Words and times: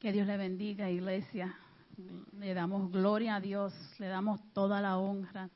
Que 0.00 0.12
Dios 0.12 0.26
le 0.26 0.38
bendiga, 0.38 0.88
iglesia. 0.88 1.54
Le 2.38 2.54
damos 2.54 2.90
gloria 2.90 3.34
a 3.34 3.40
Dios, 3.40 3.74
le 3.98 4.06
damos 4.06 4.40
toda 4.54 4.80
la 4.80 4.96
honra. 4.96 5.50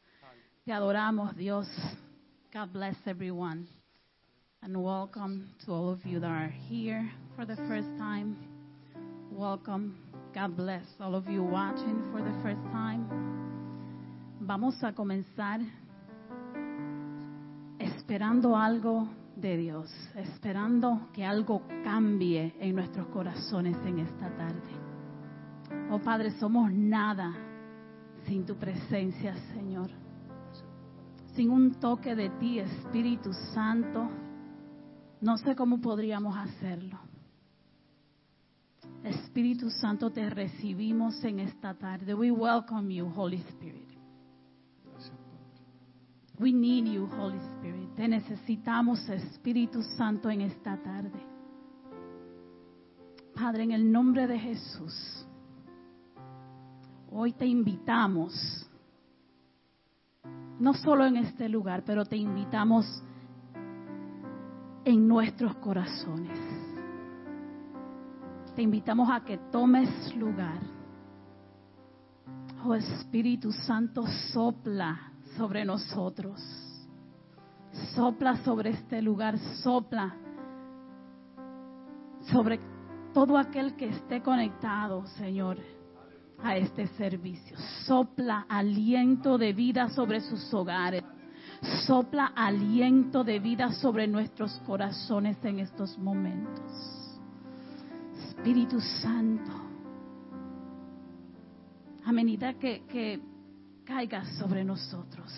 Te 0.66 0.70
adoramos, 0.70 1.34
Dios. 1.34 1.66
God 2.52 2.70
bless 2.70 2.94
everyone. 3.06 3.66
And 4.60 4.76
welcome 4.76 5.48
to 5.64 5.72
all 5.72 5.88
of 5.88 6.04
you 6.04 6.20
that 6.20 6.28
are 6.28 6.52
here 6.68 7.10
for 7.34 7.46
the 7.46 7.56
first 7.56 7.88
time. 7.96 8.36
Welcome. 9.32 9.96
God 10.34 10.54
bless 10.54 10.84
all 11.00 11.14
of 11.14 11.26
you 11.26 11.42
watching 11.42 12.02
for 12.12 12.20
the 12.20 12.34
first 12.42 12.60
time. 12.70 13.08
Vamos 14.40 14.74
a 14.84 14.92
comenzar 14.92 15.60
esperando 17.78 18.54
algo 18.54 19.08
Dios, 19.44 19.92
esperando 20.14 21.10
que 21.12 21.24
algo 21.24 21.62
cambie 21.84 22.54
en 22.58 22.74
nuestros 22.74 23.06
corazones 23.08 23.76
en 23.84 23.98
esta 23.98 24.34
tarde. 24.34 24.72
Oh 25.90 25.98
Padre, 25.98 26.30
somos 26.40 26.72
nada 26.72 27.32
sin 28.26 28.46
tu 28.46 28.56
presencia, 28.56 29.36
Señor. 29.52 29.90
Sin 31.34 31.50
un 31.50 31.74
toque 31.74 32.14
de 32.14 32.30
ti, 32.30 32.58
Espíritu 32.58 33.32
Santo, 33.52 34.08
no 35.20 35.36
sé 35.36 35.54
cómo 35.54 35.80
podríamos 35.80 36.36
hacerlo. 36.36 36.98
Espíritu 39.02 39.68
Santo, 39.68 40.10
te 40.10 40.30
recibimos 40.30 41.22
en 41.24 41.40
esta 41.40 41.74
tarde. 41.74 42.14
We 42.14 42.30
welcome 42.30 42.94
you, 42.94 43.12
Holy 43.14 43.42
Spirit. 43.50 43.93
We 46.38 46.52
need 46.52 46.88
you, 46.88 47.06
Holy 47.06 47.38
Spirit. 47.56 47.94
Te 47.94 48.08
necesitamos, 48.08 49.08
Espíritu 49.08 49.82
Santo, 49.96 50.28
en 50.28 50.40
esta 50.40 50.76
tarde. 50.76 51.20
Padre, 53.34 53.62
en 53.64 53.72
el 53.72 53.90
nombre 53.90 54.26
de 54.26 54.38
Jesús, 54.38 55.26
hoy 57.10 57.32
te 57.32 57.46
invitamos, 57.46 58.68
no 60.58 60.74
solo 60.74 61.06
en 61.06 61.18
este 61.18 61.48
lugar, 61.48 61.84
pero 61.84 62.04
te 62.04 62.16
invitamos 62.16 62.84
en 64.84 65.06
nuestros 65.06 65.54
corazones. 65.56 66.38
Te 68.56 68.62
invitamos 68.62 69.08
a 69.10 69.24
que 69.24 69.38
tomes 69.50 70.14
lugar. 70.16 70.60
Oh 72.64 72.74
Espíritu 72.74 73.52
Santo, 73.52 74.04
sopla 74.32 75.13
sobre 75.36 75.64
nosotros. 75.64 76.40
Sopla 77.94 78.36
sobre 78.44 78.70
este 78.70 79.02
lugar, 79.02 79.38
sopla 79.62 80.14
sobre 82.30 82.60
todo 83.12 83.36
aquel 83.36 83.76
que 83.76 83.88
esté 83.88 84.22
conectado, 84.22 85.06
Señor, 85.18 85.58
a 86.42 86.56
este 86.56 86.86
servicio. 86.88 87.56
Sopla 87.86 88.46
aliento 88.48 89.38
de 89.38 89.52
vida 89.52 89.88
sobre 89.90 90.20
sus 90.20 90.52
hogares. 90.54 91.02
Sopla 91.86 92.26
aliento 92.34 93.24
de 93.24 93.38
vida 93.38 93.72
sobre 93.72 94.06
nuestros 94.06 94.52
corazones 94.66 95.36
en 95.44 95.60
estos 95.60 95.98
momentos. 95.98 96.62
Espíritu 98.28 98.80
Santo, 98.80 99.52
a 102.04 102.12
medida 102.12 102.54
que, 102.54 102.82
que 102.86 103.33
caiga 103.84 104.24
sobre 104.38 104.64
nosotros. 104.64 105.30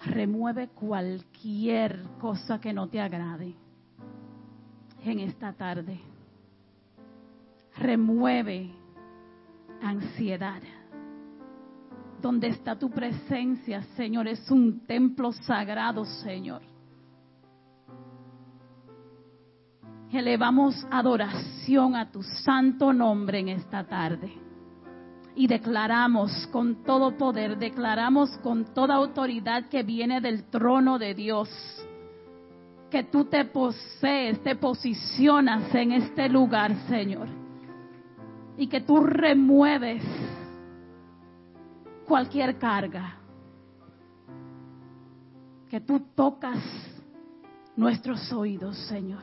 Remueve 0.00 0.68
cualquier 0.68 2.02
cosa 2.20 2.60
que 2.60 2.72
no 2.72 2.88
te 2.88 3.00
agrade 3.00 3.54
en 5.04 5.20
esta 5.20 5.52
tarde. 5.52 6.00
Remueve 7.76 8.70
ansiedad. 9.82 10.62
Donde 12.20 12.48
está 12.48 12.76
tu 12.76 12.90
presencia, 12.90 13.82
Señor, 13.96 14.26
es 14.26 14.50
un 14.50 14.80
templo 14.86 15.30
sagrado, 15.32 16.04
Señor. 16.04 16.62
Elevamos 20.10 20.74
adoración 20.90 21.94
a 21.94 22.10
tu 22.10 22.22
santo 22.22 22.92
nombre 22.92 23.38
en 23.38 23.50
esta 23.50 23.84
tarde 23.86 24.47
y 25.38 25.46
declaramos 25.46 26.48
con 26.50 26.82
todo 26.82 27.16
poder, 27.16 27.58
declaramos 27.58 28.28
con 28.38 28.74
toda 28.74 28.96
autoridad 28.96 29.68
que 29.68 29.84
viene 29.84 30.20
del 30.20 30.50
trono 30.50 30.98
de 30.98 31.14
Dios, 31.14 31.48
que 32.90 33.04
tú 33.04 33.24
te 33.26 33.44
posees, 33.44 34.42
te 34.42 34.56
posicionas 34.56 35.72
en 35.76 35.92
este 35.92 36.28
lugar, 36.28 36.74
Señor, 36.88 37.28
y 38.56 38.66
que 38.66 38.80
tú 38.80 38.98
remueves 38.98 40.02
cualquier 42.08 42.58
carga, 42.58 43.14
que 45.70 45.80
tú 45.80 46.00
tocas 46.16 46.58
nuestros 47.76 48.32
oídos, 48.32 48.76
Señor. 48.88 49.22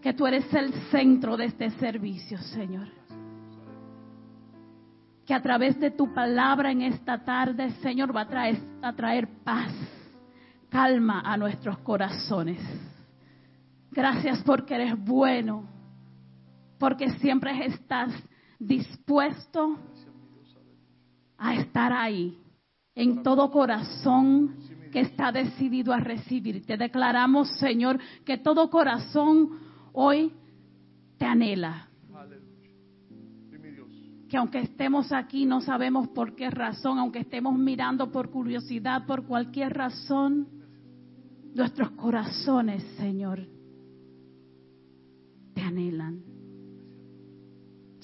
Que 0.00 0.14
tú 0.14 0.26
eres 0.26 0.54
el 0.54 0.72
centro 0.90 1.36
de 1.36 1.44
este 1.44 1.70
servicio, 1.72 2.38
Señor 2.38 2.97
que 5.28 5.34
a 5.34 5.42
través 5.42 5.78
de 5.78 5.90
tu 5.90 6.14
palabra 6.14 6.72
en 6.72 6.80
esta 6.80 7.22
tarde, 7.22 7.70
Señor, 7.82 8.16
va 8.16 8.22
a 8.22 8.94
traer, 8.94 9.28
paz, 9.44 9.70
calma 10.70 11.20
a 11.20 11.36
nuestros 11.36 11.76
corazones. 11.80 12.58
Gracias 13.90 14.42
porque 14.42 14.74
eres 14.74 14.98
bueno, 15.04 15.68
porque 16.78 17.10
siempre 17.18 17.66
estás 17.66 18.10
dispuesto 18.58 19.78
a 21.36 21.56
estar 21.56 21.92
ahí, 21.92 22.38
en 22.94 23.22
todo 23.22 23.50
corazón 23.50 24.56
que 24.90 25.00
está 25.00 25.30
decidido 25.30 25.92
a 25.92 26.00
recibir. 26.00 26.64
Te 26.64 26.78
declaramos, 26.78 27.50
Señor, 27.58 28.00
que 28.24 28.38
todo 28.38 28.70
corazón 28.70 29.50
hoy 29.92 30.32
te 31.18 31.26
anhela 31.26 31.87
que 34.28 34.36
aunque 34.36 34.60
estemos 34.60 35.10
aquí 35.10 35.46
no 35.46 35.60
sabemos 35.62 36.08
por 36.08 36.34
qué 36.34 36.50
razón, 36.50 36.98
aunque 36.98 37.20
estemos 37.20 37.58
mirando 37.58 38.12
por 38.12 38.30
curiosidad, 38.30 39.06
por 39.06 39.24
cualquier 39.26 39.72
razón, 39.72 40.48
nuestros 41.54 41.90
corazones, 41.92 42.84
Señor, 42.98 43.48
te 45.54 45.62
anhelan. 45.62 46.22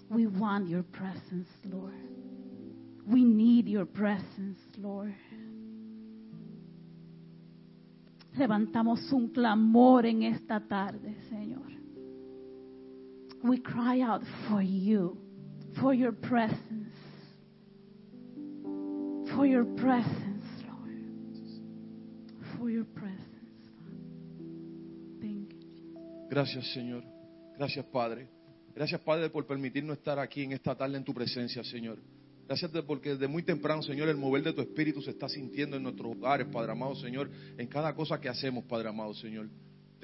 We 0.09 0.27
want 0.27 0.69
your 0.69 0.85
presence, 0.85 1.49
Lord. 1.65 1.95
We 3.07 3.23
need 3.23 3.67
your 3.67 3.87
presence, 3.87 4.61
Lord. 4.79 5.15
Levantamos 8.37 9.13
un 9.13 9.29
clamor 9.29 10.07
en 10.07 10.23
esta 10.23 10.61
tarde, 10.61 11.17
Señor. 11.29 11.71
We 13.43 13.61
cry 13.61 14.01
out 14.01 14.23
for 14.49 14.63
you 14.63 15.24
for 15.81 15.95
your 15.95 16.13
presence. 16.13 16.93
For 19.35 19.47
your 19.47 19.65
presence, 19.77 20.45
Lord. 20.69 21.01
For 22.57 22.71
your 22.71 22.85
presence. 22.85 23.25
Thank 25.21 25.53
you. 25.53 26.29
Gracias, 26.31 26.73
Señor. 26.73 27.03
Gracias, 27.57 27.85
Padre. 27.87 28.29
Gracias, 28.75 29.01
Padre, 29.01 29.31
por 29.31 29.47
permitirnos 29.47 29.99
estar 29.99 30.19
aquí 30.19 30.43
en 30.43 30.53
esta 30.53 30.75
tarde 30.75 30.97
en 30.97 31.05
tu 31.05 31.15
presencia, 31.15 31.63
Señor. 31.65 31.99
Gracias 32.47 32.71
porque 32.87 33.11
desde 33.11 33.27
muy 33.27 33.43
temprano, 33.43 33.83
Señor, 33.83 34.09
el 34.09 34.17
mover 34.17 34.43
de 34.43 34.53
tu 34.53 34.61
espíritu 34.61 35.01
se 35.01 35.11
está 35.11 35.29
sintiendo 35.29 35.77
en 35.77 35.83
nuestros 35.83 36.15
hogares, 36.15 36.47
Padre 36.49 36.73
amado, 36.73 36.95
Señor, 36.97 37.31
en 37.57 37.67
cada 37.69 37.95
cosa 37.95 38.21
que 38.21 38.29
hacemos, 38.29 38.65
Padre 38.65 38.89
amado, 38.89 39.15
Señor. 39.15 39.49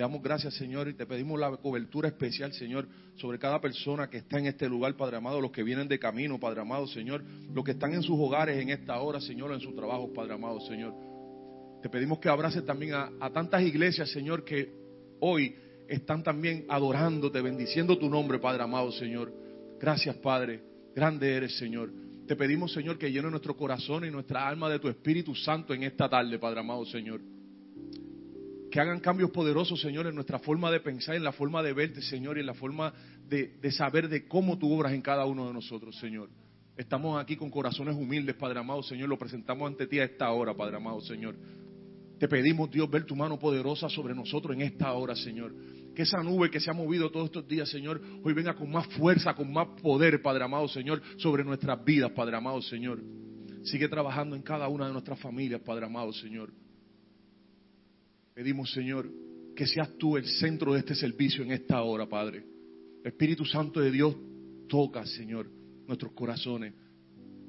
Te 0.00 0.04
damos 0.04 0.22
gracias, 0.22 0.54
Señor, 0.54 0.88
y 0.88 0.94
te 0.94 1.04
pedimos 1.04 1.38
la 1.38 1.54
cobertura 1.58 2.08
especial, 2.08 2.54
Señor, 2.54 2.88
sobre 3.16 3.38
cada 3.38 3.60
persona 3.60 4.08
que 4.08 4.16
está 4.16 4.38
en 4.38 4.46
este 4.46 4.66
lugar, 4.66 4.96
Padre 4.96 5.18
amado, 5.18 5.42
los 5.42 5.50
que 5.50 5.62
vienen 5.62 5.88
de 5.88 5.98
camino, 5.98 6.40
Padre 6.40 6.62
amado, 6.62 6.86
Señor, 6.86 7.22
los 7.52 7.62
que 7.62 7.72
están 7.72 7.92
en 7.92 8.02
sus 8.02 8.18
hogares 8.18 8.58
en 8.62 8.70
esta 8.70 8.98
hora, 8.98 9.20
Señor, 9.20 9.52
en 9.52 9.60
su 9.60 9.74
trabajo, 9.74 10.10
Padre 10.10 10.32
amado, 10.32 10.58
Señor. 10.62 10.94
Te 11.82 11.90
pedimos 11.90 12.18
que 12.18 12.30
abraces 12.30 12.64
también 12.64 12.94
a, 12.94 13.10
a 13.20 13.28
tantas 13.30 13.60
iglesias, 13.60 14.10
Señor, 14.10 14.42
que 14.42 14.72
hoy 15.20 15.54
están 15.86 16.22
también 16.22 16.64
adorándote, 16.70 17.42
bendiciendo 17.42 17.98
tu 17.98 18.08
nombre, 18.08 18.38
Padre 18.38 18.62
amado, 18.62 18.90
Señor. 18.92 19.30
Gracias, 19.78 20.16
Padre. 20.16 20.62
Grande 20.94 21.30
eres, 21.30 21.58
Señor. 21.58 21.92
Te 22.26 22.36
pedimos, 22.36 22.72
Señor, 22.72 22.96
que 22.96 23.12
llene 23.12 23.28
nuestro 23.28 23.54
corazón 23.54 24.06
y 24.06 24.10
nuestra 24.10 24.48
alma 24.48 24.70
de 24.70 24.78
tu 24.78 24.88
Espíritu 24.88 25.34
Santo 25.34 25.74
en 25.74 25.82
esta 25.82 26.08
tarde, 26.08 26.38
Padre 26.38 26.60
amado, 26.60 26.86
Señor 26.86 27.20
que 28.70 28.80
hagan 28.80 29.00
cambios 29.00 29.30
poderosos, 29.30 29.80
Señor, 29.80 30.06
en 30.06 30.14
nuestra 30.14 30.38
forma 30.38 30.70
de 30.70 30.80
pensar, 30.80 31.16
en 31.16 31.24
la 31.24 31.32
forma 31.32 31.62
de 31.62 31.72
verte, 31.72 32.00
Señor, 32.02 32.36
y 32.36 32.40
en 32.40 32.46
la 32.46 32.54
forma 32.54 32.92
de, 33.28 33.58
de, 33.60 33.72
saber 33.72 34.08
de 34.08 34.28
cómo 34.28 34.58
tú 34.58 34.72
obras 34.72 34.92
en 34.92 35.02
cada 35.02 35.24
uno 35.26 35.48
de 35.48 35.52
nosotros, 35.52 35.98
Señor. 35.98 36.30
Estamos 36.76 37.20
aquí 37.20 37.36
con 37.36 37.50
corazones 37.50 37.96
humildes, 37.96 38.36
Padre 38.36 38.60
amado, 38.60 38.82
Señor, 38.82 39.08
lo 39.08 39.18
presentamos 39.18 39.66
ante 39.66 39.86
ti 39.86 39.98
a 39.98 40.04
esta 40.04 40.30
hora, 40.30 40.54
Padre 40.54 40.76
amado, 40.76 41.00
Señor. 41.00 41.36
Te 42.18 42.28
pedimos, 42.28 42.70
Dios, 42.70 42.88
ver 42.88 43.04
tu 43.04 43.16
mano 43.16 43.38
poderosa 43.38 43.88
sobre 43.88 44.14
nosotros 44.14 44.54
en 44.54 44.62
esta 44.62 44.92
hora, 44.92 45.16
Señor. 45.16 45.54
Que 45.94 46.02
esa 46.02 46.22
nube 46.22 46.50
que 46.50 46.60
se 46.60 46.70
ha 46.70 46.74
movido 46.74 47.10
todos 47.10 47.26
estos 47.26 47.48
días, 47.48 47.68
Señor, 47.68 48.00
hoy 48.22 48.32
venga 48.34 48.54
con 48.54 48.70
más 48.70 48.86
fuerza, 48.88 49.34
con 49.34 49.52
más 49.52 49.68
poder, 49.82 50.22
Padre 50.22 50.44
amado, 50.44 50.68
Señor, 50.68 51.02
sobre 51.16 51.44
nuestras 51.44 51.84
vidas, 51.84 52.12
Padre 52.12 52.36
amado, 52.36 52.62
Señor. 52.62 53.02
Sigue 53.64 53.88
trabajando 53.88 54.36
en 54.36 54.42
cada 54.42 54.68
una 54.68 54.86
de 54.86 54.92
nuestras 54.92 55.18
familias, 55.18 55.60
Padre 55.62 55.86
amado, 55.86 56.12
Señor. 56.12 56.52
Pedimos, 58.40 58.72
Señor, 58.72 59.06
que 59.54 59.66
seas 59.66 59.98
tú 59.98 60.16
el 60.16 60.24
centro 60.24 60.72
de 60.72 60.78
este 60.78 60.94
servicio 60.94 61.44
en 61.44 61.50
esta 61.50 61.82
hora, 61.82 62.08
Padre. 62.08 62.42
Espíritu 63.04 63.44
Santo 63.44 63.80
de 63.80 63.90
Dios, 63.90 64.16
toca, 64.66 65.04
Señor, 65.04 65.46
nuestros 65.86 66.12
corazones. 66.12 66.72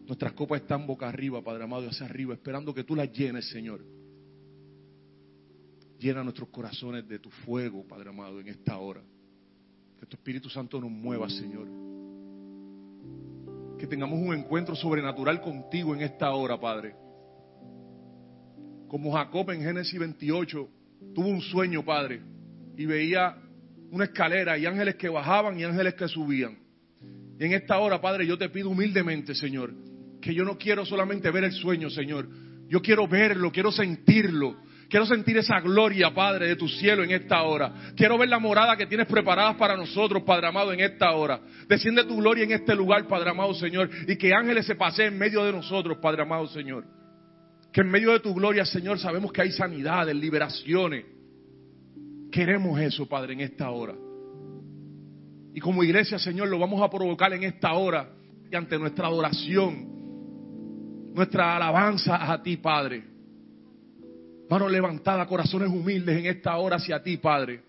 Nuestras 0.05 0.33
copas 0.33 0.63
están 0.63 0.85
boca 0.85 1.07
arriba, 1.07 1.41
Padre 1.41 1.63
amado, 1.63 1.87
hacia 1.87 2.05
arriba, 2.05 2.33
esperando 2.33 2.73
que 2.73 2.83
tú 2.83 2.93
las 2.93 3.09
llenes, 3.09 3.47
Señor. 3.47 3.85
Llena 5.97 6.25
nuestros 6.25 6.49
corazones 6.49 7.07
de 7.07 7.19
tu 7.19 7.29
fuego, 7.29 7.87
Padre 7.87 8.09
amado, 8.09 8.41
en 8.41 8.49
esta 8.49 8.77
hora. 8.77 9.01
Que 9.97 10.05
tu 10.05 10.17
Espíritu 10.17 10.49
Santo 10.49 10.81
nos 10.81 10.91
mueva, 10.91 11.29
Señor. 11.29 11.69
Que 13.79 13.87
tengamos 13.87 14.19
un 14.19 14.33
encuentro 14.33 14.75
sobrenatural 14.75 15.39
contigo 15.39 15.95
en 15.95 16.01
esta 16.01 16.33
hora, 16.33 16.59
Padre. 16.59 16.93
Como 18.89 19.13
Jacob 19.13 19.49
en 19.51 19.61
Génesis 19.61 19.97
28 19.97 20.80
tuvo 21.13 21.27
un 21.27 21.41
sueño, 21.41 21.83
Padre, 21.83 22.21
y 22.77 22.85
veía 22.85 23.35
una 23.91 24.05
escalera 24.05 24.57
y 24.57 24.65
ángeles 24.65 24.95
que 24.95 25.09
bajaban 25.09 25.59
y 25.59 25.63
ángeles 25.63 25.93
que 25.95 26.07
subían. 26.07 26.57
Y 27.39 27.45
en 27.45 27.53
esta 27.53 27.79
hora, 27.79 27.99
Padre, 27.99 28.25
yo 28.25 28.37
te 28.37 28.49
pido 28.49 28.69
humildemente, 28.69 29.35
Señor, 29.35 29.73
que 30.21 30.33
yo 30.33 30.43
no 30.43 30.57
quiero 30.57 30.85
solamente 30.85 31.29
ver 31.31 31.43
el 31.45 31.51
sueño, 31.51 31.89
Señor. 31.89 32.27
Yo 32.69 32.81
quiero 32.81 33.07
verlo, 33.07 33.51
quiero 33.51 33.71
sentirlo. 33.71 34.55
Quiero 34.91 35.05
sentir 35.05 35.37
esa 35.37 35.61
gloria, 35.61 36.13
Padre, 36.13 36.47
de 36.47 36.57
tu 36.57 36.67
cielo 36.67 37.03
en 37.03 37.11
esta 37.11 37.43
hora. 37.43 37.93
Quiero 37.95 38.17
ver 38.17 38.27
la 38.27 38.39
morada 38.39 38.75
que 38.75 38.85
tienes 38.85 39.07
preparada 39.07 39.57
para 39.57 39.77
nosotros, 39.77 40.21
Padre 40.23 40.47
amado, 40.47 40.73
en 40.73 40.81
esta 40.81 41.11
hora. 41.11 41.39
Desciende 41.67 42.03
tu 42.03 42.17
gloria 42.17 42.43
en 42.43 42.51
este 42.51 42.75
lugar, 42.75 43.07
Padre 43.07 43.29
amado, 43.29 43.53
Señor. 43.53 43.89
Y 44.05 44.17
que 44.17 44.33
ángeles 44.33 44.65
se 44.65 44.75
paseen 44.75 45.13
en 45.13 45.19
medio 45.19 45.45
de 45.45 45.53
nosotros, 45.53 45.97
Padre 46.01 46.23
amado, 46.23 46.45
Señor. 46.47 46.83
Que 47.71 47.81
en 47.81 47.89
medio 47.89 48.11
de 48.11 48.19
tu 48.19 48.33
gloria, 48.33 48.65
Señor, 48.65 48.99
sabemos 48.99 49.31
que 49.31 49.41
hay 49.41 49.51
sanidades, 49.51 50.15
liberaciones. 50.15 51.05
Queremos 52.31 52.79
eso, 52.79 53.07
Padre, 53.07 53.33
en 53.33 53.41
esta 53.41 53.69
hora. 53.69 53.95
Y 55.53 55.59
como 55.59 55.83
iglesia, 55.83 56.17
Señor, 56.17 56.47
lo 56.47 56.59
vamos 56.59 56.81
a 56.81 56.89
provocar 56.89 57.33
en 57.33 57.43
esta 57.43 57.73
hora 57.73 58.13
y 58.49 58.55
ante 58.55 58.77
nuestra 58.77 59.07
adoración, 59.07 61.11
nuestra 61.13 61.55
alabanza 61.55 62.31
a 62.31 62.41
ti, 62.41 62.57
Padre. 62.57 63.03
Manos 64.49 64.71
levantadas, 64.71 65.27
corazones 65.27 65.69
humildes 65.69 66.19
en 66.19 66.25
esta 66.25 66.57
hora 66.57 66.75
hacia 66.75 67.01
ti, 67.01 67.17
Padre. 67.17 67.63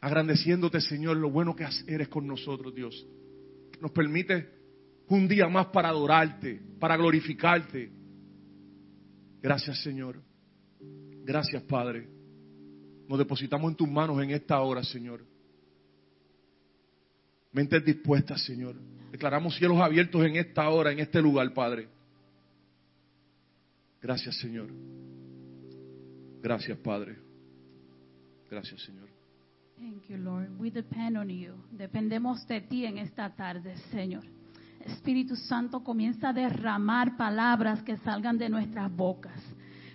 Agrandeciéndote, 0.00 0.82
Señor, 0.82 1.16
lo 1.16 1.30
bueno 1.30 1.56
que 1.56 1.66
eres 1.86 2.08
con 2.08 2.26
nosotros, 2.26 2.74
Dios. 2.74 3.06
Nos 3.80 3.90
permite 3.90 4.50
un 5.08 5.26
día 5.26 5.48
más 5.48 5.68
para 5.68 5.88
adorarte, 5.88 6.60
para 6.78 6.98
glorificarte. 6.98 7.90
Gracias, 9.44 9.82
Señor. 9.82 10.22
Gracias, 11.22 11.62
Padre. 11.64 12.08
Nos 13.06 13.18
depositamos 13.18 13.70
en 13.70 13.76
tus 13.76 13.86
manos 13.86 14.22
en 14.22 14.30
esta 14.30 14.58
hora, 14.62 14.82
Señor. 14.82 15.22
Mentes 17.52 17.84
dispuestas, 17.84 18.42
Señor. 18.42 18.74
Declaramos 19.12 19.54
cielos 19.56 19.78
abiertos 19.82 20.24
en 20.24 20.36
esta 20.36 20.66
hora, 20.70 20.92
en 20.92 21.00
este 21.00 21.20
lugar, 21.20 21.52
Padre. 21.52 21.88
Gracias, 24.00 24.34
Señor. 24.38 24.70
Gracias, 26.42 26.78
Padre. 26.78 27.18
Gracias, 28.50 28.80
Señor. 28.80 29.10
Thank 29.76 30.08
you, 30.08 30.16
Lord. 30.16 30.58
We 30.58 30.70
depend 30.70 31.18
on 31.18 31.28
you. 31.28 31.52
Dependemos 31.70 32.48
de 32.48 32.62
ti 32.62 32.86
en 32.86 32.96
esta 32.96 33.28
tarde, 33.36 33.76
Señor. 33.90 34.24
Espíritu 34.84 35.34
Santo 35.36 35.82
comienza 35.82 36.28
a 36.28 36.32
derramar 36.32 37.16
palabras 37.16 37.82
que 37.82 37.96
salgan 37.98 38.36
de 38.36 38.48
nuestras 38.48 38.94
bocas. 38.94 39.32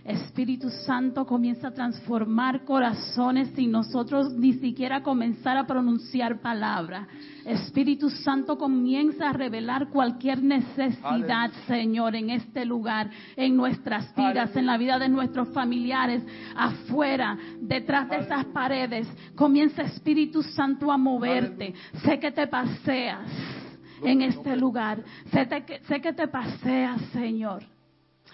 Espíritu 0.03 0.69
Santo 0.69 1.25
comienza 1.27 1.68
a 1.68 1.74
transformar 1.74 2.65
corazones 2.65 3.50
sin 3.50 3.69
nosotros 3.71 4.33
ni 4.33 4.53
siquiera 4.53 5.03
comenzar 5.03 5.57
a 5.57 5.68
pronunciar 5.68 6.39
palabra. 6.41 7.07
Espíritu 7.45 8.09
Santo 8.09 8.57
comienza 8.57 9.30
a 9.30 9.33
revelar 9.33 9.89
cualquier 9.89 10.41
necesidad, 10.41 11.51
Señor, 11.68 12.15
en 12.15 12.31
este 12.31 12.65
lugar, 12.65 13.12
en 13.35 13.56
nuestras 13.56 14.15
vidas, 14.15 14.56
en 14.56 14.65
la 14.65 14.77
vida 14.77 14.97
de 14.97 15.09
nuestros 15.09 15.50
familiares, 15.50 16.24
afuera, 16.56 17.38
detrás 17.62 18.09
de 18.09 18.18
esas 18.18 18.45
paredes. 18.45 19.07
Comienza 19.35 19.83
Espíritu 19.83 20.42
Santo 20.42 20.92
a 20.92 20.97
moverte. 20.97 21.75
Sé 22.03 22.19
que 22.19 22.31
te 22.31 22.47
paseas 22.47 23.69
en 24.03 24.21
este 24.21 24.55
lugar. 24.55 25.03
Sé, 25.31 25.47
sé 25.87 26.01
que 26.01 26.13
te 26.13 26.27
paseas, 26.27 27.01
Señor. 27.13 27.63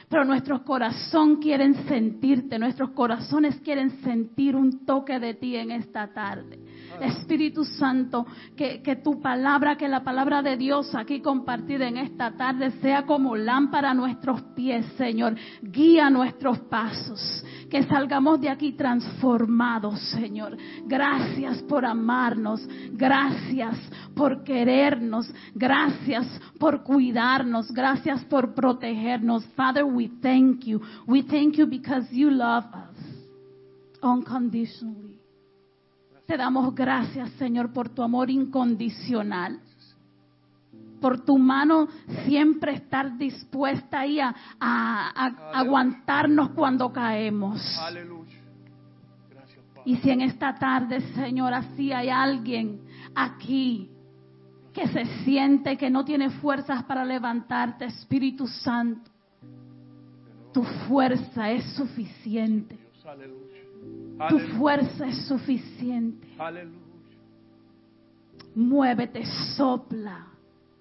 Pero 0.10 0.26
nuestros 0.26 0.62
corazones 0.62 1.40
quieren 1.40 1.88
sentirte, 1.88 2.60
nuestros 2.60 2.92
corazones 2.92 3.56
quieren 3.62 4.02
sentir 4.02 4.56
un 4.56 4.86
toque 4.86 5.20
de 5.20 5.34
ti 5.34 5.56
en 5.56 5.72
esta 5.72 6.08
tarde. 6.14 6.60
Espíritu 7.02 7.64
Santo, 7.64 8.26
que, 8.56 8.82
que, 8.82 8.96
tu 8.98 9.22
palabra, 9.22 9.78
que 9.78 9.88
la 9.88 10.04
palabra 10.04 10.42
de 10.42 10.58
Dios 10.58 10.94
aquí 10.96 11.22
compartida 11.22 11.88
en 11.88 11.98
esta 11.98 12.32
tarde 12.32 12.72
sea 12.82 13.06
como 13.06 13.36
lámpara 13.36 13.92
a 13.92 13.94
nuestros 13.94 14.42
pies, 14.56 14.86
Señor. 14.98 15.36
Guía 15.62 16.10
nuestros 16.10 16.60
pasos. 16.60 17.44
Que 17.70 17.84
salgamos 17.84 18.40
de 18.42 18.50
aquí 18.50 18.74
transformados, 18.74 20.00
Señor. 20.12 20.58
Gracias 20.86 21.62
por 21.64 21.86
amarnos. 21.86 22.68
Gracias 22.92 23.78
por 24.16 24.44
querernos. 24.44 25.32
Gracias 25.54 26.28
por 26.60 26.84
cuidarnos. 26.84 27.72
Gracias 27.72 28.24
por 28.26 28.54
protegernos. 28.54 29.46
Father, 29.56 29.84
we 29.84 30.10
thank 30.22 30.66
you. 30.66 30.82
We 31.08 31.24
thank 31.24 31.56
you 31.56 31.66
because 31.66 32.08
you 32.12 32.30
love 32.30 32.66
us 32.66 32.96
unconditionally. 34.02 35.15
Te 36.26 36.38
damos 36.38 36.74
gracias, 36.74 37.30
Señor, 37.32 37.72
por 37.72 37.90
tu 37.90 38.02
amor 38.02 38.30
incondicional. 38.30 39.60
Por 41.00 41.24
tu 41.24 41.38
mano 41.38 41.88
siempre 42.26 42.74
estar 42.74 43.18
dispuesta 43.18 44.00
ahí 44.00 44.20
a, 44.20 44.34
a, 44.60 45.10
a 45.16 45.60
aguantarnos 45.60 46.50
cuando 46.52 46.92
caemos. 46.92 47.62
Aleluya. 47.80 48.40
Gracias, 49.30 49.64
Padre. 49.66 49.84
Y 49.86 49.98
si 49.98 50.10
en 50.10 50.22
esta 50.22 50.56
tarde, 50.56 51.02
Señor, 51.14 51.54
así 51.54 51.92
hay 51.92 52.10
alguien 52.10 52.82
aquí 53.14 53.92
que 54.74 54.88
se 54.88 55.06
siente 55.24 55.78
que 55.78 55.90
no 55.90 56.04
tiene 56.04 56.30
fuerzas 56.30 56.84
para 56.84 57.06
levantarte, 57.06 57.86
Espíritu 57.86 58.46
Santo, 58.48 59.10
tu 60.54 60.64
fuerza 60.64 61.52
es 61.52 61.64
suficiente. 61.76 62.76
Dios, 62.76 63.06
aleluya. 63.06 63.45
Tu 64.30 64.40
fuerza 64.58 65.08
es 65.08 65.28
suficiente. 65.28 66.28
Muévete, 68.56 69.26
sopla 69.58 70.28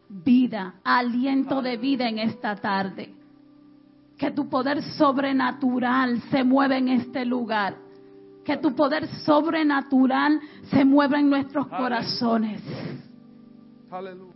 vida, 0.09 0.75
aliento 0.85 1.61
de 1.63 1.77
vida 1.77 2.09
en 2.09 2.19
esta 2.19 2.55
tarde. 2.57 3.15
Que 4.17 4.31
tu 4.31 4.49
poder 4.49 4.83
sobrenatural 4.83 6.21
se 6.31 6.45
mueva 6.45 6.77
en 6.77 6.89
este 6.89 7.25
lugar. 7.25 7.77
Que 8.45 8.57
tu 8.57 8.75
poder 8.75 9.09
sobrenatural 9.25 10.41
se 10.71 10.85
mueva 10.85 11.19
en 11.19 11.31
nuestros 11.31 11.67
corazones. 11.67 12.63
Aleluya. 13.91 14.35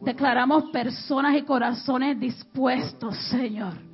Declaramos 0.00 0.70
personas 0.70 1.36
y 1.36 1.42
corazones 1.42 2.18
dispuestos, 2.18 3.16
Señor. 3.28 3.89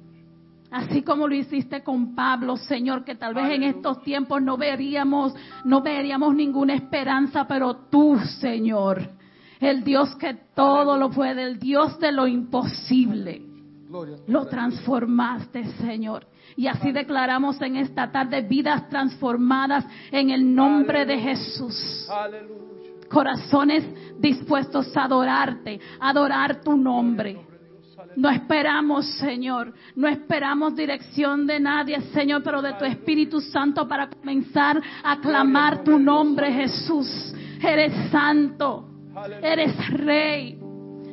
Así 0.77 1.01
como 1.01 1.27
lo 1.27 1.35
hiciste 1.35 1.83
con 1.83 2.15
Pablo, 2.15 2.59
Señor, 2.59 3.03
que 3.03 3.15
tal 3.15 3.33
vez 3.33 3.51
en 3.51 3.63
estos 3.63 4.03
tiempos 4.03 4.43
no 4.43 4.59
veríamos, 4.59 5.35
no 5.65 5.81
veríamos 5.81 6.35
ninguna 6.35 6.75
esperanza, 6.75 7.47
pero 7.49 7.77
tú, 7.91 8.19
Señor, 8.41 9.09
el 9.59 9.83
Dios 9.83 10.15
que 10.17 10.35
todo 10.55 10.99
lo 10.99 11.09
puede, 11.09 11.45
el 11.45 11.59
Dios 11.59 11.99
de 11.99 12.13
lo 12.13 12.27
imposible, 12.27 13.41
lo 14.27 14.47
transformaste, 14.49 15.65
Señor. 15.79 16.27
Y 16.57 16.67
así 16.67 16.93
declaramos 16.93 17.59
en 17.63 17.77
esta 17.77 18.13
tarde 18.13 18.43
vidas 18.43 18.87
transformadas 18.91 19.87
en 20.11 20.29
el 20.29 20.55
nombre 20.55 21.07
de 21.07 21.19
Jesús. 21.19 22.07
Corazones 23.09 24.21
dispuestos 24.21 24.95
a 24.95 25.05
adorarte, 25.05 25.81
a 25.99 26.11
adorar 26.11 26.61
tu 26.61 26.77
nombre. 26.77 27.56
No 28.17 28.31
esperamos, 28.31 29.07
Señor, 29.19 29.75
no 29.95 30.09
esperamos 30.09 30.75
dirección 30.75 31.47
de 31.47 31.61
nadie, 31.61 32.01
Señor, 32.13 32.43
pero 32.43 32.63
de 32.63 32.73
tu 32.75 32.85
Espíritu 32.87 33.41
Santo 33.41 33.87
para 33.87 34.09
comenzar 34.09 34.83
a 35.05 35.21
clamar 35.21 35.85
tu 35.85 35.99
nombre, 35.99 36.51
Jesús. 36.51 37.35
Eres 37.63 38.11
santo, 38.11 38.89
eres 39.43 39.91
rey. 39.91 40.59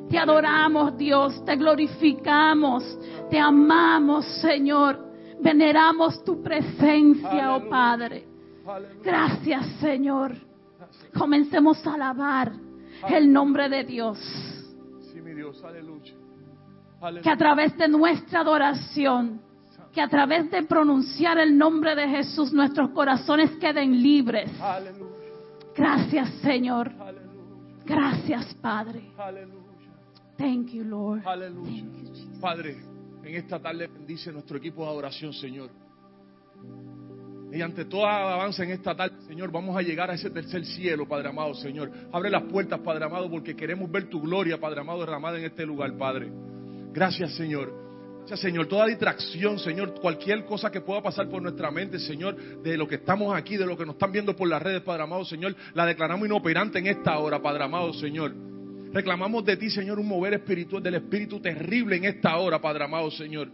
Te 0.10 0.18
adoramos, 0.18 0.98
Dios, 0.98 1.44
te 1.44 1.56
glorificamos, 1.58 2.84
te 3.30 3.38
amamos, 3.38 4.26
Señor. 4.42 5.12
Veneramos 5.42 6.24
tu 6.24 6.42
presencia, 6.42 7.56
oh 7.56 7.70
Padre. 7.70 8.26
Gracias, 9.04 9.66
Señor. 9.82 10.36
Comencemos 11.18 11.86
a 11.86 11.96
alabar 11.96 12.54
el 13.10 13.32
nombre 13.32 13.68
de 13.68 13.84
Dios. 13.84 14.20
Sí, 15.12 15.20
mi 15.22 15.34
Dios, 15.34 15.62
aleluya. 15.64 16.23
Que 17.22 17.30
a 17.30 17.38
través 17.38 17.78
de 17.78 17.88
nuestra 17.88 18.42
adoración, 18.42 19.42
que 19.94 20.02
a 20.02 20.08
través 20.08 20.50
de 20.50 20.64
pronunciar 20.64 21.38
el 21.38 21.58
nombre 21.58 21.96
de 21.96 22.08
Jesús, 22.08 22.54
nuestros 22.54 22.92
corazones 22.92 23.52
queden 23.58 24.02
libres. 24.02 24.50
Gracias, 25.76 26.30
Señor. 26.42 26.92
Gracias, 27.86 28.56
Padre. 28.56 29.12
Thank 30.38 30.70
you, 30.70 30.84
Lord. 30.84 31.24
Thank 31.24 31.64
you. 31.64 32.40
Padre, 32.40 32.78
en 33.24 33.36
esta 33.36 33.60
tarde 33.60 33.88
bendice 33.88 34.32
nuestro 34.32 34.58
equipo 34.58 34.84
de 34.84 34.90
adoración, 34.90 35.34
Señor. 35.34 35.70
Y 37.52 37.62
ante 37.62 37.86
toda 37.86 38.18
alabanza 38.18 38.64
en 38.64 38.72
esta 38.72 38.96
tarde, 38.96 39.22
Señor, 39.28 39.52
vamos 39.52 39.78
a 39.78 39.82
llegar 39.82 40.10
a 40.10 40.16
ese 40.16 40.32
tercer 40.32 40.66
cielo, 40.66 41.08
Padre 41.08 41.30
amado, 41.30 41.54
Señor. 41.54 41.92
Abre 42.12 42.32
las 42.32 42.44
puertas, 42.44 42.80
Padre 42.80 43.06
amado, 43.06 43.30
porque 43.30 43.56
queremos 43.56 43.92
ver 43.92 44.10
tu 44.10 44.22
gloria, 44.22 44.60
Padre 44.60 44.82
amado, 44.82 45.02
derramada 45.02 45.38
en 45.38 45.46
este 45.46 45.66
lugar, 45.66 45.96
Padre. 45.96 46.32
Gracias, 46.94 47.36
Señor. 47.36 47.74
Gracias, 48.20 48.40
Señor. 48.40 48.68
Toda 48.68 48.86
distracción, 48.86 49.60
Señor, 49.60 49.96
cualquier 50.00 50.46
cosa 50.46 50.72
que 50.72 50.80
pueda 50.80 51.02
pasar 51.02 51.28
por 51.28 51.42
nuestra 51.42 51.72
mente, 51.72 52.00
Señor, 52.00 52.62
de 52.62 52.78
lo 52.78 52.88
que 52.88 52.96
estamos 52.96 53.36
aquí, 53.36 53.58
de 53.58 53.66
lo 53.66 53.76
que 53.76 53.86
nos 53.86 53.96
están 53.96 54.12
viendo 54.12 54.36
por 54.36 54.48
las 54.48 54.62
redes, 54.62 54.82
Padre 54.82 55.04
amado, 55.04 55.26
Señor, 55.26 55.56
la 55.74 55.86
declaramos 55.86 56.26
inoperante 56.26 56.80
en 56.80 56.88
esta 56.88 57.18
hora, 57.18 57.42
Padre 57.42 57.64
amado, 57.64 57.92
Señor. 57.94 58.34
Reclamamos 58.94 59.44
de 59.44 59.58
ti, 59.58 59.72
Señor, 59.72 60.00
un 60.00 60.08
mover 60.08 60.36
espiritual 60.36 60.84
del 60.84 60.96
Espíritu 60.96 61.42
terrible 61.42 61.96
en 61.96 62.06
esta 62.06 62.38
hora, 62.38 62.62
Padre 62.62 62.84
amado, 62.86 63.10
Señor. 63.10 63.50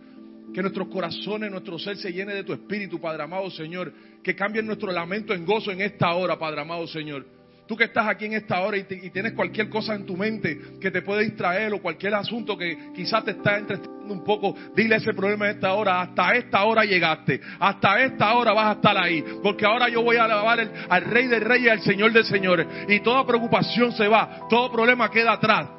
Que 0.53 0.61
nuestros 0.61 0.89
corazones, 0.89 1.49
nuestro 1.49 1.79
ser 1.79 1.95
se 1.95 2.11
llene 2.11 2.33
de 2.33 2.43
tu 2.43 2.51
Espíritu, 2.51 2.99
Padre 2.99 3.23
amado, 3.23 3.49
Señor. 3.49 3.93
Que 4.21 4.35
cambie 4.35 4.61
nuestro 4.61 4.91
lamento 4.91 5.33
en 5.33 5.45
gozo 5.45 5.71
en 5.71 5.79
esta 5.81 6.13
hora, 6.13 6.37
Padre 6.37 6.61
amado, 6.61 6.85
Señor. 6.87 7.38
Tú 7.69 7.77
que 7.77 7.83
estás 7.83 8.07
aquí 8.07 8.25
en 8.25 8.33
esta 8.33 8.61
hora 8.61 8.77
y, 8.77 8.83
tienes 8.83 9.33
cualquier 9.33 9.69
cosa 9.69 9.93
en 9.93 10.03
tu 10.03 10.17
mente 10.17 10.59
que 10.81 10.89
te 10.89 11.03
puede 11.03 11.23
distraer 11.25 11.71
o 11.71 11.79
cualquier 11.79 12.15
asunto 12.15 12.57
que 12.57 12.75
quizás 12.95 13.23
te 13.23 13.29
está 13.29 13.59
entreteniendo 13.59 14.11
un 14.11 14.23
poco, 14.23 14.55
dile 14.75 14.95
ese 14.95 15.13
problema 15.13 15.45
en 15.45 15.57
esta 15.57 15.75
hora. 15.75 16.01
Hasta 16.01 16.31
esta 16.31 16.63
hora 16.63 16.83
llegaste. 16.83 17.39
Hasta 17.59 18.01
esta 18.01 18.33
hora 18.33 18.53
vas 18.53 18.69
a 18.69 18.71
estar 18.71 18.97
ahí. 18.97 19.23
Porque 19.43 19.67
ahora 19.67 19.87
yo 19.87 20.01
voy 20.01 20.15
a 20.15 20.23
alabar 20.23 20.67
al 20.89 21.05
Rey 21.05 21.27
de 21.27 21.39
Reyes 21.39 21.67
y 21.67 21.69
al 21.69 21.81
Señor 21.81 22.11
de 22.11 22.23
Señores. 22.23 22.65
Y 22.87 23.01
toda 23.01 23.23
preocupación 23.23 23.91
se 23.91 24.07
va. 24.07 24.47
Todo 24.49 24.71
problema 24.71 25.11
queda 25.11 25.33
atrás. 25.33 25.69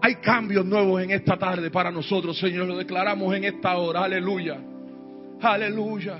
Hay 0.00 0.14
cambios 0.20 0.64
nuevos 0.64 1.02
en 1.02 1.10
esta 1.10 1.36
tarde 1.36 1.72
para 1.72 1.90
nosotros, 1.90 2.38
Señor. 2.38 2.68
Lo 2.68 2.76
declaramos 2.76 3.34
en 3.34 3.42
esta 3.42 3.76
hora. 3.78 4.04
Aleluya. 4.04 4.60
Aleluya. 5.40 6.18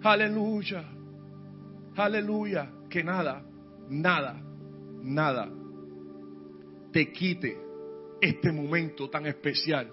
Aleluya. 0.00 0.84
Aleluya. 1.96 2.68
Que 2.88 3.02
nada, 3.02 3.42
nada, 4.00 4.40
nada 5.02 5.50
te 6.94 7.10
quite 7.10 7.58
este 8.20 8.52
momento 8.52 9.10
tan 9.10 9.26
especial, 9.26 9.90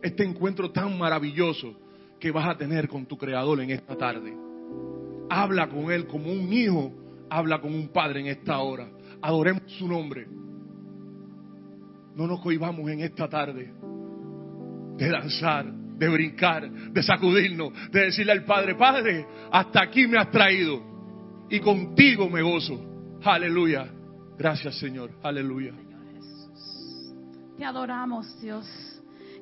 este 0.00 0.24
encuentro 0.24 0.70
tan 0.70 0.96
maravilloso 0.96 1.74
que 2.20 2.30
vas 2.30 2.48
a 2.48 2.56
tener 2.56 2.88
con 2.88 3.06
tu 3.06 3.18
Creador 3.18 3.60
en 3.60 3.70
esta 3.70 3.96
tarde. 3.96 4.32
Habla 5.28 5.68
con 5.68 5.90
Él 5.90 6.06
como 6.06 6.30
un 6.30 6.52
hijo, 6.52 6.92
habla 7.28 7.60
con 7.60 7.74
un 7.74 7.88
padre 7.88 8.20
en 8.20 8.26
esta 8.28 8.58
hora. 8.60 8.88
Adoremos 9.20 9.62
su 9.66 9.88
nombre. 9.88 10.28
No 12.14 12.28
nos 12.28 12.40
cohibamos 12.40 12.88
en 12.88 13.00
esta 13.00 13.28
tarde 13.28 13.72
de 14.96 15.08
danzar, 15.08 15.66
de 15.72 16.08
brincar, 16.08 16.70
de 16.70 17.02
sacudirnos, 17.02 17.72
de 17.90 18.00
decirle 18.04 18.30
al 18.30 18.44
Padre, 18.44 18.76
Padre, 18.76 19.26
hasta 19.50 19.82
aquí 19.82 20.06
me 20.06 20.18
has 20.18 20.30
traído 20.30 20.80
y 21.50 21.58
contigo 21.58 22.30
me 22.30 22.42
gozo. 22.42 22.93
Aleluya. 23.24 23.86
Gracias 24.36 24.78
Señor. 24.78 25.10
Aleluya. 25.22 25.72
Te 27.56 27.64
adoramos, 27.64 28.40
Dios. 28.40 28.66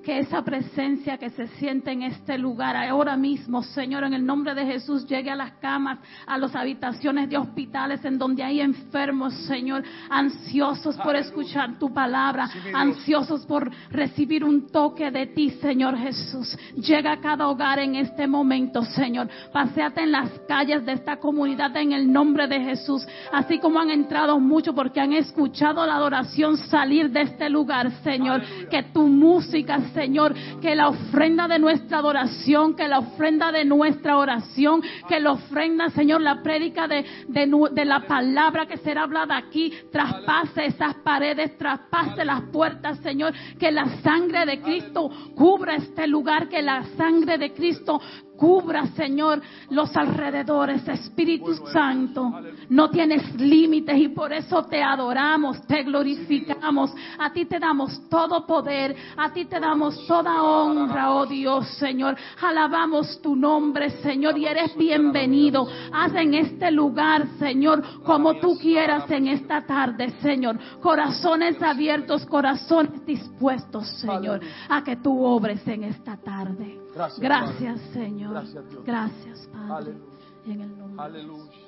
Que 0.05 0.19
esa 0.19 0.43
presencia 0.43 1.17
que 1.17 1.31
se 1.31 1.47
siente 1.59 1.93
en 1.93 2.03
este 2.03 2.37
lugar 2.37 2.75
ahora 2.77 3.17
mismo, 3.17 3.63
Señor, 3.63 4.03
en 4.03 4.15
el 4.15 4.27
nombre 4.27 4.53
de 4.53 4.67
Jesús, 4.67 5.07
llegue 5.07 5.31
a 5.31 5.37
las 5.37 5.53
camas, 5.53 6.01
a 6.27 6.39
las 6.39 6.57
habitaciones 6.57 7.31
de 7.31 7.37
hospitales 7.37 8.05
en 8.05 8.19
donde 8.19 8.43
hay 8.43 8.61
enfermos, 8.61 9.33
Señor, 9.47 9.85
ansiosos 10.11 10.97
por 10.97 11.15
escuchar 11.15 11.79
tu 11.79 11.93
palabra, 11.95 12.51
ansiosos 12.75 13.47
por 13.47 13.71
recibir 13.91 14.43
un 14.43 14.67
toque 14.73 15.11
de 15.13 15.27
ti, 15.27 15.51
Señor 15.51 15.97
Jesús. 15.97 16.57
Llega 16.75 17.13
a 17.13 17.21
cada 17.21 17.47
hogar 17.47 17.79
en 17.79 17.95
este 17.95 18.27
momento, 18.27 18.83
Señor. 18.83 19.29
Paseate 19.53 20.03
en 20.03 20.13
las 20.13 20.31
calles 20.49 20.85
de 20.85 20.93
esta 20.93 21.19
comunidad 21.19 21.77
en 21.77 21.93
el 21.93 22.13
nombre 22.13 22.49
de 22.49 22.61
Jesús, 22.61 23.07
así 23.33 23.59
como 23.61 23.79
han 23.79 23.91
entrado 23.91 24.41
muchos 24.41 24.75
porque 24.75 25.01
han 25.01 25.13
escuchado 25.13 25.87
la 25.87 25.95
adoración 25.95 26.57
salir 26.57 27.11
de 27.11 27.23
este 27.23 27.49
lugar, 27.49 27.91
Señor. 28.03 28.43
Que 28.69 28.83
tu 28.83 29.07
música, 29.07 29.79
Señor, 29.95 30.35
que 30.61 30.75
la 30.75 30.89
ofrenda 30.89 31.49
de 31.49 31.59
nuestra 31.59 31.99
adoración, 31.99 32.75
que 32.75 32.89
la 32.89 32.99
ofrenda 32.99 33.53
de 33.53 33.65
nuestra 33.65 34.17
oración, 34.17 34.83
que 35.09 35.21
la 35.21 35.33
ofrenda, 35.33 35.89
Señor, 35.91 36.21
la 36.21 36.43
prédica 36.43 36.89
de, 36.89 37.05
de, 37.29 37.51
de 37.73 37.85
la 37.85 38.07
palabra 38.07 38.67
que 38.67 38.77
será 38.79 39.03
hablada 39.03 39.37
aquí, 39.37 39.73
traspase 39.91 40.67
esas 40.67 40.95
paredes, 40.97 41.57
traspase 41.59 42.25
las 42.25 42.43
puertas, 42.53 42.99
Señor, 42.99 43.33
que 43.59 43.71
la 43.71 43.87
sangre 44.03 44.47
de 44.47 44.61
Cristo 44.61 45.11
cubra 45.35 45.77
este 45.77 46.07
lugar, 46.07 46.49
que 46.49 46.63
la 46.63 46.85
sangre 46.97 47.39
de 47.39 47.53
Cristo 47.53 48.01
cubra, 48.43 48.87
Señor, 48.97 49.41
los 49.71 49.97
alrededores, 49.97 50.89
Espíritu. 50.89 51.55
Santo. 51.73 52.33
No 52.71 52.91
tienes 52.91 53.37
límites 53.37 53.97
y 53.97 54.09
por 54.09 54.33
eso 54.33 54.65
te 54.65 54.83
adoramos, 54.83 55.65
te 55.69 55.85
glorificamos. 55.85 56.93
A 57.21 57.33
ti 57.33 57.45
te 57.45 57.61
damos 57.61 58.09
todo 58.09 58.45
poder, 58.45 58.97
a 59.17 59.33
ti 59.33 59.45
te 59.45 59.61
damos 59.61 60.05
toda 60.09 60.43
honra, 60.43 61.13
oh 61.13 61.25
Dios, 61.25 61.69
Señor. 61.79 62.17
Alabamos 62.41 63.23
tu 63.23 63.37
nombre, 63.37 63.91
Señor, 64.03 64.37
y 64.37 64.47
eres 64.47 64.77
bienvenido. 64.77 65.69
Haz 65.93 66.13
en 66.17 66.35
este 66.35 66.73
lugar, 66.73 67.25
Señor, 67.39 68.03
como 68.03 68.35
tú 68.41 68.59
quieras 68.59 69.09
en 69.13 69.29
esta 69.29 69.65
tarde, 69.65 70.15
Señor. 70.21 70.59
Corazones 70.81 71.63
abiertos, 71.63 72.27
corazones 72.27 73.07
dispuestos, 73.07 73.87
Señor, 74.01 74.41
a 74.69 74.83
que 74.83 74.97
tú 74.97 75.25
obres 75.25 75.65
en 75.69 75.85
esta 75.85 76.17
tarde. 76.17 76.82
Gracias. 76.95 77.81
Señor. 77.93 78.45
Gracias, 78.85 79.49
Padre. 79.53 79.93
Aleluya. 79.93 80.13
En 80.47 80.61
el 80.61 80.79
nombre 80.79 81.05
Aleluya. 81.05 81.62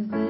Desde 0.00 0.16
el 0.16 0.29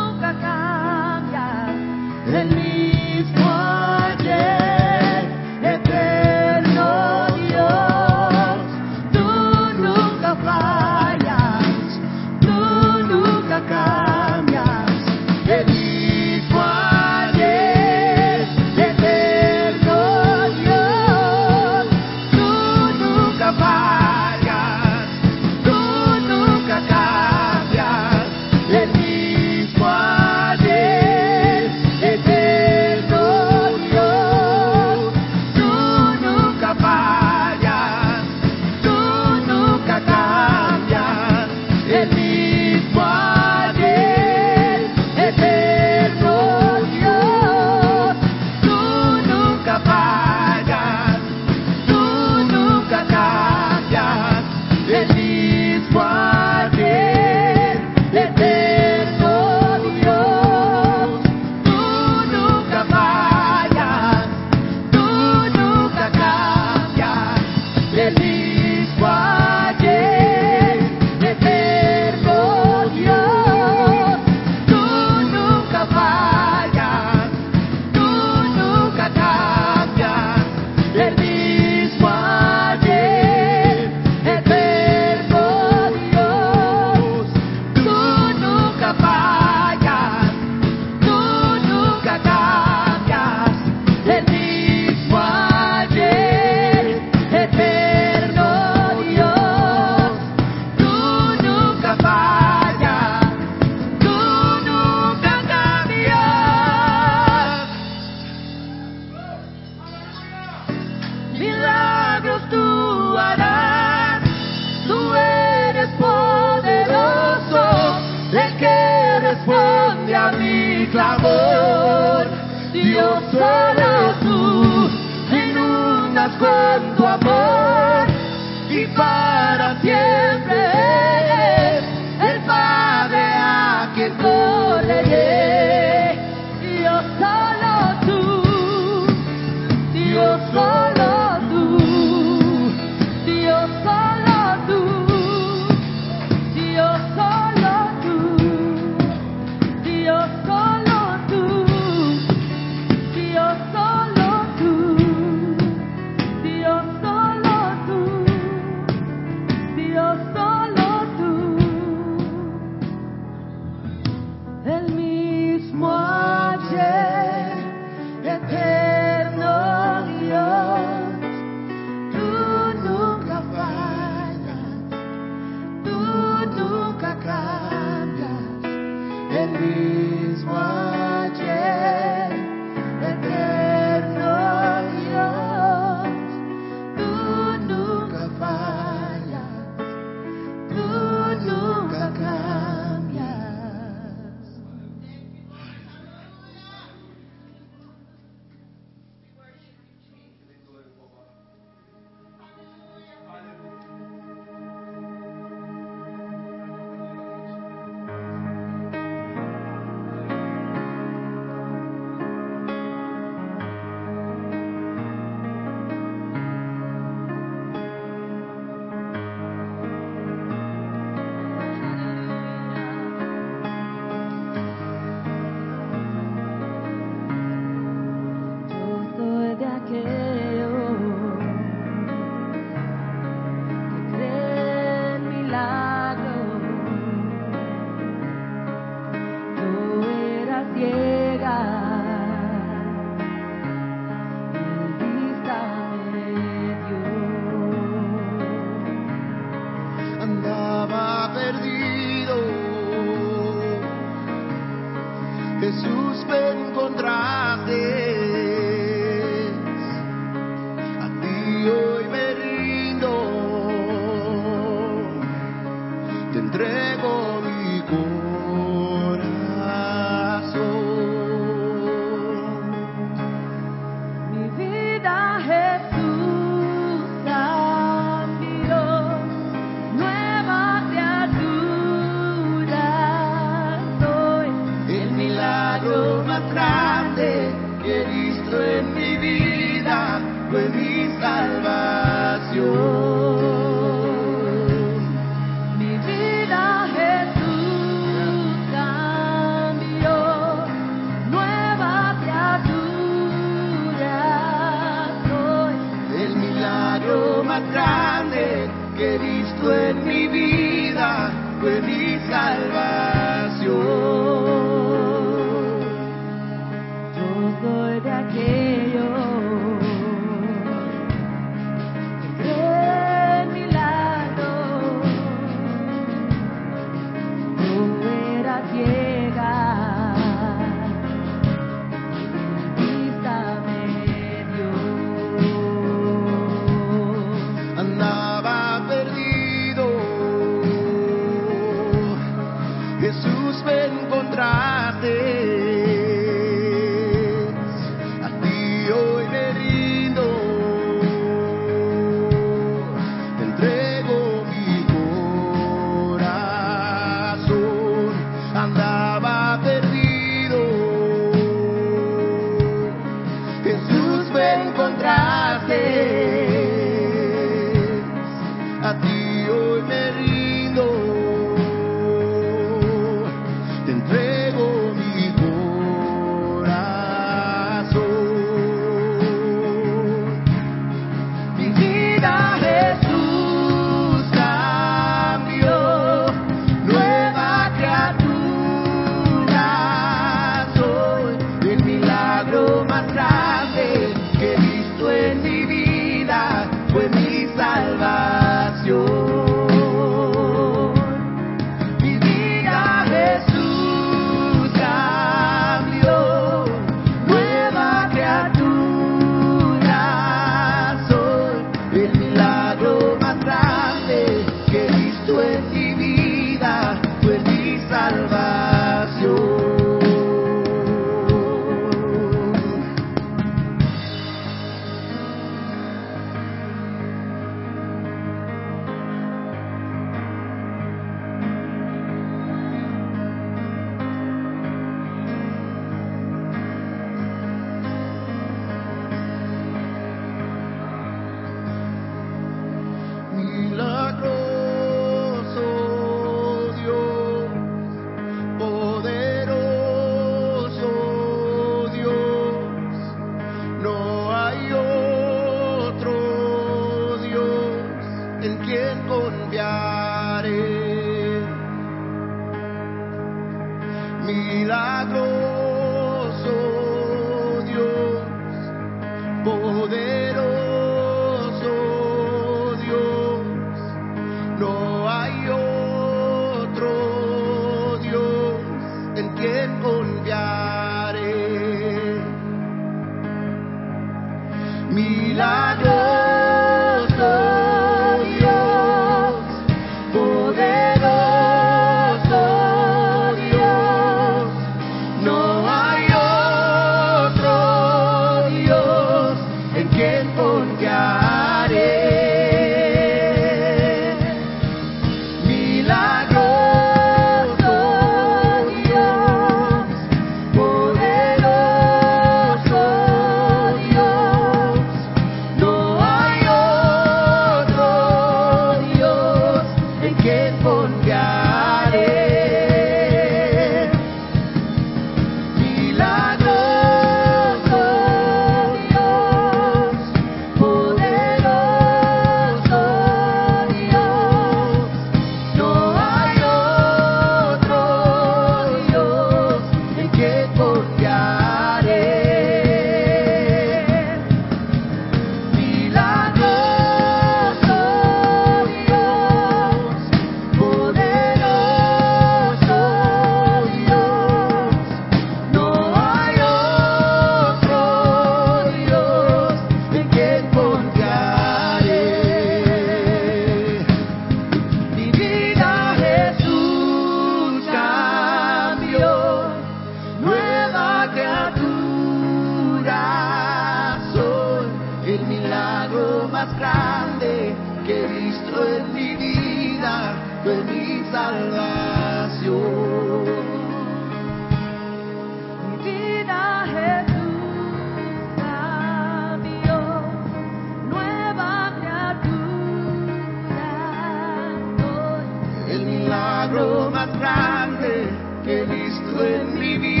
milagro 596.51 596.91
más 596.91 597.19
grande 597.19 598.09
que 598.43 598.61
he 598.61 598.65
visto 598.65 599.23
en 599.23 599.59
mi 599.59 599.77
vida 599.77 600.00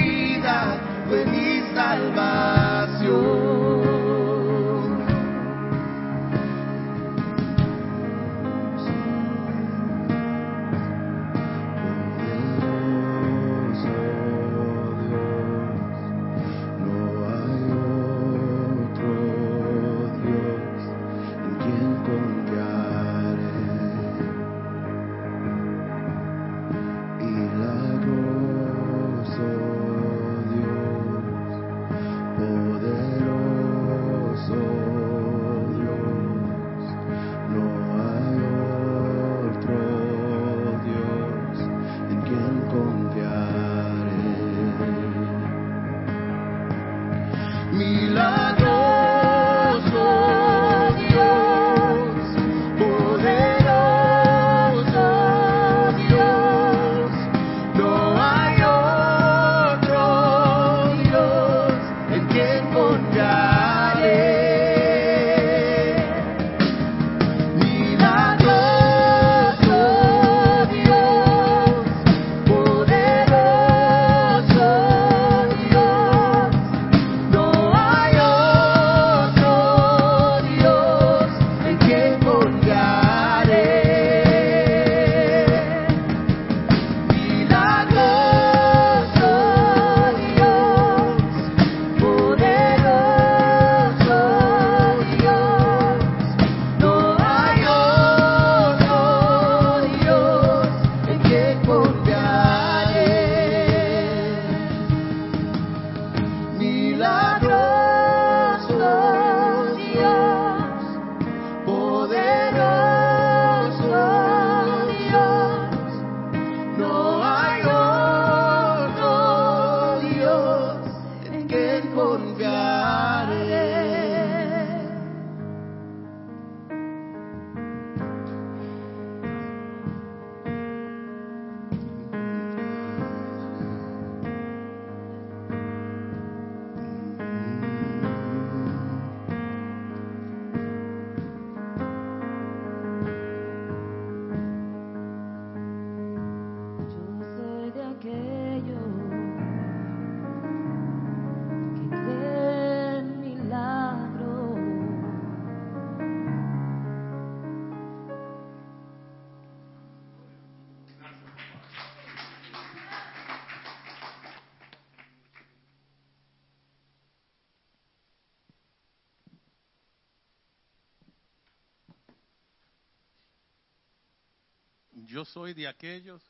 yo 175.11 175.25
soy 175.25 175.53
de 175.53 175.67
aquellos 175.67 176.21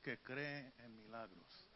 que 0.00 0.16
creen 0.18 0.72
en 0.78 0.96
milagros. 0.96 1.66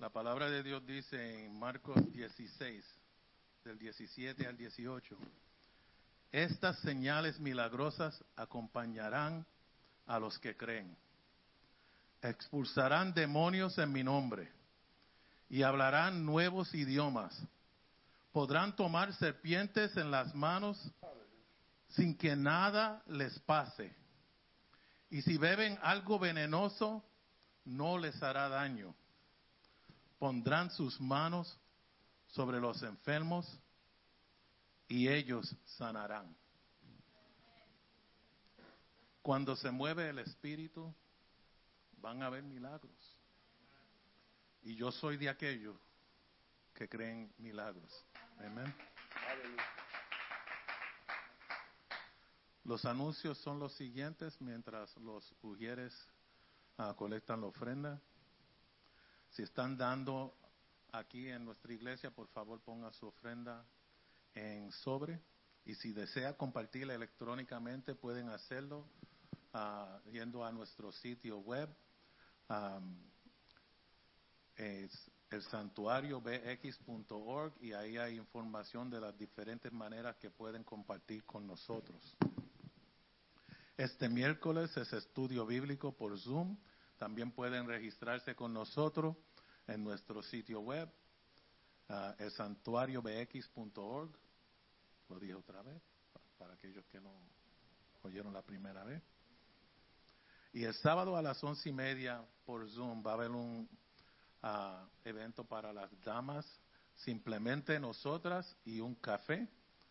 La 0.00 0.10
palabra 0.10 0.50
de 0.50 0.64
Dios 0.64 0.84
dice 0.84 1.44
en 1.44 1.56
Marcos 1.60 2.12
16, 2.12 2.84
del 3.64 3.78
17 3.78 4.46
al 4.48 4.56
18, 4.56 5.16
estas 6.32 6.76
señales 6.80 7.38
milagrosas 7.38 8.24
acompañarán 8.34 9.46
a 10.06 10.18
los 10.18 10.36
que 10.40 10.56
creen. 10.56 10.96
Expulsarán 12.20 13.14
demonios 13.14 13.78
en 13.78 13.92
mi 13.92 14.02
nombre 14.02 14.50
y 15.48 15.62
hablarán 15.62 16.26
nuevos 16.26 16.74
idiomas. 16.74 17.40
Podrán 18.32 18.74
tomar 18.74 19.14
serpientes 19.14 19.96
en 19.96 20.10
las 20.10 20.34
manos 20.34 20.92
sin 21.90 22.16
que 22.16 22.34
nada 22.34 23.04
les 23.06 23.38
pase. 23.40 23.97
Y 25.10 25.22
si 25.22 25.38
beben 25.38 25.78
algo 25.82 26.18
venenoso, 26.18 27.02
no 27.64 27.98
les 27.98 28.22
hará 28.22 28.48
daño. 28.48 28.94
Pondrán 30.18 30.70
sus 30.70 31.00
manos 31.00 31.58
sobre 32.28 32.60
los 32.60 32.82
enfermos 32.82 33.58
y 34.88 35.08
ellos 35.08 35.54
sanarán. 35.64 36.36
Cuando 39.22 39.56
se 39.56 39.70
mueve 39.70 40.08
el 40.08 40.18
Espíritu, 40.18 40.94
van 41.98 42.22
a 42.22 42.26
haber 42.26 42.42
milagros. 42.42 43.16
Y 44.62 44.74
yo 44.74 44.90
soy 44.90 45.16
de 45.16 45.28
aquellos 45.28 45.76
que 46.74 46.88
creen 46.88 47.32
milagros. 47.38 48.04
Amén. 48.38 48.74
Los 52.68 52.84
anuncios 52.84 53.38
son 53.38 53.58
los 53.58 53.72
siguientes 53.72 54.38
mientras 54.42 54.94
los 54.98 55.34
ujieres 55.40 55.90
ah, 56.76 56.94
colectan 56.94 57.40
la 57.40 57.46
ofrenda. 57.46 57.98
Si 59.30 59.40
están 59.40 59.78
dando 59.78 60.36
aquí 60.92 61.30
en 61.30 61.46
nuestra 61.46 61.72
iglesia, 61.72 62.10
por 62.10 62.28
favor 62.28 62.60
ponga 62.60 62.92
su 62.92 63.06
ofrenda 63.06 63.64
en 64.34 64.70
sobre. 64.70 65.18
Y 65.64 65.76
si 65.76 65.94
desea 65.94 66.36
compartirla 66.36 66.92
electrónicamente, 66.92 67.94
pueden 67.94 68.28
hacerlo 68.28 68.84
ah, 69.54 69.98
yendo 70.12 70.44
a 70.44 70.52
nuestro 70.52 70.92
sitio 70.92 71.38
web. 71.38 71.74
Es 74.56 75.10
el 75.30 75.42
santuario 75.44 76.20
bx.org 76.20 77.54
y 77.62 77.72
ahí 77.72 77.96
hay 77.96 78.16
información 78.18 78.90
de 78.90 79.00
las 79.00 79.16
diferentes 79.16 79.72
maneras 79.72 80.16
que 80.16 80.28
pueden 80.28 80.64
compartir 80.64 81.24
con 81.24 81.46
nosotros. 81.46 82.14
Este 83.78 84.08
miércoles 84.08 84.76
es 84.76 84.92
estudio 84.92 85.46
bíblico 85.46 85.92
por 85.92 86.18
Zoom. 86.18 86.56
También 86.98 87.30
pueden 87.30 87.68
registrarse 87.68 88.34
con 88.34 88.52
nosotros 88.52 89.14
en 89.68 89.84
nuestro 89.84 90.20
sitio 90.20 90.58
web, 90.58 90.90
uh, 91.88 92.12
el 92.18 92.32
santuariobx.org. 92.32 94.10
Lo 95.08 95.20
dije 95.20 95.34
otra 95.34 95.62
vez, 95.62 95.80
para 96.38 96.54
aquellos 96.54 96.84
que 96.86 97.00
no 97.00 97.12
oyeron 98.02 98.32
la 98.32 98.42
primera 98.42 98.82
vez. 98.82 99.00
Y 100.52 100.64
el 100.64 100.74
sábado 100.74 101.16
a 101.16 101.22
las 101.22 101.44
once 101.44 101.68
y 101.68 101.72
media 101.72 102.26
por 102.44 102.68
Zoom 102.68 103.06
va 103.06 103.12
a 103.12 103.14
haber 103.14 103.30
un 103.30 103.68
uh, 104.42 104.88
evento 105.04 105.44
para 105.44 105.72
las 105.72 105.88
damas, 106.02 106.44
simplemente 106.96 107.78
nosotras 107.78 108.56
y 108.64 108.80
un 108.80 108.96
café. 108.96 109.48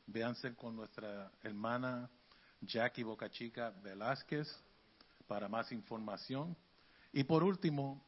Véanse 0.08 0.54
con 0.58 0.76
nuestra 0.76 1.32
hermana 1.42 2.10
Jackie 2.62 3.04
Bocachica 3.04 3.72
Velázquez 3.84 4.48
para 5.28 5.48
más 5.48 5.72
información. 5.72 6.56
Y 7.14 7.24
por 7.24 7.44
último, 7.44 8.04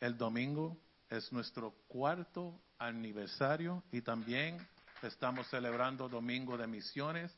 el 0.00 0.16
domingo 0.16 0.76
es 1.08 1.32
nuestro 1.32 1.72
cuarto 1.88 2.60
aniversario 2.78 3.82
y 3.92 4.00
también 4.00 4.56
estamos 5.02 5.46
celebrando 5.48 6.08
Domingo 6.08 6.56
de 6.56 6.66
Misiones. 6.66 7.36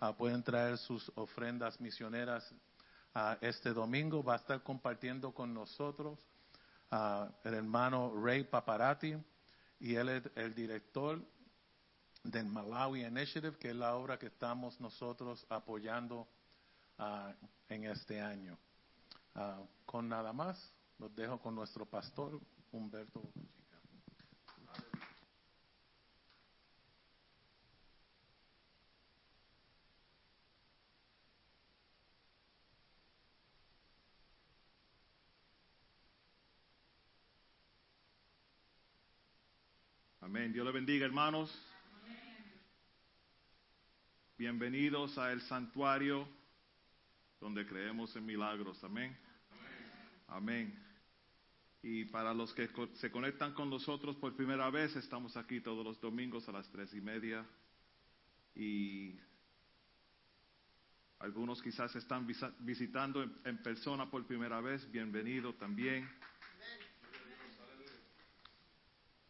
Uh, 0.00 0.12
pueden 0.14 0.42
traer 0.42 0.78
sus 0.78 1.10
ofrendas 1.14 1.80
misioneras 1.80 2.52
uh, 3.14 3.36
este 3.40 3.72
domingo. 3.72 4.22
Va 4.22 4.34
a 4.34 4.36
estar 4.36 4.62
compartiendo 4.62 5.32
con 5.32 5.54
nosotros 5.54 6.18
uh, 6.90 7.26
el 7.44 7.54
hermano 7.54 8.12
Ray 8.14 8.44
Paparati 8.44 9.16
y 9.80 9.94
él 9.94 10.08
es 10.08 10.22
el 10.36 10.54
director 10.54 11.20
del 12.24 12.46
Malawi 12.46 13.04
Initiative, 13.04 13.56
que 13.58 13.70
es 13.70 13.76
la 13.76 13.94
obra 13.94 14.18
que 14.18 14.26
estamos 14.26 14.80
nosotros 14.80 15.46
apoyando 15.50 16.26
en 17.68 17.84
este 17.84 18.20
año. 18.20 18.58
con 19.84 20.08
nada 20.08 20.32
más, 20.32 20.72
los 20.98 21.14
dejo 21.14 21.38
con 21.40 21.54
nuestro 21.54 21.86
pastor 21.86 22.40
Humberto. 22.72 23.22
Amén. 40.20 40.52
Dios 40.52 40.64
le 40.64 40.72
bendiga, 40.72 41.04
hermanos. 41.04 41.73
Bienvenidos 44.44 45.16
a 45.16 45.32
el 45.32 45.40
santuario 45.40 46.28
donde 47.40 47.66
creemos 47.66 48.14
en 48.14 48.26
milagros. 48.26 48.84
Amén. 48.84 49.16
Amén. 50.28 50.78
Y 51.82 52.04
para 52.04 52.34
los 52.34 52.52
que 52.52 52.68
se 52.96 53.10
conectan 53.10 53.54
con 53.54 53.70
nosotros 53.70 54.16
por 54.16 54.36
primera 54.36 54.68
vez, 54.68 54.94
estamos 54.96 55.34
aquí 55.38 55.62
todos 55.62 55.82
los 55.82 55.98
domingos 55.98 56.46
a 56.46 56.52
las 56.52 56.68
tres 56.68 56.92
y 56.92 57.00
media. 57.00 57.42
Y 58.54 59.18
algunos 61.20 61.62
quizás 61.62 61.96
están 61.96 62.26
visitando 62.58 63.22
en 63.46 63.62
persona 63.62 64.10
por 64.10 64.26
primera 64.26 64.60
vez. 64.60 64.86
Bienvenido 64.92 65.54
también. 65.54 66.06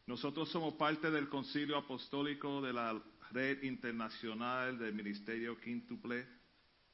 Nosotros 0.06 0.50
somos 0.50 0.74
parte 0.74 1.08
del 1.08 1.28
Concilio 1.28 1.76
Apostólico 1.76 2.60
de 2.60 2.72
la 2.72 3.00
Red 3.32 3.62
Internacional 3.62 4.78
del 4.78 4.94
Ministerio 4.94 5.58
Quíntuple, 5.60 6.26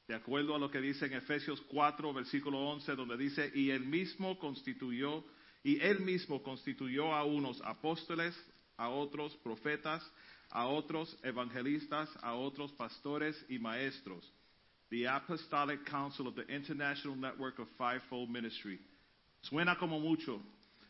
de 0.07 0.15
acuerdo 0.15 0.55
a 0.55 0.59
lo 0.59 0.69
que 0.69 0.81
dice 0.81 1.05
en 1.05 1.13
Efesios 1.13 1.61
4, 1.69 2.13
versículo 2.13 2.59
11, 2.59 2.95
donde 2.95 3.17
dice, 3.17 3.51
y 3.55 3.69
él 3.69 3.85
mismo 3.85 4.37
constituyó, 4.39 5.23
y 5.63 5.79
él 5.79 5.99
mismo 6.01 6.41
constituyó 6.41 7.13
a 7.13 7.23
unos 7.23 7.61
apóstoles, 7.63 8.35
a 8.77 8.89
otros 8.89 9.35
profetas, 9.37 10.03
a 10.49 10.65
otros 10.65 11.17
evangelistas, 11.23 12.09
a 12.21 12.33
otros 12.33 12.71
pastores 12.73 13.45
y 13.47 13.59
maestros. 13.59 14.29
The 14.89 15.07
Apostolic 15.07 15.89
Council 15.89 16.27
of 16.27 16.35
the 16.35 16.53
International 16.53 17.15
Network 17.15 17.59
of 17.59 17.69
Fivefold 17.77 18.29
Ministry. 18.29 18.79
Suena 19.41 19.77
como 19.77 19.99
mucho, 19.99 20.41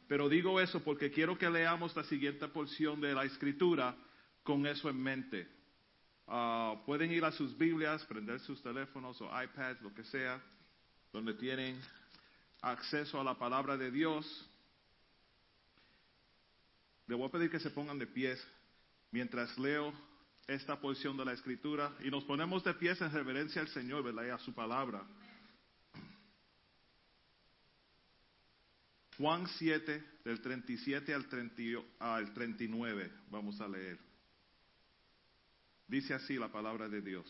pero 0.08 0.28
digo 0.28 0.60
eso 0.60 0.84
porque 0.84 1.12
quiero 1.12 1.38
que 1.38 1.50
leamos 1.50 1.96
la 1.96 2.04
siguiente 2.06 2.48
porción 2.48 3.00
de 3.00 3.14
la 3.14 3.24
escritura 3.26 3.96
con 4.44 4.66
eso 4.66 4.90
en 4.90 5.02
mente. 5.02 5.48
Ah, 6.28 6.82
pueden 6.86 7.12
ir 7.12 7.24
a 7.26 7.32
sus 7.32 7.58
Biblias, 7.58 8.04
prender 8.06 8.40
sus 8.42 8.62
teléfonos 8.62 9.20
o 9.22 9.26
iPads, 9.44 9.82
lo 9.82 9.94
que 9.94 10.04
sea, 10.06 10.42
donde 11.12 11.34
tienen 11.34 11.80
acceso 12.62 13.20
a 13.20 13.24
la 13.24 13.38
palabra 13.38 13.76
de 13.78 13.92
Dios. 13.92 14.26
Le 17.08 17.16
voy 17.16 17.28
a 17.28 17.32
pedir 17.32 17.50
que 17.50 17.60
se 17.60 17.70
pongan 17.72 18.00
de 18.00 18.08
pies 18.08 18.42
mientras 19.12 19.58
leo 19.58 19.94
esta 20.48 20.80
porción 20.80 21.18
de 21.18 21.26
la 21.26 21.34
escritura 21.34 21.92
y 22.04 22.10
nos 22.10 22.24
ponemos 22.24 22.64
de 22.64 22.74
pies 22.76 23.00
en 23.02 23.12
reverencia 23.12 23.62
al 23.62 23.68
Señor, 23.70 24.04
¿verdad? 24.04 24.26
Y 24.26 24.30
a 24.30 24.38
su 24.40 24.54
palabra. 24.54 25.04
Juan 29.18 29.46
7, 29.48 30.04
del 30.24 30.42
37 30.42 31.14
al, 31.14 31.28
30 31.28 31.62
y- 31.62 31.76
al 32.00 32.34
39, 32.34 33.12
vamos 33.30 33.60
a 33.62 33.68
leer. 33.68 34.00
Dice 35.92 36.14
así 36.14 36.36
la 36.36 36.48
palabra 36.48 36.88
de 36.88 37.02
Dios. 37.02 37.28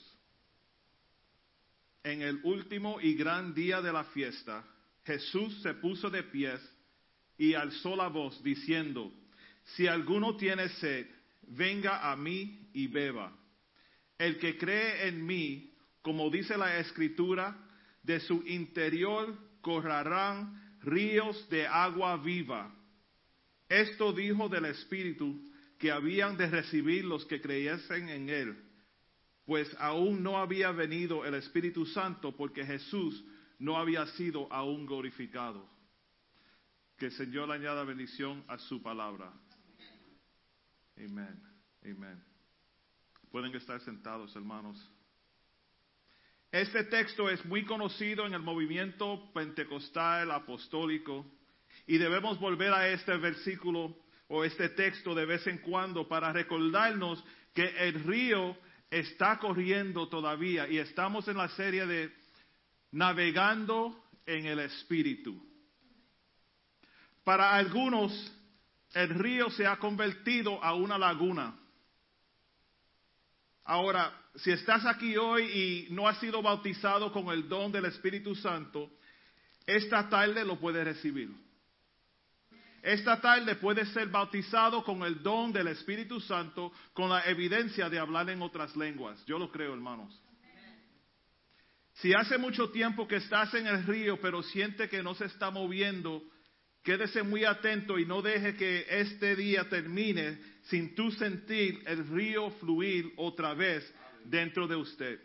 En 2.03 2.21
el 2.21 2.39
último 2.43 3.01
y 3.01 3.15
gran 3.15 3.55
día 3.55 3.81
de 3.81 3.91
la 3.91 4.03
fiesta, 4.03 4.63
Jesús 5.03 5.63
se 5.63 5.73
puso 5.73 6.11
de 6.11 6.21
pies 6.21 6.61
y 7.39 7.55
alzó 7.55 7.95
la 7.95 8.07
voz 8.07 8.43
diciendo, 8.43 9.11
si 9.63 9.87
alguno 9.87 10.37
tiene 10.37 10.69
sed, 10.69 11.07
venga 11.47 12.11
a 12.11 12.15
mí 12.15 12.69
y 12.71 12.85
beba. 12.85 13.35
El 14.19 14.37
que 14.37 14.55
cree 14.59 15.07
en 15.07 15.25
mí, 15.25 15.73
como 16.03 16.29
dice 16.29 16.55
la 16.55 16.77
escritura, 16.77 17.57
de 18.03 18.19
su 18.19 18.43
interior 18.45 19.35
correrán 19.61 20.77
ríos 20.81 21.49
de 21.49 21.65
agua 21.65 22.15
viva. 22.17 22.71
Esto 23.67 24.13
dijo 24.13 24.47
del 24.49 24.65
Espíritu 24.65 25.50
que 25.81 25.91
habían 25.91 26.37
de 26.37 26.47
recibir 26.47 27.03
los 27.03 27.25
que 27.25 27.41
creyesen 27.41 28.07
en 28.07 28.29
Él, 28.29 28.55
pues 29.45 29.75
aún 29.79 30.21
no 30.21 30.37
había 30.37 30.71
venido 30.71 31.25
el 31.25 31.33
Espíritu 31.33 31.87
Santo 31.87 32.37
porque 32.37 32.63
Jesús 32.63 33.25
no 33.57 33.75
había 33.77 34.05
sido 34.05 34.47
aún 34.53 34.85
glorificado. 34.85 35.67
Que 36.99 37.07
el 37.07 37.11
Señor 37.13 37.51
añada 37.51 37.83
bendición 37.83 38.45
a 38.47 38.59
su 38.59 38.79
palabra. 38.83 39.33
Amén. 40.97 41.41
Amén. 41.83 42.23
Pueden 43.31 43.55
estar 43.55 43.81
sentados, 43.81 44.35
hermanos. 44.35 44.77
Este 46.51 46.83
texto 46.83 47.27
es 47.27 47.43
muy 47.45 47.65
conocido 47.65 48.27
en 48.27 48.35
el 48.35 48.41
movimiento 48.43 49.31
pentecostal 49.33 50.29
apostólico 50.29 51.25
y 51.87 51.97
debemos 51.97 52.39
volver 52.39 52.71
a 52.71 52.87
este 52.89 53.17
versículo 53.17 53.97
o 54.33 54.45
este 54.45 54.69
texto 54.69 55.13
de 55.13 55.25
vez 55.25 55.45
en 55.45 55.57
cuando 55.57 56.07
para 56.07 56.31
recordarnos 56.31 57.21
que 57.53 57.65
el 57.65 58.01
río 58.05 58.55
está 58.89 59.37
corriendo 59.39 60.07
todavía 60.07 60.69
y 60.69 60.77
estamos 60.77 61.27
en 61.27 61.35
la 61.35 61.49
serie 61.49 61.85
de 61.85 62.13
navegando 62.91 64.05
en 64.25 64.45
el 64.45 64.59
Espíritu. 64.59 65.35
Para 67.25 67.55
algunos, 67.55 68.33
el 68.93 69.09
río 69.09 69.49
se 69.49 69.67
ha 69.67 69.77
convertido 69.77 70.63
a 70.63 70.75
una 70.75 70.97
laguna. 70.97 71.53
Ahora, 73.65 74.17
si 74.35 74.51
estás 74.51 74.85
aquí 74.85 75.17
hoy 75.17 75.43
y 75.43 75.87
no 75.93 76.07
has 76.07 76.17
sido 76.21 76.41
bautizado 76.41 77.11
con 77.11 77.27
el 77.27 77.49
don 77.49 77.69
del 77.69 77.83
Espíritu 77.83 78.33
Santo, 78.35 78.91
esta 79.65 80.07
tarde 80.07 80.45
lo 80.45 80.57
puedes 80.57 80.85
recibir. 80.85 81.50
Esta 82.81 83.21
tarde 83.21 83.55
puedes 83.55 83.89
ser 83.89 84.07
bautizado 84.07 84.83
con 84.83 85.03
el 85.03 85.21
don 85.21 85.53
del 85.53 85.67
Espíritu 85.67 86.19
Santo, 86.19 86.71
con 86.93 87.09
la 87.09 87.23
evidencia 87.25 87.89
de 87.89 87.99
hablar 87.99 88.29
en 88.29 88.41
otras 88.41 88.75
lenguas. 88.75 89.23
Yo 89.25 89.37
lo 89.37 89.51
creo, 89.51 89.73
hermanos. 89.73 90.19
Si 91.95 92.13
hace 92.13 92.39
mucho 92.39 92.71
tiempo 92.71 93.07
que 93.07 93.17
estás 93.17 93.53
en 93.53 93.67
el 93.67 93.85
río, 93.85 94.19
pero 94.19 94.41
siente 94.41 94.89
que 94.89 95.03
no 95.03 95.13
se 95.13 95.25
está 95.25 95.51
moviendo, 95.51 96.23
quédese 96.83 97.21
muy 97.21 97.45
atento 97.45 97.99
y 97.99 98.05
no 98.05 98.23
deje 98.23 98.55
que 98.55 98.87
este 98.89 99.35
día 99.35 99.69
termine 99.69 100.39
sin 100.63 100.95
tú 100.95 101.11
sentir 101.11 101.83
el 101.85 102.07
río 102.07 102.49
fluir 102.51 103.13
otra 103.17 103.53
vez 103.53 103.93
dentro 104.25 104.67
de 104.67 104.75
usted. 104.75 105.19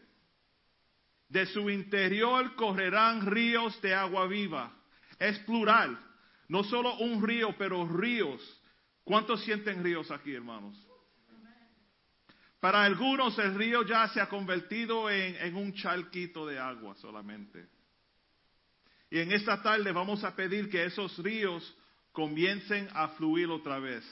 De 1.28 1.46
su 1.46 1.70
interior 1.70 2.54
correrán 2.54 3.26
ríos 3.26 3.80
de 3.80 3.94
agua 3.94 4.26
viva. 4.26 4.72
Es 5.18 5.38
plural. 5.40 5.98
No 6.48 6.64
solo 6.64 6.96
un 6.98 7.26
río, 7.26 7.54
pero 7.58 7.86
ríos. 7.86 8.40
¿Cuántos 9.04 9.42
sienten 9.44 9.82
ríos 9.82 10.10
aquí, 10.10 10.34
hermanos? 10.34 10.76
Para 12.60 12.82
algunos 12.82 13.38
el 13.38 13.54
río 13.54 13.82
ya 13.84 14.08
se 14.08 14.20
ha 14.20 14.28
convertido 14.28 15.10
en, 15.10 15.36
en, 15.36 15.56
un 15.56 15.72
charquito 15.74 16.46
de 16.46 16.58
agua 16.58 16.94
solamente. 16.96 17.68
Y 19.10 19.20
en 19.20 19.30
esta 19.30 19.62
tarde 19.62 19.92
vamos 19.92 20.24
a 20.24 20.34
pedir 20.34 20.68
que 20.68 20.84
esos 20.84 21.16
ríos 21.18 21.76
comiencen 22.12 22.88
a 22.92 23.08
fluir 23.08 23.48
otra 23.50 23.78
vez. 23.78 24.04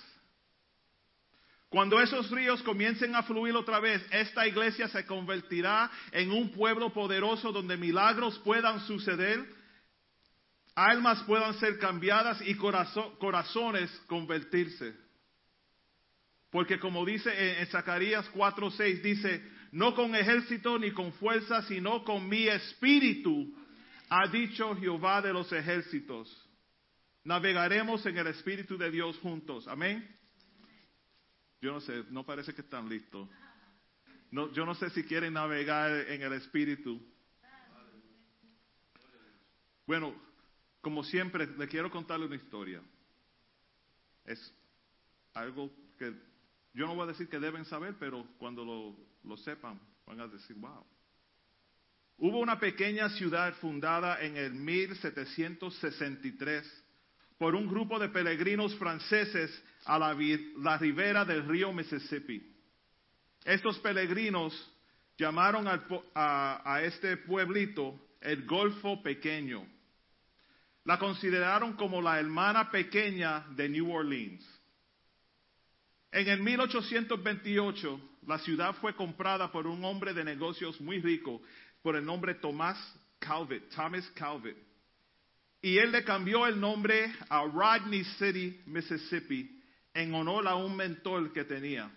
Cuando 1.75 2.01
esos 2.01 2.31
ríos 2.31 2.63
comiencen 2.63 3.17
a 3.17 3.25
fluir 3.25 3.57
otra 3.57 3.81
vez, 3.81 4.01
esta 4.13 4.47
iglesia 4.47 4.87
se 4.87 5.05
convertirá 5.07 5.91
en 6.13 6.31
un 6.31 6.53
pueblo 6.53 6.93
poderoso 6.93 7.51
donde 7.51 7.77
milagros 7.77 8.39
puedan 8.45 8.79
suceder, 8.87 9.45
almas 10.75 11.23
puedan 11.25 11.55
ser 11.55 11.79
cambiadas 11.79 12.41
y 12.47 12.55
corazones 12.57 13.91
convertirse. 14.07 14.95
Porque 16.51 16.79
como 16.79 17.05
dice 17.05 17.61
en 17.61 17.67
Zacarías 17.67 18.31
4:6, 18.33 19.03
dice, 19.03 19.43
no 19.73 19.95
con 19.95 20.15
ejército 20.15 20.79
ni 20.79 20.93
con 20.93 21.13
fuerza, 21.15 21.63
sino 21.63 22.05
con 22.05 22.29
mi 22.29 22.47
espíritu, 22.47 23.53
ha 24.09 24.29
dicho 24.29 24.77
Jehová 24.77 25.21
de 25.21 25.33
los 25.33 25.53
ejércitos. 25.53 26.31
Navegaremos 27.25 28.05
en 28.07 28.19
el 28.19 28.29
espíritu 28.29 28.77
de 28.77 28.91
Dios 28.91 29.19
juntos. 29.19 29.67
Amén. 29.67 30.07
Yo 31.61 31.73
no 31.73 31.81
sé, 31.81 32.05
no 32.11 32.25
parece 32.25 32.55
que 32.55 32.61
están 32.61 32.89
listos. 32.89 33.29
No, 34.31 34.53
yo 34.53 34.67
no 34.67 34.75
sé 34.75 34.91
si 34.91 35.03
quieren 35.05 35.33
navegar 35.33 35.91
en 36.09 36.23
el 36.23 36.35
espíritu. 36.35 37.01
Bueno, 39.87 40.15
como 40.85 41.03
siempre, 41.03 41.47
le 41.47 41.67
quiero 41.67 41.91
contarle 41.91 42.27
una 42.27 42.37
historia. 42.37 42.81
Es 44.25 44.55
algo 45.33 45.73
que 45.99 46.15
yo 46.75 46.87
no 46.87 46.95
voy 46.95 47.05
a 47.05 47.13
decir 47.13 47.29
que 47.29 47.41
deben 47.41 47.65
saber, 47.65 47.97
pero 47.99 48.25
cuando 48.39 48.65
lo, 48.65 48.95
lo 49.25 49.37
sepan, 49.39 49.81
van 50.07 50.21
a 50.21 50.29
decir, 50.29 50.55
wow. 50.57 50.85
Hubo 52.19 52.39
una 52.39 52.61
pequeña 52.61 53.09
ciudad 53.09 53.55
fundada 53.55 54.21
en 54.21 54.37
el 54.37 54.53
1763 54.53 56.85
por 57.39 57.57
un 57.57 57.67
grupo 57.67 57.99
de 57.99 58.11
peregrinos 58.11 58.77
franceses 58.77 59.51
a 59.87 59.99
la, 59.99 60.15
la 60.59 60.79
ribera 60.79 61.25
del 61.25 61.49
río 61.49 61.73
Mississippi. 61.73 62.55
Estos 63.45 63.81
peregrinos 63.81 64.71
llamaron 65.17 65.67
al, 65.67 65.85
a, 66.15 66.75
a 66.75 66.83
este 66.83 67.17
pueblito 67.17 67.99
el 68.21 68.47
Golfo 68.47 69.03
Pequeño. 69.03 69.74
La 70.85 70.99
consideraron 70.99 71.75
como 71.75 72.03
la 72.03 72.19
hermana 72.19 72.71
pequeña 72.71 73.47
de 73.51 73.69
New 73.69 73.91
Orleans. 73.91 74.45
En 76.13 76.29
el 76.29 76.41
1828, 76.41 78.01
la 78.27 78.39
ciudad 78.39 78.75
fue 78.77 78.95
comprada 78.95 79.51
por 79.51 79.67
un 79.67 79.85
hombre 79.85 80.13
de 80.15 80.25
negocios 80.25 80.81
muy 80.81 81.01
rico 81.01 81.43
por 81.83 81.97
el 81.97 82.05
nombre 82.05 82.35
Thomas 82.35 82.79
Calvert, 83.19 83.75
Thomas 83.75 84.07
Calvert. 84.15 84.59
Y 85.61 85.79
él 85.79 85.93
le 85.93 86.05
cambió 86.05 86.47
el 86.47 86.61
nombre 86.61 87.13
a 87.31 87.43
Rodney 87.45 88.05
City, 88.19 88.61
Mississippi, 88.67 89.63
en 89.95 90.15
honor 90.15 90.47
a 90.47 90.57
un 90.57 90.77
mentor 90.77 91.33
que 91.33 91.45
tenía. 91.45 91.91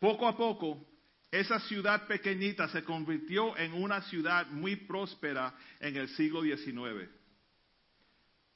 Poco 0.00 0.26
a 0.26 0.36
poco, 0.36 0.89
esa 1.30 1.60
ciudad 1.60 2.06
pequeñita 2.06 2.68
se 2.68 2.82
convirtió 2.82 3.56
en 3.56 3.72
una 3.74 4.02
ciudad 4.02 4.48
muy 4.48 4.76
próspera 4.76 5.54
en 5.78 5.96
el 5.96 6.08
siglo 6.10 6.42
XIX. 6.42 7.08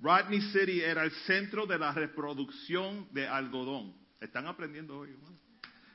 Rodney 0.01 0.41
City 0.53 0.81
era 0.81 1.05
el 1.05 1.12
centro 1.27 1.66
de 1.66 1.79
la 1.79 1.93
reproducción 1.93 3.09
de 3.12 3.29
algodón. 3.29 3.95
¿Están 4.20 4.47
aprendiendo 4.47 4.99
hoy? 4.99 5.16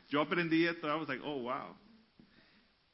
Yo 0.08 0.22
aprendí 0.22 0.66
esto, 0.66 0.88
I 0.88 0.98
was 0.98 1.10
like, 1.10 1.22
oh, 1.24 1.42
wow. 1.42 1.76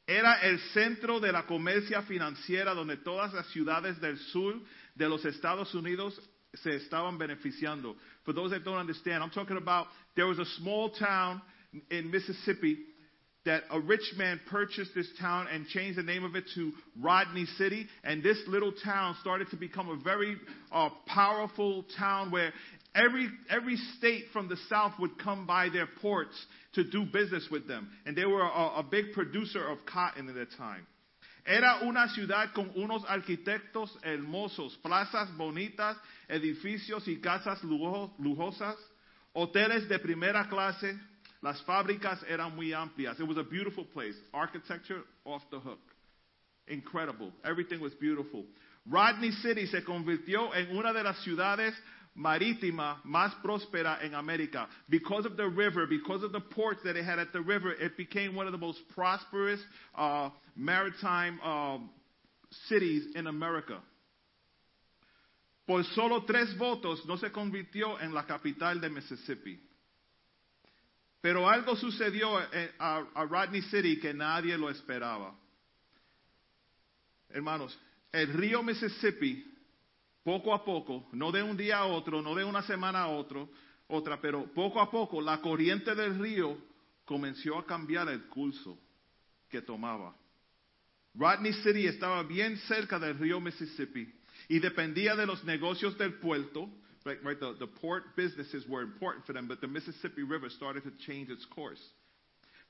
Era 0.08 0.42
el 0.42 0.60
centro 0.74 1.20
de 1.20 1.32
la 1.32 1.46
comercia 1.46 2.02
financiera 2.04 2.74
donde 2.74 2.98
todas 2.98 3.34
las 3.34 3.48
ciudades 3.48 4.00
del 4.02 4.18
sur 4.18 4.62
de 4.96 5.10
los 5.10 5.24
Estados 5.26 5.74
Unidos 5.74 6.20
se 6.54 6.76
estaban 6.76 7.18
beneficiando. 7.18 7.96
For 8.24 8.34
those 8.34 8.52
that 8.52 8.64
don't 8.64 8.80
understand, 8.80 9.24
I'm 9.24 9.32
talking 9.32 9.58
about 9.58 9.88
there 10.16 10.26
was 10.26 10.40
a 10.40 10.46
small 10.58 10.92
town 10.92 11.42
in 11.90 12.10
Mississippi 12.10 12.95
that 13.46 13.64
a 13.70 13.80
rich 13.80 14.14
man 14.18 14.40
purchased 14.50 14.92
this 14.96 15.08
town 15.20 15.48
and 15.52 15.68
changed 15.68 15.98
the 15.98 16.04
name 16.04 16.24
of 16.24 16.36
it 16.36 16.46
to 16.56 16.72
Rodney 17.00 17.46
City. 17.58 17.88
And 18.04 18.24
this 18.24 18.38
little 18.48 18.74
town 18.84 19.16
started 19.22 19.50
to 19.52 19.56
become 19.56 19.90
a 19.90 20.04
very 20.04 20.36
uh, 20.72 20.90
powerful 21.06 21.86
town 21.98 22.32
where 22.32 22.52
every, 22.96 23.30
every 23.50 23.78
state 23.98 24.26
from 24.34 24.50
the 24.50 24.58
south 24.70 24.94
would 25.00 25.20
come 25.20 25.46
by 25.46 25.70
their 25.70 25.88
ports 26.02 26.34
to 26.74 26.84
do 26.84 27.06
business 27.06 27.48
with 27.52 27.68
them. 27.68 27.90
And 28.06 28.18
they 28.18 28.26
were 28.26 28.42
a, 28.42 28.80
a 28.80 28.84
big 28.90 29.14
producer 29.14 29.66
of 29.68 29.80
cotton 29.86 30.28
at 30.30 30.36
the 30.36 30.48
time. 30.58 30.88
Era 31.48 31.82
una 31.84 32.08
ciudad 32.16 32.54
con 32.56 32.72
unos 32.76 33.04
arquitectos 33.06 33.92
hermosos, 34.04 34.76
plazas 34.84 35.30
bonitas, 35.38 35.96
edificios 36.28 37.08
y 37.08 37.20
casas 37.22 37.64
lujosas, 37.64 38.76
hoteles 39.34 39.88
de 39.88 40.00
primera 40.00 40.48
clase. 40.50 40.98
Las 41.42 41.62
fábricas 41.64 42.24
eran 42.28 42.56
muy 42.56 42.74
amplias. 42.74 43.20
It 43.20 43.28
was 43.28 43.38
a 43.38 43.44
beautiful 43.44 43.86
place. 43.86 44.16
Architecture 44.34 45.04
off 45.26 45.44
the 45.52 45.60
hook. 45.60 45.80
Incredible. 46.68 47.32
Everything 47.44 47.80
was 47.80 47.94
beautiful. 47.96 48.46
Rodney 48.88 49.32
City 49.32 49.68
se 49.68 49.82
convirtió 49.82 50.54
en 50.56 50.76
una 50.76 50.94
de 50.94 51.04
las 51.04 51.24
ciudades 51.24 51.74
marítima 52.16 53.02
más 53.04 53.36
próspera 53.44 54.00
en 54.02 54.16
América. 54.16 54.68
Because 54.90 55.26
of 55.26 55.36
the 55.36 55.48
river, 55.48 55.86
because 55.88 56.24
of 56.24 56.32
the 56.32 56.40
ports 56.40 56.82
that 56.84 56.96
it 56.96 57.04
had 57.04 57.20
at 57.20 57.32
the 57.34 57.42
river, 57.42 57.74
it 57.74 57.98
became 57.98 58.36
one 58.36 58.48
of 58.48 58.52
the 58.52 58.58
most 58.58 58.80
prosperous 58.94 59.60
uh, 59.96 60.30
maritime 60.56 61.40
uh, 61.44 61.78
cities 62.68 63.16
in 63.16 63.28
America. 63.28 63.80
Por 65.68 65.84
solo 65.96 66.24
tres 66.26 66.56
votos 66.58 67.00
no 67.08 67.18
se 67.18 67.30
convirtió 67.30 68.00
en 68.02 68.14
la 68.14 68.24
capital 68.26 68.80
de 68.80 68.90
Mississippi. 68.90 69.60
Pero 71.26 71.50
algo 71.50 71.76
sucedió 71.76 72.38
a, 72.78 73.26
Rodney 73.28 73.64
City 73.64 74.00
que 74.00 74.14
nadie 74.14 74.56
lo 74.60 74.70
esperaba. 74.70 75.36
Hermanos, 77.30 77.76
el 78.12 78.32
río 78.32 78.62
Mississippi 78.62 79.44
poco 80.24 80.54
a 80.54 80.64
poco, 80.64 81.10
no 81.14 81.32
de 81.32 81.42
un 81.42 81.58
día 81.58 81.80
a 81.80 81.86
otro, 81.88 82.22
no 82.22 82.36
de 82.36 82.44
una 82.44 82.62
semana 82.62 83.02
a 83.02 83.08
otro, 83.08 83.50
otra, 83.88 84.22
pero 84.22 84.54
poco 84.54 84.80
a 84.80 84.92
poco 84.92 85.20
la 85.20 85.42
corriente 85.42 85.96
del 85.96 86.20
río 86.20 86.60
comenzó 87.06 87.58
a 87.58 87.66
cambiar 87.66 88.08
el 88.10 88.28
curso 88.28 88.78
que 89.50 89.64
tomaba. 89.64 90.16
Rodney 91.16 91.54
City 91.54 91.88
estaba 91.88 92.22
bien 92.22 92.56
cerca 92.68 93.00
del 93.00 93.18
río 93.18 93.40
Mississippi 93.40 94.14
y 94.48 94.60
dependía 94.60 95.16
de 95.16 95.26
los 95.26 95.44
negocios 95.44 95.98
del 95.98 96.20
puerto. 96.20 96.70
Right, 97.06 97.40
the, 97.40 97.56
the 97.60 97.68
port 97.68 98.16
businesses 98.16 98.66
were 98.68 98.82
important 98.82 99.28
for 99.28 99.34
them, 99.34 99.48
but 99.48 99.62
the 99.62 99.68
Mississippi 99.68 100.24
River 100.24 100.50
started 100.50 100.84
to 100.84 100.92
change 101.06 101.30
its 101.30 101.46
course. 101.46 101.80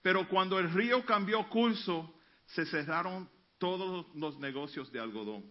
Pero 0.03 0.25
cuando 0.25 0.57
el 0.57 0.69
río 0.71 1.03
cambió 1.07 1.49
curso, 1.49 2.09
se 2.47 2.65
cerraron 2.65 3.29
todos 3.59 4.05
los 4.13 4.37
negocios 4.39 4.91
de 4.91 4.99
algodón. 4.99 5.43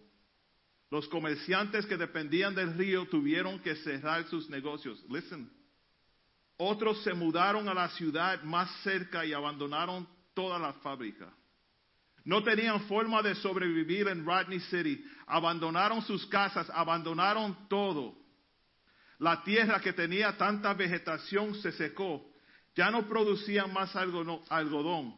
Los 0.91 1.07
comerciantes 1.07 1.87
que 1.87 1.97
dependían 1.97 2.53
del 2.53 2.77
río 2.77 3.07
tuvieron 3.07 3.59
que 3.59 3.75
cerrar 3.77 4.23
sus 4.29 4.49
negocios. 4.49 5.03
Listen. 5.09 5.49
Otros 6.57 7.03
se 7.03 7.13
mudaron 7.13 7.67
a 7.67 7.73
la 7.73 7.89
ciudad 7.89 8.43
más 8.43 8.69
cerca 8.83 9.25
y 9.25 9.33
abandonaron 9.33 10.07
toda 10.35 10.59
la 10.59 10.73
fábrica. 10.73 11.33
No 12.23 12.43
tenían 12.43 12.81
forma 12.81 13.21
de 13.23 13.35
sobrevivir 13.35 14.07
en 14.07 14.25
Rodney 14.25 14.59
City. 14.59 15.03
Abandonaron 15.25 16.03
sus 16.03 16.25
casas, 16.27 16.69
abandonaron 16.69 17.67
todo. 17.67 18.24
La 19.19 19.43
tierra 19.43 19.79
que 19.79 19.93
tenía 19.93 20.37
tanta 20.37 20.73
vegetación 20.73 21.55
se 21.55 21.71
secó. 21.71 22.25
Ya 22.75 22.91
no 22.91 23.07
producían 23.07 23.71
más 23.71 23.95
algodón. 23.95 25.17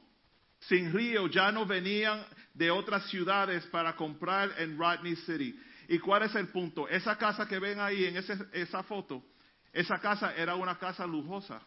Sin 0.60 0.94
río 0.94 1.28
ya 1.28 1.52
no 1.52 1.66
venían 1.66 2.26
de 2.54 2.72
otras 2.72 3.08
ciudades 3.10 3.66
para 3.68 3.96
comprar 3.96 4.52
en 4.58 4.78
Rodney 4.78 5.16
City. 5.16 5.60
¿Y 5.88 6.00
cuál 6.00 6.24
es 6.24 6.36
el 6.36 6.48
punto? 6.50 6.88
Esa 6.88 7.18
casa 7.18 7.48
que 7.48 7.60
ven 7.60 7.80
ahí 7.80 8.06
en 8.06 8.18
esa 8.18 8.84
foto, 8.84 9.24
esa 9.72 10.00
casa 10.00 10.36
era 10.36 10.56
una 10.56 10.78
casa 10.78 11.06
lujosa. 11.06 11.62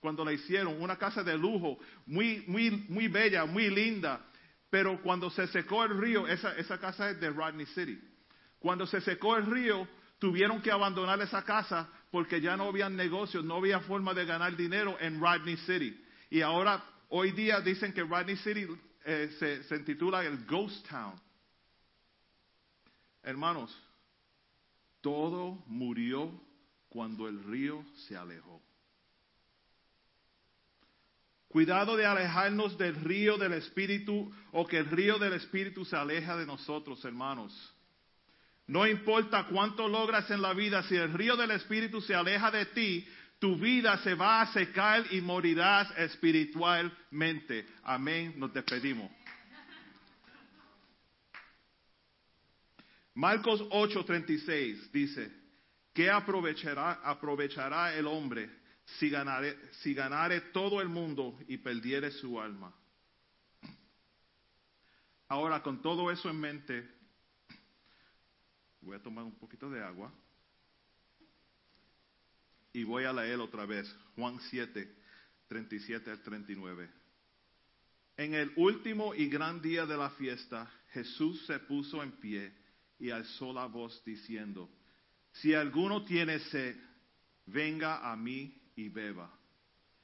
Cuando 0.00 0.24
la 0.24 0.32
hicieron, 0.32 0.82
una 0.82 0.96
casa 0.96 1.22
de 1.22 1.38
lujo, 1.38 1.78
muy, 2.06 2.42
muy, 2.48 2.70
muy 2.88 3.06
bella, 3.08 3.44
muy 3.44 3.70
linda. 3.70 4.20
Pero 4.68 5.00
cuando 5.00 5.30
se 5.30 5.46
secó 5.46 5.84
el 5.84 5.96
río, 5.96 6.26
esa, 6.26 6.56
esa 6.56 6.78
casa 6.78 7.10
es 7.10 7.20
de 7.20 7.30
Rodney 7.30 7.66
City. 7.66 8.00
Cuando 8.58 8.86
se 8.86 9.00
secó 9.00 9.36
el 9.36 9.46
río, 9.46 9.86
tuvieron 10.22 10.62
que 10.62 10.70
abandonar 10.70 11.20
esa 11.20 11.42
casa 11.42 11.88
porque 12.12 12.40
ya 12.40 12.56
no 12.56 12.68
había 12.68 12.88
negocios, 12.88 13.44
no 13.44 13.56
había 13.56 13.80
forma 13.80 14.14
de 14.14 14.24
ganar 14.24 14.56
dinero 14.56 14.96
en 15.00 15.20
Rodney 15.20 15.56
City. 15.56 16.00
Y 16.30 16.42
ahora, 16.42 16.80
hoy 17.08 17.32
día 17.32 17.60
dicen 17.60 17.92
que 17.92 18.04
Rodney 18.04 18.36
City 18.36 18.68
eh, 19.04 19.34
se, 19.40 19.64
se 19.64 19.74
intitula 19.74 20.24
el 20.24 20.46
Ghost 20.46 20.88
Town. 20.88 21.20
Hermanos, 23.24 23.76
todo 25.00 25.64
murió 25.66 26.40
cuando 26.88 27.26
el 27.26 27.42
río 27.42 27.84
se 28.06 28.16
alejó. 28.16 28.62
Cuidado 31.48 31.96
de 31.96 32.06
alejarnos 32.06 32.78
del 32.78 32.94
río 32.94 33.38
del 33.38 33.54
Espíritu 33.54 34.32
o 34.52 34.68
que 34.68 34.78
el 34.78 34.86
río 34.86 35.18
del 35.18 35.32
Espíritu 35.32 35.84
se 35.84 35.96
aleja 35.96 36.36
de 36.36 36.46
nosotros, 36.46 37.04
hermanos. 37.04 37.71
No 38.72 38.86
importa 38.86 39.48
cuánto 39.50 39.86
logras 39.86 40.30
en 40.30 40.40
la 40.40 40.54
vida, 40.54 40.82
si 40.84 40.96
el 40.96 41.12
río 41.12 41.36
del 41.36 41.50
Espíritu 41.50 42.00
se 42.00 42.14
aleja 42.14 42.50
de 42.50 42.64
ti, 42.64 43.06
tu 43.38 43.54
vida 43.56 43.98
se 43.98 44.14
va 44.14 44.40
a 44.40 44.46
secar 44.50 45.12
y 45.12 45.20
morirás 45.20 45.90
espiritualmente. 45.98 47.66
Amén. 47.82 48.32
Nos 48.38 48.50
despedimos. 48.54 49.10
Marcos 53.12 53.60
8:36 53.60 54.90
dice, 54.90 55.30
¿qué 55.92 56.08
aprovechará, 56.10 57.94
el 57.94 58.06
hombre 58.06 58.48
si 58.86 59.10
ganare, 59.10 59.54
si 59.82 59.92
ganare 59.92 60.40
todo 60.50 60.80
el 60.80 60.88
mundo 60.88 61.38
y 61.46 61.58
perdiere 61.58 62.10
su 62.10 62.40
alma? 62.40 62.74
Ahora, 65.28 65.62
con 65.62 65.82
todo 65.82 66.10
eso 66.10 66.30
en 66.30 66.40
mente, 66.40 67.01
voy 68.82 68.96
a 68.96 69.02
tomar 69.02 69.24
un 69.24 69.38
poquito 69.38 69.70
de 69.70 69.82
agua 69.82 70.12
y 72.72 72.84
voy 72.84 73.04
a 73.04 73.12
leer 73.12 73.38
otra 73.40 73.66
vez 73.66 73.94
Juan 74.16 74.38
7, 74.50 74.94
37 75.48 76.10
al 76.10 76.22
39. 76.22 76.90
En 78.16 78.34
el 78.34 78.52
último 78.56 79.14
y 79.14 79.28
gran 79.28 79.60
día 79.60 79.86
de 79.86 79.96
la 79.96 80.10
fiesta, 80.10 80.70
Jesús 80.90 81.44
se 81.46 81.58
puso 81.60 82.02
en 82.02 82.12
pie 82.12 82.52
y 82.98 83.10
alzó 83.10 83.52
la 83.52 83.66
voz 83.66 84.02
diciendo, 84.04 84.70
si 85.32 85.54
alguno 85.54 86.04
tiene 86.04 86.38
sed, 86.38 86.76
venga 87.46 88.10
a 88.10 88.16
mí 88.16 88.60
y 88.76 88.88
beba. 88.88 89.30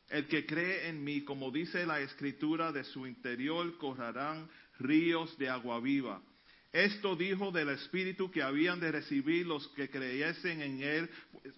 El 0.09 0.27
que 0.27 0.47
cree 0.47 0.89
en 0.89 1.05
mí, 1.05 1.23
como 1.23 1.51
dice 1.51 1.85
la 1.85 2.01
escritura, 2.01 2.73
de 2.73 2.85
su 2.85 3.07
interior 3.07 3.77
correrán 3.77 4.49
ríos 4.79 5.37
de 5.37 5.51
agua 5.51 5.81
viva. 5.81 6.23
Esto 6.73 7.17
dijo 7.17 7.51
del 7.51 7.71
Espíritu 7.71 8.31
que 8.31 8.43
habían 8.43 8.79
de 8.79 8.93
recibir 8.93 9.47
los 9.47 9.67
que 9.69 9.89
creyesen 9.89 10.61
en 10.61 10.83
Él, 10.83 11.11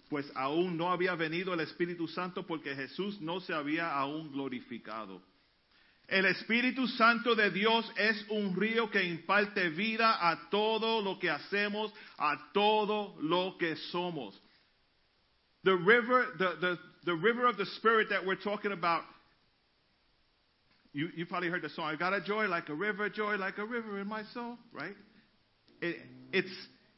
pues 0.09 0.31
aún 0.35 0.77
no 0.77 0.91
había 0.91 1.15
venido 1.15 1.53
el 1.53 1.59
Espíritu 1.59 2.07
Santo 2.07 2.47
porque 2.47 2.75
Jesús 2.75 3.19
no 3.19 3.41
se 3.41 3.53
había 3.53 3.91
aún 3.91 4.31
glorificado. 4.31 5.21
El 6.07 6.25
Espíritu 6.25 6.87
Santo 6.87 7.35
de 7.35 7.51
Dios 7.51 7.89
es 7.95 8.25
un 8.29 8.55
río 8.55 8.89
que 8.89 9.03
imparte 9.03 9.69
vida 9.69 10.29
a 10.29 10.49
todo 10.49 11.01
lo 11.01 11.19
que 11.19 11.29
hacemos, 11.29 11.93
a 12.17 12.51
todo 12.53 13.15
lo 13.21 13.57
que 13.57 13.75
somos. 13.91 14.37
The 15.63 15.75
river, 15.75 16.33
the, 16.37 16.55
the, 16.59 16.79
the 17.05 17.15
river 17.15 17.45
of 17.47 17.57
the 17.57 17.65
Spirit 17.77 18.09
that 18.09 18.25
we're 18.25 18.41
talking 18.41 18.71
about, 18.71 19.03
you, 20.93 21.09
you 21.15 21.25
probably 21.25 21.49
heard 21.49 21.61
the 21.61 21.69
song, 21.69 21.85
I 21.85 21.95
got 21.95 22.13
a 22.13 22.21
joy 22.21 22.47
like 22.47 22.69
a 22.69 22.75
river, 22.75 23.09
joy 23.09 23.35
like 23.35 23.57
a 23.57 23.65
river 23.65 23.99
in 23.99 24.07
my 24.07 24.23
soul, 24.33 24.57
right? 24.73 24.95
It, 25.81 25.97
it's, 26.33 26.51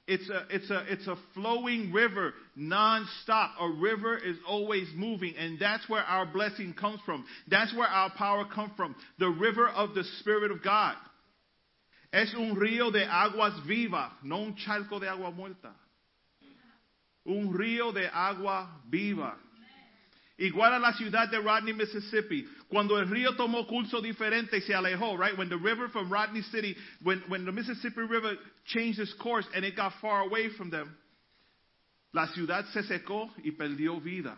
it's 0.07 0.29
a, 0.29 0.45
it's 0.49 0.69
a, 0.69 0.83
it's 0.91 1.07
a 1.07 1.15
flowing 1.33 1.93
river 1.93 2.33
non-stop. 2.55 3.51
A 3.59 3.69
river 3.69 4.17
is 4.17 4.35
always 4.47 4.87
moving 4.95 5.35
and 5.37 5.57
that's 5.59 5.87
where 5.87 6.01
our 6.01 6.25
blessing 6.25 6.73
comes 6.73 6.99
from. 7.05 7.23
That's 7.49 7.73
where 7.75 7.87
our 7.87 8.11
power 8.17 8.45
comes 8.45 8.71
from. 8.75 8.95
The 9.19 9.29
river 9.29 9.69
of 9.69 9.93
the 9.93 10.03
Spirit 10.19 10.51
of 10.51 10.63
God. 10.63 10.95
Es 12.11 12.33
un 12.35 12.55
río 12.55 12.91
de 12.91 13.05
aguas 13.05 13.53
vivas, 13.67 14.11
no 14.23 14.37
un 14.37 14.55
charco 14.55 14.99
de 14.99 15.07
agua 15.07 15.31
muerta. 15.31 15.71
Un 17.25 17.53
río 17.53 17.91
de 17.91 18.07
agua 18.13 18.69
viva. 18.91 19.35
Igual 20.37 20.73
a 20.73 20.79
la 20.79 20.93
ciudad 20.93 21.31
de 21.31 21.39
Rodney, 21.39 21.73
Mississippi. 21.73 22.45
Cuando 22.73 22.97
el 22.97 23.07
río 23.07 23.35
tomó 23.35 23.67
curso 23.67 24.01
diferente 24.01 24.57
y 24.57 24.61
se 24.61 24.73
alejó, 24.73 25.15
right? 25.15 25.37
When 25.37 25.47
the 25.47 25.57
river 25.57 25.89
from 25.89 26.11
Rodney 26.11 26.41
City, 26.41 26.75
when, 27.03 27.21
when 27.27 27.45
the 27.45 27.51
Mississippi 27.51 28.01
River 28.01 28.35
changed 28.65 28.99
its 28.99 29.13
course 29.13 29.45
and 29.53 29.63
it 29.63 29.75
got 29.75 29.93
far 30.01 30.21
away 30.21 30.49
from 30.57 30.71
them, 30.71 30.97
la 32.13 32.25
ciudad 32.33 32.65
se 32.73 32.81
secó 32.81 33.29
y 33.43 33.51
perdió 33.51 34.03
vida. 34.03 34.35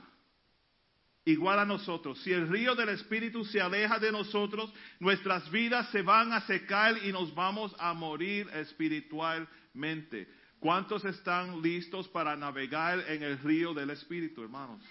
Igual 1.26 1.60
a 1.60 1.66
nosotros. 1.66 2.22
Si 2.26 2.34
el 2.34 2.50
río 2.50 2.76
del 2.76 2.90
Espíritu 2.90 3.46
se 3.46 3.62
aleja 3.62 4.00
de 4.00 4.12
nosotros, 4.12 4.70
nuestras 5.00 5.50
vidas 5.50 5.90
se 5.92 6.02
van 6.02 6.34
a 6.34 6.42
secar 6.42 6.98
y 7.06 7.14
nos 7.14 7.34
vamos 7.34 7.74
a 7.80 7.94
morir 7.94 8.50
espiritualmente. 8.54 10.28
¿Cuántos 10.60 11.06
están 11.06 11.62
listos 11.62 12.10
para 12.10 12.36
navegar 12.36 13.00
en 13.08 13.24
el 13.24 13.40
río 13.40 13.74
del 13.74 13.92
Espíritu, 13.92 14.44
hermanos? 14.44 14.82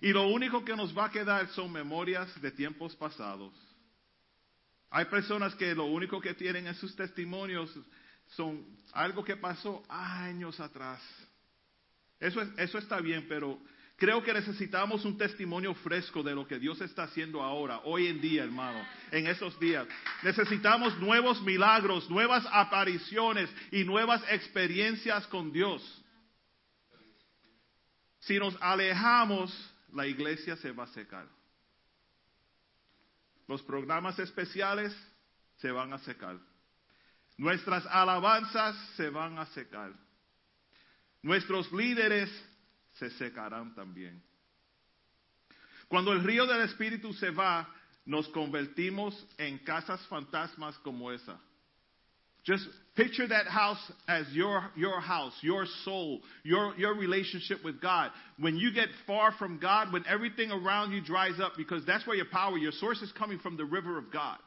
Y 0.00 0.12
lo 0.12 0.28
único 0.28 0.64
que 0.64 0.76
nos 0.76 0.96
va 0.96 1.06
a 1.06 1.10
quedar 1.10 1.48
son 1.48 1.72
memorias 1.72 2.40
de 2.40 2.50
tiempos 2.50 2.94
pasados. 2.96 3.52
Hay 4.90 5.04
personas 5.06 5.54
que 5.54 5.74
lo 5.74 5.84
único 5.84 6.20
que 6.20 6.34
tienen 6.34 6.66
en 6.66 6.74
sus 6.74 6.94
testimonios 6.96 7.74
son 8.28 8.64
algo 8.92 9.24
que 9.24 9.36
pasó 9.36 9.82
años 9.88 10.58
atrás. 10.60 11.00
Eso, 12.20 12.40
es, 12.40 12.48
eso 12.56 12.78
está 12.78 13.00
bien, 13.00 13.26
pero 13.28 13.60
creo 13.96 14.22
que 14.22 14.32
necesitamos 14.32 15.04
un 15.04 15.18
testimonio 15.18 15.74
fresco 15.74 16.22
de 16.22 16.34
lo 16.34 16.46
que 16.46 16.58
Dios 16.58 16.80
está 16.80 17.04
haciendo 17.04 17.42
ahora, 17.42 17.80
hoy 17.84 18.06
en 18.06 18.20
día, 18.20 18.44
hermano, 18.44 18.84
en 19.10 19.26
esos 19.26 19.58
días. 19.60 19.86
Necesitamos 20.22 20.98
nuevos 20.98 21.42
milagros, 21.42 22.08
nuevas 22.08 22.46
apariciones 22.50 23.50
y 23.70 23.84
nuevas 23.84 24.22
experiencias 24.30 25.26
con 25.26 25.52
Dios. 25.52 25.82
Si 28.20 28.38
nos 28.38 28.56
alejamos 28.60 29.52
la 29.92 30.06
iglesia 30.06 30.56
se 30.56 30.72
va 30.72 30.84
a 30.84 30.88
secar. 30.88 31.26
Los 33.46 33.62
programas 33.62 34.18
especiales 34.18 34.94
se 35.56 35.70
van 35.70 35.92
a 35.92 35.98
secar. 35.98 36.38
Nuestras 37.36 37.86
alabanzas 37.86 38.76
se 38.96 39.10
van 39.10 39.38
a 39.38 39.46
secar. 39.46 39.92
Nuestros 41.22 41.72
líderes 41.72 42.30
se 42.98 43.10
secarán 43.10 43.74
también. 43.74 44.22
Cuando 45.88 46.12
el 46.12 46.22
río 46.22 46.46
del 46.46 46.62
Espíritu 46.62 47.14
se 47.14 47.30
va, 47.30 47.74
nos 48.04 48.28
convertimos 48.28 49.26
en 49.38 49.58
casas 49.58 50.06
fantasmas 50.08 50.78
como 50.80 51.10
esa. 51.10 51.40
Just 52.48 52.66
picture 52.96 53.28
that 53.28 53.46
house 53.46 53.92
as 54.08 54.24
your, 54.32 54.70
your 54.74 55.00
house, 55.02 55.34
your 55.42 55.66
soul, 55.84 56.20
your, 56.44 56.74
your 56.78 56.94
relationship 56.94 57.58
with 57.62 57.78
God. 57.78 58.10
When 58.38 58.56
you 58.56 58.72
get 58.72 58.88
far 59.06 59.32
from 59.38 59.58
God, 59.60 59.92
when 59.92 60.06
everything 60.08 60.50
around 60.50 60.92
you 60.92 61.02
dries 61.02 61.38
up, 61.40 61.52
because 61.58 61.84
that's 61.84 62.06
where 62.06 62.16
your 62.16 62.24
power, 62.32 62.56
your 62.56 62.72
source 62.72 63.02
is 63.02 63.12
coming 63.18 63.38
from 63.38 63.58
the 63.58 63.66
river 63.66 63.98
of 63.98 64.10
God. 64.10 64.38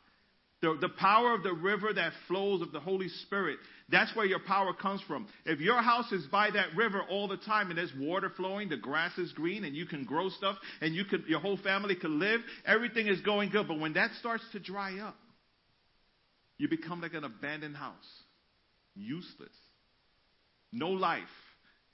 The, 0.64 0.76
the 0.82 0.90
power 0.90 1.36
of 1.36 1.44
the 1.44 1.54
river 1.54 1.94
that 1.94 2.14
flows 2.28 2.64
of 2.64 2.72
the 2.72 2.80
Holy 2.80 3.08
Spirit, 3.08 3.60
that's 3.90 4.16
where 4.16 4.26
your 4.26 4.40
power 4.40 4.74
comes 4.74 5.02
from. 5.08 5.28
If 5.46 5.60
your 5.60 5.80
house 5.84 6.12
is 6.12 6.26
by 6.26 6.50
that 6.50 6.76
river 6.76 7.04
all 7.08 7.28
the 7.28 7.38
time 7.38 7.70
and 7.70 7.78
there's 7.78 7.94
water 8.00 8.32
flowing, 8.36 8.70
the 8.70 8.78
grass 8.78 9.16
is 9.20 9.32
green, 9.34 9.64
and 9.64 9.76
you 9.76 9.86
can 9.86 10.06
grow 10.06 10.30
stuff, 10.30 10.56
and 10.82 10.96
you 10.96 11.06
could, 11.06 11.26
your 11.28 11.40
whole 11.40 11.58
family 11.58 11.96
can 11.96 12.20
live, 12.20 12.42
everything 12.66 13.08
is 13.08 13.22
going 13.22 13.52
good. 13.52 13.68
But 13.68 13.80
when 13.80 13.94
that 13.94 14.10
starts 14.20 14.44
to 14.54 14.60
dry 14.60 14.98
up, 15.00 15.16
you 16.62 16.68
become 16.68 17.02
like 17.02 17.16
an 17.16 17.24
abandoned 17.24 17.76
house. 17.76 18.24
Useless. 18.94 19.56
No 20.72 20.90
life. 20.90 21.24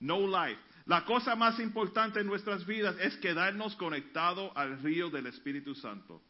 No 0.01 0.18
life. 0.20 0.57
La 0.86 1.05
cosa 1.05 1.38
más 1.38 1.57
importante 1.59 2.20
en 2.20 2.28
nuestras 2.28 2.65
vidas 2.65 2.97
es 2.99 3.15
quedarnos 3.18 3.78
conectados 3.78 4.51
al 4.55 4.82
río 4.84 5.09
del 5.09 5.28
Espíritu 5.28 5.74
Santo. 5.74 6.22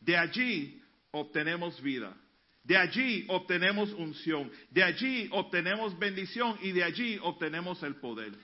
De 0.00 0.16
allí 0.16 0.80
obtenemos 1.10 1.82
vida. 1.82 2.14
De 2.62 2.76
allí 2.76 3.26
obtenemos 3.28 3.92
unción. 3.94 4.52
De 4.70 4.84
allí 4.84 5.28
obtenemos 5.32 5.98
bendición 5.98 6.56
y 6.62 6.70
de 6.70 6.84
allí 6.84 7.18
obtenemos 7.22 7.82
el 7.82 7.96
poder. 7.96 8.34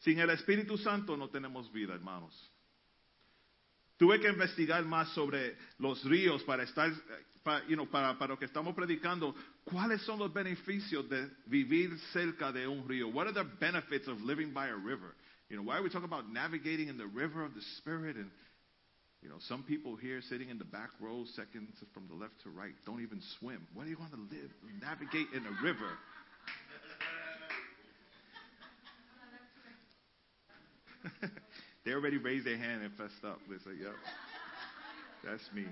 Sin 0.00 0.18
el 0.18 0.30
Espíritu 0.30 0.76
Santo 0.78 1.16
no 1.16 1.28
tenemos 1.28 1.72
vida, 1.72 1.94
hermanos. 1.94 2.51
Tuve 4.02 4.18
que 4.18 4.28
investigar 4.28 4.84
más 4.84 5.10
sobre 5.10 5.56
los 5.78 6.02
ríos 6.02 6.42
para 6.42 6.64
estar, 6.64 6.92
para, 7.44 7.64
you 7.68 7.76
know, 7.76 7.86
para, 7.88 8.18
para 8.18 8.32
lo 8.32 8.36
que 8.36 8.46
estamos 8.46 8.74
predicando. 8.74 9.32
¿Cuáles 9.62 10.02
son 10.02 10.18
los 10.18 10.32
beneficios 10.34 11.08
de 11.08 11.30
vivir 11.46 11.96
cerca 12.12 12.50
de 12.50 12.66
un 12.66 12.88
río? 12.88 13.12
What 13.12 13.28
are 13.28 13.32
the 13.32 13.44
benefits 13.60 14.08
of 14.08 14.20
living 14.22 14.52
by 14.52 14.70
a 14.70 14.74
river? 14.74 15.14
You 15.48 15.56
know, 15.56 15.62
why 15.62 15.76
are 15.76 15.84
we 15.84 15.88
talking 15.88 16.08
about 16.08 16.28
navigating 16.28 16.88
in 16.88 16.98
the 16.98 17.06
river 17.06 17.44
of 17.44 17.54
the 17.54 17.62
Spirit? 17.78 18.16
And, 18.16 18.28
you 19.22 19.28
know, 19.28 19.38
some 19.38 19.62
people 19.62 19.94
here 19.94 20.20
sitting 20.20 20.48
in 20.48 20.58
the 20.58 20.64
back 20.64 20.90
row, 20.98 21.24
seconds 21.36 21.70
from 21.94 22.08
the 22.08 22.14
left 22.14 22.42
to 22.42 22.50
right, 22.50 22.74
don't 22.84 23.02
even 23.02 23.20
swim. 23.38 23.68
Why 23.72 23.84
do 23.84 23.90
you 23.90 23.98
want 23.98 24.10
to 24.14 24.18
live, 24.18 24.50
navigate 24.80 25.28
in 25.32 25.46
a 25.46 25.52
river? 25.62 25.96
they 31.84 31.92
already 31.92 32.18
raised 32.18 32.46
their 32.46 32.58
hand 32.58 32.82
and 32.82 32.92
fessed 32.94 33.24
up. 33.24 33.38
They 33.48 33.56
said, 33.64 33.74
yep, 33.80 33.94
that's 35.24 35.48
me. 35.54 35.66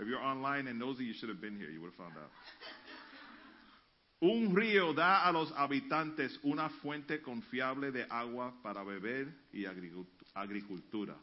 If 0.00 0.08
you're 0.08 0.22
online 0.22 0.66
and 0.66 0.78
nosy, 0.78 1.04
you 1.04 1.14
should 1.14 1.28
have 1.28 1.40
been 1.40 1.56
here. 1.56 1.70
You 1.70 1.80
would 1.82 1.92
have 1.92 1.98
found 1.98 2.14
out. 2.16 2.30
Un 4.20 4.54
río 4.54 4.94
da 4.94 5.28
a 5.28 5.32
los 5.32 5.52
habitantes 5.52 6.38
una 6.44 6.70
fuente 6.80 7.20
confiable 7.20 7.92
de 7.92 8.06
agua 8.08 8.54
para 8.62 8.82
beber 8.82 9.28
y 9.52 9.66
agricultura. 10.34 11.14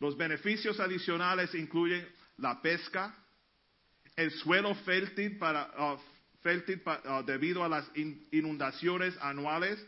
Los 0.00 0.16
beneficios 0.16 0.80
adicionales 0.80 1.54
incluyen 1.54 2.06
la 2.38 2.60
pesca, 2.62 3.14
el 4.16 4.30
suelo 4.30 4.74
fértil, 4.74 5.38
para, 5.38 5.70
uh, 5.78 5.98
fértil 6.42 6.82
uh, 6.86 7.22
debido 7.24 7.62
a 7.62 7.68
las 7.68 7.90
in 7.94 8.26
inundaciones 8.32 9.16
anuales 9.20 9.78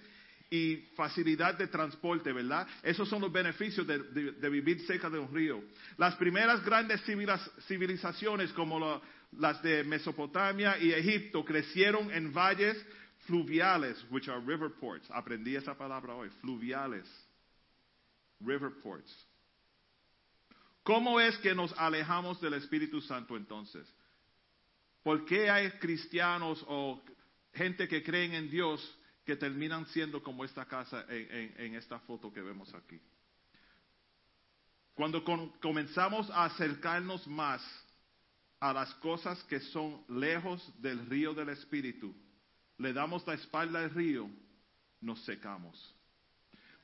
y 0.51 0.77
facilidad 0.95 1.55
de 1.55 1.67
transporte, 1.67 2.33
¿verdad? 2.33 2.67
Esos 2.83 3.09
son 3.09 3.23
los 3.23 3.33
beneficios 3.33 3.87
de, 3.87 4.49
vivir 4.49 4.81
cerca 4.87 5.11
de 5.11 5.19
un 5.19 5.33
río. 5.35 5.63
Las 5.97 6.15
primeras 6.17 6.65
grandes 6.65 7.03
civilizaciones 7.67 8.53
como 8.53 9.03
las 9.33 9.63
de 9.63 9.83
Mesopotamia 9.85 10.79
y 10.79 10.93
Egipto 10.93 11.45
crecieron 11.45 12.11
en 12.13 12.33
valles 12.33 12.77
fluviales, 13.27 14.05
which 14.11 14.29
are 14.29 14.41
river 14.41 14.71
ports. 14.81 15.11
Aprendí 15.11 15.57
esa 15.57 15.77
palabra 15.77 16.15
hoy, 16.15 16.31
fluviales. 16.41 17.07
River 18.41 18.71
ports. 18.83 19.27
¿Cómo 20.83 21.19
es 21.19 21.37
que 21.39 21.55
nos 21.55 21.73
alejamos 21.77 22.41
del 22.41 22.55
Espíritu 22.55 23.01
Santo 23.01 23.37
entonces? 23.37 23.93
¿Por 25.03 25.25
qué 25.25 25.51
hay 25.51 25.71
cristianos 25.73 26.65
o 26.69 27.03
gente 27.53 27.89
que 27.89 28.05
creen 28.05 28.35
en 28.35 28.49
Dios 28.49 28.99
que 29.27 29.37
terminan 29.37 29.85
siendo 29.87 30.23
como 30.23 30.45
esta 30.45 30.65
casa 30.65 31.05
en, 31.09 31.75
esta 31.75 31.99
foto 31.99 32.33
que 32.33 32.41
vemos 32.41 32.73
aquí? 32.75 33.01
Cuando 34.95 35.23
comenzamos 35.61 36.31
a 36.31 36.45
acercarnos 36.45 37.27
más 37.27 37.61
a 38.61 38.73
las 38.73 38.95
cosas 38.95 39.43
que 39.45 39.61
son 39.61 40.03
lejos 40.09 40.73
del 40.81 41.05
río 41.07 41.35
del 41.35 41.51
Espíritu, 41.51 42.15
le 42.79 42.93
damos 42.93 43.27
la 43.27 43.35
espalda 43.35 43.81
al 43.81 43.91
río, 43.91 44.31
nos 45.01 45.23
secamos. 45.25 45.95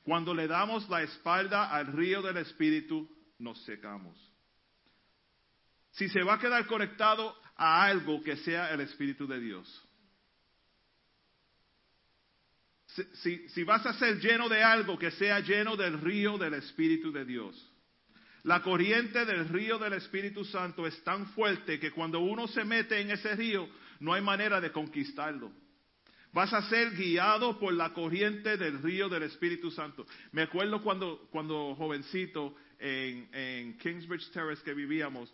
Cuando 0.03 0.33
le 0.33 0.47
damos 0.47 0.87
la 0.89 1.01
espalda 1.01 1.71
al 1.71 1.87
río 1.87 2.21
del 2.21 2.37
Espíritu, 2.37 3.09
nos 3.39 3.63
secamos. 3.63 4.15
Si 5.91 6.09
se 6.09 6.23
va 6.23 6.35
a 6.35 6.39
quedar 6.39 6.67
conectado 6.67 7.35
a 7.55 7.85
algo 7.85 8.21
que 8.21 8.35
sea 8.37 8.71
el 8.73 8.81
Espíritu 8.81 9.27
de 9.27 9.39
Dios. 9.39 9.82
Si, 13.13 13.63
vas 13.63 13.85
a 13.85 13.93
ser 13.93 14.19
lleno 14.19 14.47
de 14.49 14.61
algo 14.61 14.99
que 14.99 15.11
sea 15.11 15.39
lleno 15.39 15.75
del 15.75 15.99
río 15.99 16.37
del 16.37 16.53
Espíritu 16.53 17.11
de 17.11 17.25
Dios. 17.25 17.71
La 18.43 18.61
corriente 18.61 19.25
del 19.25 19.47
río 19.49 19.79
del 19.79 19.93
Espíritu 19.93 20.43
Santo 20.45 20.85
es 20.85 21.03
tan 21.03 21.27
fuerte 21.27 21.79
que 21.79 21.91
cuando 21.91 22.19
uno 22.19 22.47
se 22.47 22.63
mete 22.63 22.99
en 22.99 23.11
ese 23.11 23.35
río 23.35 23.67
no 23.99 24.13
hay 24.13 24.21
manera 24.21 24.59
de 24.61 24.71
conquistarlo. 24.71 25.51
Vas 26.33 26.51
a 26.53 26.67
ser 26.69 26.91
guiado 26.91 27.59
por 27.59 27.73
la 27.73 27.93
corriente 27.93 28.57
del 28.57 28.81
río 28.81 29.07
del 29.07 29.23
Espíritu 29.23 29.71
Santo. 29.71 30.05
Me 30.31 30.43
acuerdo 30.43 30.81
cuando, 30.81 31.27
cuando 31.31 31.75
jovencito 31.75 32.55
en, 32.79 33.29
en 33.33 33.77
Kingsbridge 33.77 34.31
Terrace 34.31 34.63
que 34.63 34.73
vivíamos, 34.73 35.33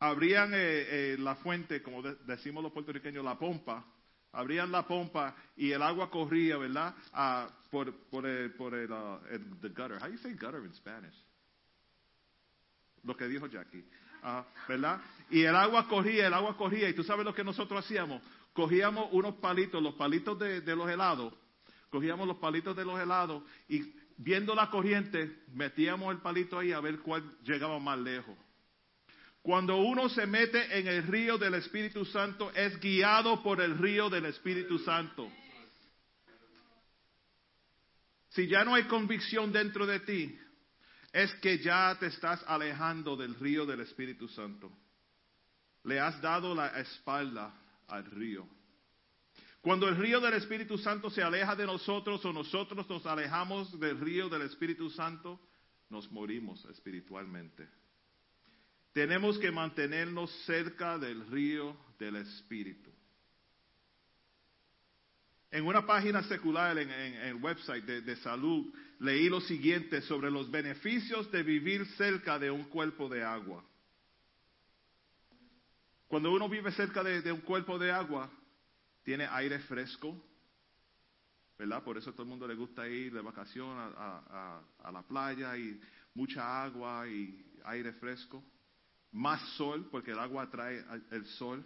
abrían 0.00 0.52
eh, 0.54 0.58
eh, 0.58 1.16
la 1.18 1.34
fuente, 1.36 1.82
como 1.82 2.02
de, 2.02 2.14
decimos 2.26 2.62
los 2.62 2.72
puertorriqueños, 2.72 3.24
la 3.24 3.38
pompa, 3.38 3.84
abrían 4.32 4.70
la 4.70 4.86
pompa 4.86 5.34
y 5.56 5.72
el 5.72 5.82
agua 5.82 6.10
corría, 6.10 6.56
¿verdad? 6.56 6.94
Uh, 7.12 7.50
por, 7.70 7.92
por, 8.08 8.26
el, 8.26 8.52
por 8.52 8.74
el, 8.74 8.90
uh, 8.90 9.18
el, 9.30 9.44
gutter. 9.62 9.98
How 10.00 10.06
do 10.06 10.12
you 10.12 10.18
say 10.18 10.32
gutter 10.32 10.64
in 10.64 10.74
Spanish? 10.74 11.14
Lo 13.04 13.16
que 13.16 13.26
dijo 13.28 13.46
Jackie, 13.46 13.84
uh, 14.24 14.42
¿verdad? 14.68 15.00
Y 15.30 15.42
el 15.42 15.54
agua 15.54 15.88
corría, 15.88 16.26
el 16.26 16.34
agua 16.34 16.56
corría, 16.56 16.88
y 16.88 16.94
tú 16.94 17.04
sabes 17.04 17.24
lo 17.24 17.34
que 17.34 17.44
nosotros 17.44 17.84
hacíamos. 17.84 18.22
Cogíamos 18.52 19.08
unos 19.12 19.36
palitos, 19.36 19.82
los 19.82 19.94
palitos 19.94 20.38
de, 20.38 20.60
de 20.60 20.76
los 20.76 20.88
helados, 20.90 21.32
cogíamos 21.90 22.26
los 22.26 22.38
palitos 22.38 22.76
de 22.76 22.84
los 22.84 22.98
helados 22.98 23.42
y 23.68 23.94
viendo 24.16 24.54
la 24.54 24.68
corriente, 24.68 25.44
metíamos 25.52 26.12
el 26.12 26.20
palito 26.20 26.58
ahí 26.58 26.72
a 26.72 26.80
ver 26.80 26.98
cuál 26.98 27.38
llegaba 27.44 27.78
más 27.78 27.98
lejos. 27.98 28.36
Cuando 29.48 29.78
uno 29.78 30.10
se 30.10 30.26
mete 30.26 30.78
en 30.78 30.88
el 30.88 31.04
río 31.04 31.38
del 31.38 31.54
Espíritu 31.54 32.04
Santo, 32.04 32.52
es 32.54 32.78
guiado 32.80 33.42
por 33.42 33.62
el 33.62 33.78
río 33.78 34.10
del 34.10 34.26
Espíritu 34.26 34.78
Santo. 34.80 35.26
Si 38.28 38.46
ya 38.46 38.62
no 38.62 38.74
hay 38.74 38.84
convicción 38.84 39.50
dentro 39.50 39.86
de 39.86 40.00
ti, 40.00 40.38
es 41.14 41.32
que 41.36 41.60
ya 41.60 41.96
te 41.98 42.08
estás 42.08 42.44
alejando 42.46 43.16
del 43.16 43.36
río 43.36 43.64
del 43.64 43.80
Espíritu 43.80 44.28
Santo. 44.28 44.70
Le 45.84 45.98
has 45.98 46.20
dado 46.20 46.54
la 46.54 46.78
espalda 46.80 47.50
al 47.86 48.04
río. 48.04 48.46
Cuando 49.62 49.88
el 49.88 49.96
río 49.96 50.20
del 50.20 50.34
Espíritu 50.34 50.76
Santo 50.76 51.08
se 51.08 51.22
aleja 51.22 51.56
de 51.56 51.64
nosotros 51.64 52.22
o 52.22 52.34
nosotros 52.34 52.86
nos 52.86 53.06
alejamos 53.06 53.80
del 53.80 53.98
río 53.98 54.28
del 54.28 54.42
Espíritu 54.42 54.90
Santo, 54.90 55.40
nos 55.88 56.12
morimos 56.12 56.62
espiritualmente. 56.66 57.77
Tenemos 58.92 59.38
que 59.38 59.50
mantenernos 59.50 60.30
cerca 60.44 60.98
del 60.98 61.26
río 61.28 61.76
del 61.98 62.16
Espíritu. 62.16 62.90
En 65.50 65.66
una 65.66 65.86
página 65.86 66.22
secular, 66.24 66.76
en 66.78 66.90
el 66.90 67.34
website 67.36 67.84
de, 67.84 68.16
salud, 68.16 68.66
leí 68.98 69.28
lo 69.28 69.40
siguiente 69.40 70.02
sobre 70.02 70.30
los 70.30 70.50
beneficios 70.50 71.30
de 71.32 71.42
vivir 71.42 71.86
cerca 71.96 72.38
de 72.38 72.50
un 72.50 72.64
cuerpo 72.64 73.08
de 73.08 73.24
agua. 73.24 73.64
Cuando 76.06 76.32
uno 76.32 76.48
vive 76.48 76.70
cerca 76.72 77.02
de, 77.02 77.32
un 77.32 77.40
cuerpo 77.40 77.78
de 77.78 77.90
agua, 77.90 78.30
tiene 79.04 79.26
aire 79.26 79.58
fresco, 79.60 80.22
¿verdad? 81.58 81.82
Por 81.82 81.96
eso 81.96 82.10
a 82.10 82.12
todo 82.12 82.24
el 82.24 82.28
mundo 82.28 82.46
le 82.46 82.54
gusta 82.54 82.86
ir 82.86 83.12
de 83.14 83.22
vacación 83.22 83.74
a 83.78 84.90
la 84.92 85.02
playa 85.02 85.56
y 85.56 85.80
mucha 86.14 86.62
agua 86.62 87.08
y 87.08 87.58
aire 87.64 87.92
fresco 87.94 88.44
más 89.12 89.40
sol, 89.56 89.88
porque 89.90 90.12
el 90.12 90.18
agua 90.18 90.44
atrae 90.44 90.84
el 91.10 91.26
sol, 91.26 91.64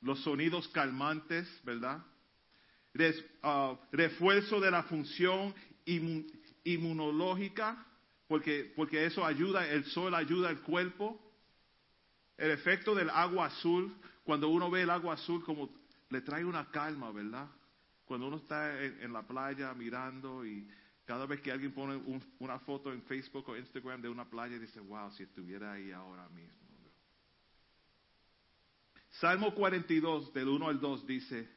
los 0.00 0.22
sonidos 0.22 0.68
calmantes, 0.68 1.48
¿verdad? 1.64 2.04
Uh, 2.94 3.76
refuerzo 3.90 4.60
de 4.60 4.70
la 4.70 4.82
función 4.82 5.54
inmun, 5.86 6.26
inmunológica, 6.64 7.86
porque, 8.26 8.72
porque 8.76 9.06
eso 9.06 9.24
ayuda, 9.24 9.66
el 9.68 9.84
sol 9.86 10.14
ayuda 10.14 10.48
al 10.48 10.60
cuerpo. 10.60 11.18
El 12.36 12.50
efecto 12.50 12.94
del 12.94 13.10
agua 13.10 13.46
azul, 13.46 13.94
cuando 14.24 14.48
uno 14.48 14.70
ve 14.70 14.82
el 14.82 14.90
agua 14.90 15.14
azul, 15.14 15.44
como 15.44 15.70
le 16.10 16.20
trae 16.20 16.44
una 16.44 16.70
calma, 16.70 17.10
¿verdad? 17.12 17.48
Cuando 18.04 18.26
uno 18.26 18.36
está 18.38 18.82
en 18.82 19.12
la 19.12 19.26
playa 19.26 19.72
mirando 19.74 20.44
y, 20.44 20.68
Cada 21.04 21.26
vez 21.26 21.40
que 21.40 21.50
alguien 21.50 21.72
pone 21.72 21.96
un- 21.96 22.22
una 22.38 22.58
foto 22.60 22.92
en 22.92 23.02
Facebook 23.02 23.48
o 23.48 23.56
Instagram 23.56 24.00
de 24.00 24.08
una 24.08 24.24
playa, 24.28 24.58
dice, 24.58 24.80
wow, 24.80 25.10
si 25.12 25.24
estuviera 25.24 25.72
ahí 25.72 25.90
ahora 25.90 26.28
mismo. 26.28 26.62
Salmo 29.20 29.54
42, 29.54 30.32
del 30.32 30.48
1 30.48 30.68
al 30.68 30.80
2, 30.80 31.06
dice, 31.06 31.48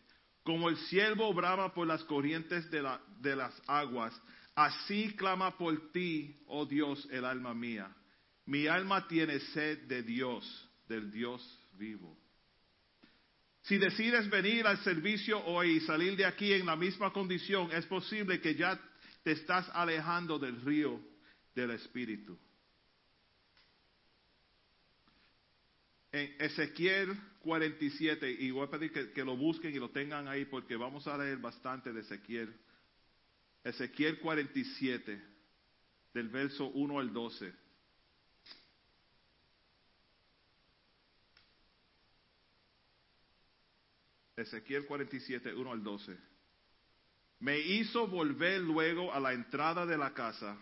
como 0.43 0.69
el 0.69 0.77
siervo 0.77 1.33
brama 1.33 1.73
por 1.73 1.87
las 1.87 2.03
corrientes 2.03 2.69
de, 2.69 2.81
la- 2.81 3.01
de 3.19 3.35
las 3.35 3.59
aguas, 3.67 4.19
así 4.55 5.15
clama 5.15 5.57
por 5.57 5.91
ti, 5.91 6.35
oh 6.47 6.65
Dios, 6.65 7.07
el 7.11 7.23
alma 7.25 7.53
mía. 7.53 7.93
Mi 8.45 8.67
alma 8.67 9.07
tiene 9.07 9.39
sed 9.39 9.87
de 9.87 10.03
Dios, 10.03 10.69
del 10.87 11.09
Dios 11.11 11.41
vivo. 11.73 12.17
Si 13.63 13.77
decides 13.77 14.29
venir 14.29 14.67
al 14.67 14.77
servicio 14.83 15.43
hoy 15.45 15.77
y 15.77 15.79
salir 15.79 16.15
de 16.15 16.25
aquí 16.25 16.53
en 16.53 16.67
la 16.67 16.75
misma 16.75 17.11
condición, 17.11 17.71
es 17.71 17.85
posible 17.87 18.39
que 18.39 18.53
ya 18.53 18.79
te 19.25 19.31
estás 19.31 19.67
alejando 19.73 20.37
del 20.37 20.61
río 20.61 21.01
del 21.55 21.71
Espíritu. 21.71 22.37
En 26.11 26.35
Ezequiel 26.39 27.19
47, 27.39 28.31
y 28.31 28.51
voy 28.51 28.67
a 28.67 28.69
pedir 28.69 28.91
que, 28.91 29.11
que 29.13 29.25
lo 29.25 29.35
busquen 29.35 29.73
y 29.73 29.79
lo 29.79 29.89
tengan 29.89 30.27
ahí 30.27 30.45
porque 30.45 30.75
vamos 30.75 31.07
a 31.07 31.17
leer 31.17 31.39
bastante 31.39 31.91
de 31.91 32.01
Ezequiel. 32.01 32.55
Ezequiel 33.63 34.19
47, 34.19 35.19
del 36.13 36.29
verso 36.29 36.67
1 36.67 36.99
al 36.99 37.11
12. 37.11 37.51
Ezequiel 44.35 44.85
47, 44.85 45.51
1 45.51 45.71
al 45.71 45.83
12. 45.83 46.34
Me 47.39 47.59
hizo 47.59 48.07
volver 48.07 48.61
luego 48.61 49.13
a 49.13 49.19
la 49.19 49.33
entrada 49.33 49.85
de 49.85 49.97
la 49.97 50.13
casa, 50.13 50.57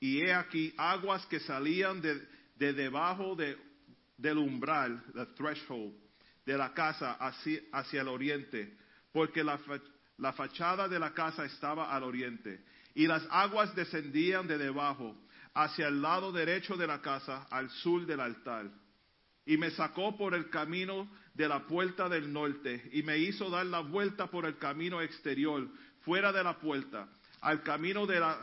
y 0.00 0.20
he 0.20 0.32
aquí 0.32 0.72
aguas 0.76 1.24
que 1.26 1.40
salían 1.40 2.00
de, 2.00 2.20
de 2.56 2.72
debajo 2.72 3.34
de- 3.36 3.56
del 4.16 4.38
umbral, 4.38 5.02
the 5.14 5.26
threshold, 5.36 5.94
de 6.46 6.56
la 6.56 6.72
casa 6.72 7.12
hacia, 7.14 7.60
hacia 7.72 8.00
el 8.02 8.08
oriente, 8.08 8.76
porque 9.12 9.42
la, 9.44 9.58
la 10.18 10.32
fachada 10.32 10.88
de 10.88 10.98
la 10.98 11.12
casa 11.12 11.44
estaba 11.44 11.94
al 11.94 12.02
oriente, 12.04 12.64
y 12.94 13.06
las 13.06 13.26
aguas 13.30 13.74
descendían 13.74 14.46
de 14.46 14.58
debajo 14.58 15.16
hacia 15.54 15.88
el 15.88 16.00
lado 16.00 16.32
derecho 16.32 16.76
de 16.76 16.86
la 16.86 17.00
casa, 17.00 17.46
al 17.50 17.68
sur 17.70 18.06
del 18.06 18.20
altar 18.20 18.70
y 19.44 19.56
me 19.56 19.70
sacó 19.70 20.16
por 20.16 20.34
el 20.34 20.50
camino 20.50 21.10
de 21.34 21.48
la 21.48 21.66
puerta 21.66 22.08
del 22.08 22.32
norte 22.32 22.90
y 22.92 23.02
me 23.02 23.18
hizo 23.18 23.50
dar 23.50 23.66
la 23.66 23.80
vuelta 23.80 24.28
por 24.28 24.46
el 24.46 24.58
camino 24.58 25.00
exterior, 25.00 25.68
fuera 26.00 26.32
de 26.32 26.44
la 26.44 26.58
puerta, 26.58 27.08
al 27.40 27.62
camino 27.62 28.06
de 28.06 28.20
la, 28.20 28.38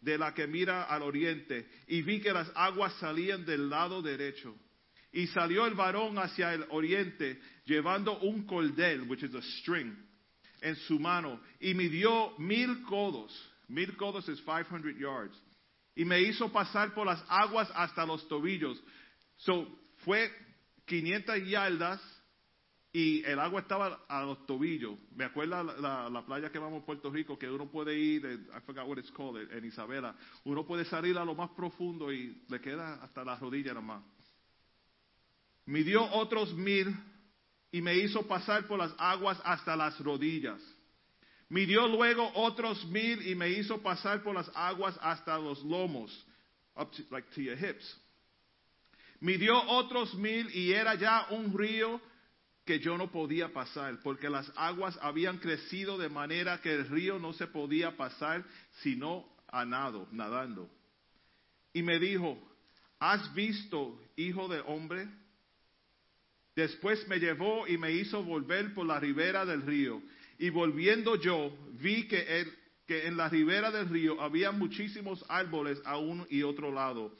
de 0.00 0.18
la 0.18 0.34
que 0.34 0.46
mira 0.46 0.84
al 0.84 1.02
oriente, 1.02 1.68
y 1.86 2.02
vi 2.02 2.20
que 2.20 2.32
las 2.32 2.50
aguas 2.54 2.94
salían 2.94 3.44
del 3.44 3.68
lado 3.68 4.02
derecho. 4.02 4.54
Y 5.10 5.26
salió 5.28 5.66
el 5.66 5.74
varón 5.74 6.18
hacia 6.18 6.52
el 6.52 6.66
oriente, 6.68 7.40
llevando 7.64 8.18
un 8.20 8.46
cordel, 8.46 9.02
which 9.08 9.22
is 9.22 9.34
a 9.34 9.42
string, 9.60 9.96
en 10.60 10.76
su 10.76 10.98
mano, 10.98 11.40
y 11.60 11.74
midió 11.74 12.34
mil 12.38 12.82
codos. 12.82 13.32
Mil 13.68 13.96
codos 13.96 14.28
is 14.28 14.40
500 14.40 14.96
yards. 14.98 15.36
Y 15.94 16.04
me 16.04 16.20
hizo 16.20 16.50
pasar 16.52 16.94
por 16.94 17.06
las 17.06 17.22
aguas 17.28 17.70
hasta 17.74 18.06
los 18.06 18.26
tobillos. 18.28 18.80
So, 19.38 19.77
fue 20.08 20.32
500 20.86 21.46
yardas 21.46 22.00
y 22.94 23.22
el 23.26 23.38
agua 23.38 23.60
estaba 23.60 24.06
a 24.08 24.22
los 24.22 24.46
tobillos. 24.46 24.98
Me 25.14 25.24
acuerdo 25.24 25.62
la, 25.62 25.74
la- 25.76 26.08
la 26.08 26.24
playa 26.24 26.50
que 26.50 26.58
vamos 26.58 26.82
a 26.82 26.86
Puerto 26.86 27.10
Rico, 27.10 27.38
que 27.38 27.46
uno 27.50 27.70
puede 27.70 27.94
ir, 27.94 28.24
I 28.24 28.60
forgot 28.64 28.88
what 28.88 28.96
it's 28.96 29.10
called, 29.12 29.52
en 29.52 29.64
Isabela. 29.66 30.16
Uno 30.44 30.64
puede 30.66 30.86
salir 30.86 31.18
a 31.18 31.26
lo 31.26 31.34
más 31.34 31.50
profundo 31.50 32.10
y 32.10 32.42
le 32.48 32.58
queda 32.58 32.94
hasta 33.02 33.22
la 33.22 33.36
rodilla 33.36 33.74
nomás. 33.74 34.02
Midió 35.66 36.02
otros 36.14 36.54
mil 36.54 36.96
y 37.70 37.82
me 37.82 37.94
hizo 37.96 38.26
pasar 38.26 38.66
por 38.66 38.78
las 38.78 38.94
aguas 38.96 39.38
hasta 39.44 39.76
las 39.76 40.00
rodillas. 40.00 40.58
Midió 41.50 41.86
luego 41.86 42.30
otros 42.34 42.82
mil 42.86 43.28
y 43.28 43.34
me 43.34 43.50
hizo 43.50 43.82
pasar 43.82 44.22
por 44.22 44.34
las 44.34 44.50
aguas 44.54 44.98
hasta 45.02 45.36
los 45.38 45.62
lomos, 45.64 46.10
up 46.74 46.90
to 47.34 47.40
your 47.42 47.58
hips. 47.62 47.84
Midió 49.20 49.60
otros 49.68 50.14
mil 50.14 50.48
y 50.54 50.72
era 50.72 50.94
ya 50.94 51.26
un 51.30 51.56
río 51.56 52.00
que 52.64 52.78
yo 52.78 52.98
no 52.98 53.10
podía 53.10 53.52
pasar, 53.52 53.98
porque 54.02 54.28
las 54.28 54.52
aguas 54.54 54.98
habían 55.00 55.38
crecido 55.38 55.96
de 55.96 56.10
manera 56.10 56.60
que 56.60 56.74
el 56.74 56.88
río 56.88 57.18
no 57.18 57.32
se 57.32 57.46
podía 57.46 57.96
pasar 57.96 58.44
sino 58.82 59.26
a 59.48 59.64
nado, 59.64 60.06
nadando. 60.12 60.70
Y 61.72 61.82
me 61.82 61.98
dijo, 61.98 62.38
¿has 62.98 63.34
visto, 63.34 63.98
hijo 64.16 64.48
de 64.48 64.60
hombre? 64.60 65.08
Después 66.54 67.06
me 67.08 67.18
llevó 67.18 67.66
y 67.66 67.78
me 67.78 67.92
hizo 67.92 68.22
volver 68.22 68.74
por 68.74 68.84
la 68.84 68.98
ribera 68.98 69.44
del 69.46 69.62
río. 69.62 70.02
Y 70.38 70.50
volviendo 70.50 71.16
yo, 71.16 71.56
vi 71.80 72.06
que, 72.06 72.46
en 72.88 73.16
la 73.16 73.28
ribera 73.28 73.70
del 73.70 73.88
río 73.88 74.20
había 74.20 74.50
muchísimos 74.50 75.24
árboles 75.28 75.80
a 75.84 75.98
uno 75.98 76.26
y 76.28 76.42
otro 76.42 76.72
lado. 76.72 77.14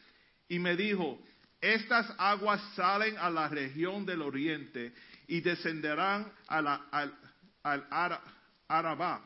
Y 0.48 0.58
me 0.58 0.76
dijo, 0.76 1.20
estas 1.60 2.12
aguas 2.18 2.60
salen 2.74 3.16
a 3.18 3.30
la 3.30 3.48
región 3.48 4.06
del 4.06 4.22
oriente 4.22 4.92
y 5.26 5.40
descenderán 5.40 6.32
a 6.46 6.62
la- 6.62 6.86
al, 6.90 7.14
al 7.62 7.86
Ara- 7.90 8.22
Arabá 8.68 9.22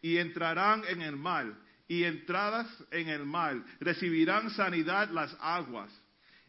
y 0.00 0.16
entrarán 0.18 0.84
en 0.88 1.02
el 1.02 1.16
mar. 1.16 1.52
Y 1.90 2.04
entradas 2.04 2.68
en 2.90 3.08
el 3.08 3.24
mar 3.24 3.56
recibirán 3.80 4.50
sanidad 4.50 5.08
las 5.10 5.34
aguas. 5.40 5.90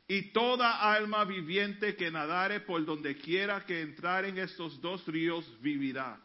Y 0.06 0.34
toda 0.34 0.92
alma 0.92 1.24
viviente 1.24 1.96
que 1.96 2.12
nadare 2.12 2.60
por 2.62 2.84
donde 2.84 3.16
quiera 3.16 3.66
que 3.66 3.80
entrar 3.82 4.26
en 4.26 4.38
estos 4.38 4.82
dos 4.82 5.06
ríos 5.08 5.46
vivirá. 5.62 6.20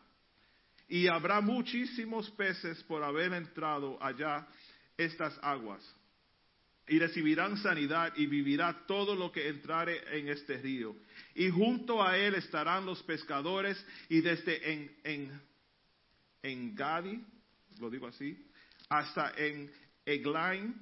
Y 0.89 1.07
habrá 1.07 1.41
muchísimos 1.41 2.29
peces 2.33 2.83
por 2.85 3.05
haber 3.05 3.33
entrado 3.35 4.03
allá 4.03 4.47
estas 4.97 5.39
aguas. 5.43 5.83
Y 6.87 6.99
recibirán 6.99 7.57
sanidad 7.59 8.13
y 8.17 8.27
vivirá 8.27 8.85
todo 8.87 9.15
lo 9.15 9.33
que 9.33 9.49
entrare 9.49 10.03
en 10.19 10.29
este 10.29 10.59
río. 10.59 10.95
Y 11.35 11.49
junto 11.49 12.03
a 12.03 12.19
él 12.19 12.35
estarán 12.35 12.85
los 12.85 13.03
pescadores 13.05 13.83
y 14.09 14.21
desde 14.21 14.71
en, 14.71 14.97
en, 15.03 15.41
en 16.43 16.75
Gadi, 16.75 17.25
lo 17.81 17.89
digo 17.89 18.07
así, 18.07 18.47
hasta 18.91 19.33
en 19.37 19.73
Eglaim 20.05 20.75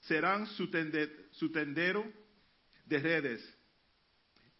serán 0.00 0.46
su, 0.48 0.68
su 1.32 1.50
tendero 1.50 2.04
de 2.84 2.98
redes. 2.98 3.54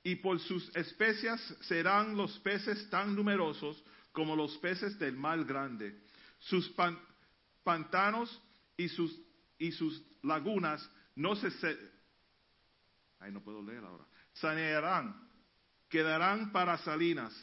Y 0.03 0.17
por 0.17 0.41
sus 0.41 0.75
especias 0.75 1.41
serán 1.63 2.17
los 2.17 2.39
peces 2.39 2.89
tan 2.89 3.15
numerosos 3.15 3.83
como 4.13 4.35
los 4.35 4.57
peces 4.59 4.99
del 4.99 5.17
mar 5.17 5.45
grande. 5.45 6.01
Sus 6.39 6.67
pan- 6.71 6.99
pantanos 7.63 8.41
y 8.77 8.89
sus, 8.89 9.15
y 9.59 9.73
sus 9.73 10.03
lagunas 10.23 10.89
no 11.17 11.35
se, 11.37 11.49
ay, 13.21 13.33
no 13.33 13.43
puedo 13.43 13.63
leer 13.63 13.85
ahora, 13.85 14.05
sanearán, 14.35 15.29
quedarán 15.89 16.53
para 16.53 16.79
salinas. 16.79 17.35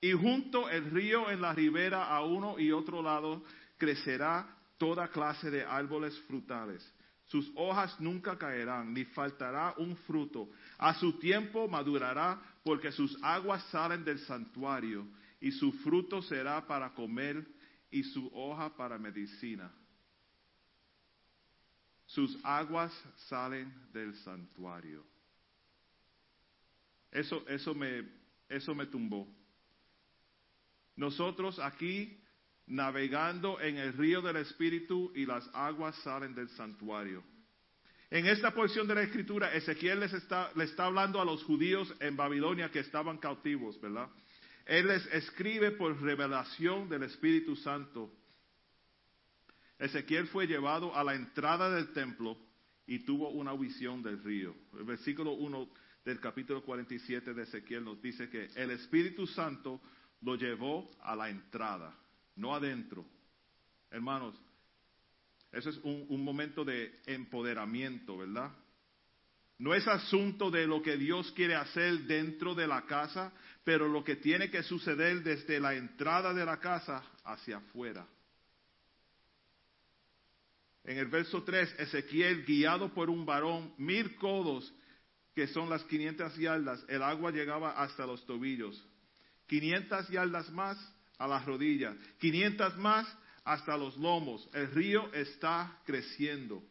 Y 0.00 0.12
junto 0.12 0.68
el 0.68 0.90
río 0.90 1.30
en 1.30 1.40
la 1.40 1.52
ribera 1.52 2.08
a 2.08 2.24
uno 2.24 2.58
y 2.58 2.72
otro 2.72 3.02
lado 3.02 3.44
crecerá 3.78 4.56
toda 4.76 5.08
clase 5.08 5.48
de 5.48 5.64
árboles 5.64 6.18
frutales. 6.26 6.84
Sus 7.26 7.50
hojas 7.54 7.98
nunca 8.00 8.36
caerán, 8.36 8.92
ni 8.92 9.04
faltará 9.04 9.74
un 9.78 9.96
fruto. 9.98 10.50
A 10.76 10.92
su 10.94 11.18
tiempo 11.18 11.68
madurará, 11.68 12.38
porque 12.64 12.92
sus 12.92 13.16
aguas 13.22 13.64
salen 13.70 14.04
del 14.04 14.18
santuario, 14.18 15.06
y 15.40 15.52
su 15.52 15.72
fruto 15.72 16.20
será 16.20 16.66
para 16.66 16.92
comer, 16.92 17.46
y 17.90 18.02
su 18.02 18.28
hoja 18.34 18.76
para 18.76 18.98
medicina. 18.98 19.72
Sus 22.14 22.38
aguas 22.44 22.92
salen 23.28 23.72
del 23.92 24.14
santuario. 24.16 25.02
Eso, 27.10 27.42
eso, 27.48 27.74
me, 27.74 28.06
eso 28.50 28.74
me 28.74 28.84
tumbó. 28.84 29.26
Nosotros 30.96 31.58
aquí 31.58 32.20
navegando 32.66 33.58
en 33.60 33.78
el 33.78 33.94
río 33.94 34.20
del 34.20 34.36
Espíritu 34.36 35.10
y 35.14 35.24
las 35.24 35.48
aguas 35.54 35.96
salen 36.02 36.34
del 36.34 36.50
santuario. 36.50 37.24
En 38.10 38.26
esta 38.26 38.52
porción 38.52 38.86
de 38.86 38.94
la 38.94 39.02
Escritura, 39.04 39.54
Ezequiel 39.54 40.00
les 40.00 40.12
está, 40.12 40.52
le 40.54 40.64
está 40.64 40.84
hablando 40.84 41.18
a 41.18 41.24
los 41.24 41.42
judíos 41.44 41.94
en 41.98 42.14
Babilonia 42.14 42.70
que 42.70 42.80
estaban 42.80 43.16
cautivos, 43.16 43.80
¿verdad? 43.80 44.10
Él 44.66 44.86
les 44.88 45.06
escribe 45.06 45.70
por 45.70 45.98
revelación 46.02 46.90
del 46.90 47.04
Espíritu 47.04 47.56
Santo. 47.56 48.12
Ezequiel 49.82 50.28
fue 50.28 50.46
llevado 50.46 50.94
a 50.94 51.02
la 51.02 51.16
entrada 51.16 51.68
del 51.68 51.92
templo 51.92 52.38
y 52.86 53.00
tuvo 53.00 53.30
una 53.30 53.52
visión 53.54 54.00
del 54.00 54.22
río. 54.22 54.54
El 54.78 54.84
versículo 54.84 55.32
1 55.32 55.68
del 56.04 56.20
capítulo 56.20 56.62
47 56.62 57.34
de 57.34 57.42
Ezequiel 57.42 57.84
nos 57.84 58.00
dice 58.00 58.28
que 58.28 58.48
el 58.54 58.70
Espíritu 58.70 59.26
Santo 59.26 59.80
lo 60.20 60.36
llevó 60.36 60.88
a 61.02 61.16
la 61.16 61.30
entrada, 61.30 61.98
no 62.36 62.54
adentro. 62.54 63.04
Hermanos, 63.90 64.40
Eso 65.50 65.70
es 65.70 65.78
un, 65.78 66.06
un 66.08 66.22
momento 66.22 66.64
de 66.64 67.00
empoderamiento, 67.06 68.18
¿verdad? 68.18 68.52
No 69.58 69.74
es 69.74 69.86
asunto 69.88 70.48
de 70.48 70.64
lo 70.64 70.80
que 70.80 70.96
Dios 70.96 71.32
quiere 71.32 71.56
hacer 71.56 72.02
dentro 72.02 72.54
de 72.54 72.68
la 72.68 72.86
casa, 72.86 73.32
pero 73.64 73.88
lo 73.88 74.04
que 74.04 74.14
tiene 74.14 74.48
que 74.48 74.62
suceder 74.62 75.24
desde 75.24 75.58
la 75.58 75.74
entrada 75.74 76.32
de 76.32 76.44
la 76.44 76.60
casa 76.60 77.02
hacia 77.24 77.56
afuera. 77.56 78.06
En 80.84 80.98
el 80.98 81.06
verso 81.06 81.42
3, 81.42 81.76
Ezequiel, 81.78 82.44
guiado 82.44 82.92
por 82.92 83.08
un 83.08 83.24
varón, 83.24 83.72
mil 83.78 84.16
codos, 84.16 84.72
que 85.34 85.46
son 85.46 85.70
las 85.70 85.84
500 85.84 86.36
yardas, 86.36 86.84
el 86.88 87.02
agua 87.02 87.30
llegaba 87.30 87.80
hasta 87.80 88.04
los 88.04 88.26
tobillos. 88.26 88.84
500 89.46 90.08
yardas 90.08 90.50
más 90.50 90.76
a 91.18 91.28
las 91.28 91.44
rodillas, 91.46 91.96
500 92.18 92.76
más 92.78 93.06
hasta 93.44 93.76
los 93.76 93.96
lomos. 93.96 94.48
El 94.52 94.70
río 94.72 95.12
está 95.12 95.80
creciendo. 95.84 96.62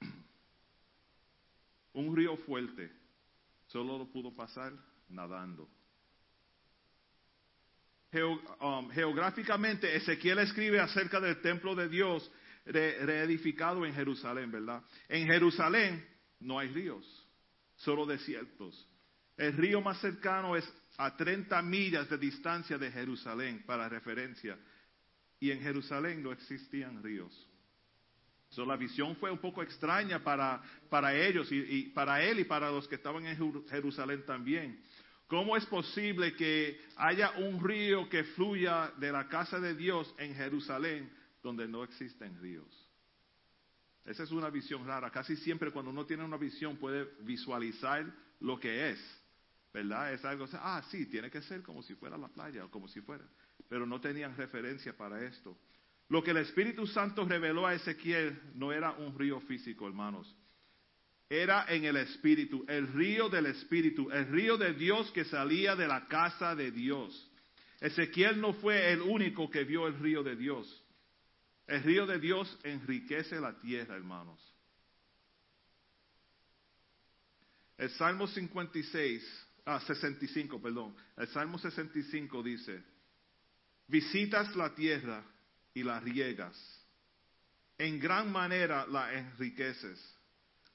Un 1.94 2.14
río 2.14 2.36
fuerte 2.38 2.92
solo 3.68 3.98
lo 3.98 4.06
pudo 4.10 4.34
pasar 4.34 4.72
nadando. 5.08 5.68
Um, 8.12 8.90
geográficamente, 8.90 9.94
Ezequiel 9.94 10.40
escribe 10.40 10.80
acerca 10.80 11.20
del 11.20 11.40
templo 11.40 11.76
de 11.76 11.88
Dios 11.88 12.28
re- 12.66 12.98
reedificado 13.06 13.86
en 13.86 13.94
Jerusalén, 13.94 14.50
¿verdad? 14.50 14.82
En 15.08 15.26
Jerusalén 15.28 16.04
no 16.40 16.58
hay 16.58 16.68
ríos, 16.68 17.04
solo 17.76 18.06
desiertos. 18.06 18.88
El 19.36 19.52
río 19.56 19.80
más 19.80 20.00
cercano 20.00 20.56
es 20.56 20.68
a 20.98 21.16
30 21.16 21.62
millas 21.62 22.10
de 22.10 22.18
distancia 22.18 22.76
de 22.76 22.90
Jerusalén, 22.90 23.62
para 23.64 23.88
referencia. 23.88 24.58
Y 25.38 25.52
en 25.52 25.60
Jerusalén 25.60 26.20
no 26.22 26.32
existían 26.32 27.02
ríos. 27.02 27.32
So, 28.50 28.66
la 28.66 28.76
visión 28.76 29.14
fue 29.16 29.30
un 29.30 29.38
poco 29.38 29.62
extraña 29.62 30.18
para, 30.24 30.60
para 30.90 31.14
ellos 31.14 31.48
y, 31.52 31.84
para 31.94 32.20
él 32.24 32.40
y 32.40 32.44
para 32.44 32.68
los 32.72 32.88
que 32.88 32.96
estaban 32.96 33.24
en 33.24 33.38
Jeru- 33.38 33.64
Jerusalén 33.70 34.24
también. 34.26 34.82
¿Cómo 35.30 35.56
es 35.56 35.64
posible 35.66 36.34
que 36.34 36.80
haya 36.96 37.30
un 37.38 37.62
río 37.62 38.08
que 38.08 38.24
fluya 38.24 38.92
de 38.98 39.12
la 39.12 39.28
casa 39.28 39.60
de 39.60 39.76
Dios 39.76 40.12
en 40.18 40.34
Jerusalén 40.34 41.08
donde 41.40 41.68
no 41.68 41.84
existen 41.84 42.36
ríos? 42.42 42.66
Esa 44.04 44.24
es 44.24 44.32
una 44.32 44.50
visión 44.50 44.84
rara. 44.84 45.08
Casi 45.12 45.36
siempre 45.36 45.70
cuando 45.70 45.92
uno 45.92 46.04
tiene 46.04 46.24
una 46.24 46.36
visión 46.36 46.78
puede 46.78 47.04
visualizar 47.20 48.12
lo 48.40 48.58
que 48.58 48.90
es. 48.90 49.22
¿Verdad? 49.72 50.12
Es 50.12 50.24
algo, 50.24 50.48
ah, 50.54 50.82
sí, 50.90 51.06
tiene 51.06 51.30
que 51.30 51.42
ser 51.42 51.62
como 51.62 51.80
si 51.84 51.94
fuera 51.94 52.18
la 52.18 52.26
playa 52.26 52.64
o 52.64 52.70
como 52.70 52.88
si 52.88 53.00
fuera. 53.00 53.24
Pero 53.68 53.86
no 53.86 54.00
tenían 54.00 54.36
referencia 54.36 54.96
para 54.96 55.24
esto. 55.24 55.56
Lo 56.08 56.24
que 56.24 56.32
el 56.32 56.38
Espíritu 56.38 56.88
Santo 56.88 57.24
reveló 57.24 57.68
a 57.68 57.74
Ezequiel 57.74 58.36
no 58.56 58.72
era 58.72 58.90
un 58.94 59.16
río 59.16 59.38
físico, 59.42 59.86
hermanos. 59.86 60.34
Era 61.32 61.64
en 61.68 61.84
el 61.84 61.96
Espíritu, 61.96 62.64
el 62.66 62.92
río 62.92 63.28
del 63.28 63.46
Espíritu, 63.46 64.10
el 64.10 64.26
río 64.26 64.56
de 64.56 64.74
Dios 64.74 65.12
que 65.12 65.24
salía 65.24 65.76
de 65.76 65.86
la 65.86 66.08
casa 66.08 66.56
de 66.56 66.72
Dios. 66.72 67.30
Ezequiel 67.80 68.40
no 68.40 68.52
fue 68.54 68.92
el 68.92 69.00
único 69.00 69.48
que 69.48 69.62
vio 69.62 69.86
el 69.86 69.96
río 70.00 70.24
de 70.24 70.34
Dios. 70.34 70.84
El 71.68 71.84
río 71.84 72.04
de 72.04 72.18
Dios 72.18 72.58
enriquece 72.64 73.40
la 73.40 73.56
tierra, 73.60 73.94
hermanos. 73.94 74.40
El 77.78 77.90
Salmo 77.90 78.26
56, 78.26 79.46
ah, 79.66 79.80
65, 79.86 80.60
perdón. 80.60 80.96
El 81.16 81.28
Salmo 81.28 81.60
65 81.60 82.42
dice, 82.42 82.82
visitas 83.86 84.56
la 84.56 84.74
tierra 84.74 85.24
y 85.72 85.84
la 85.84 86.00
riegas. 86.00 86.56
En 87.78 88.00
gran 88.00 88.32
manera 88.32 88.84
la 88.88 89.14
enriqueces. 89.14 90.19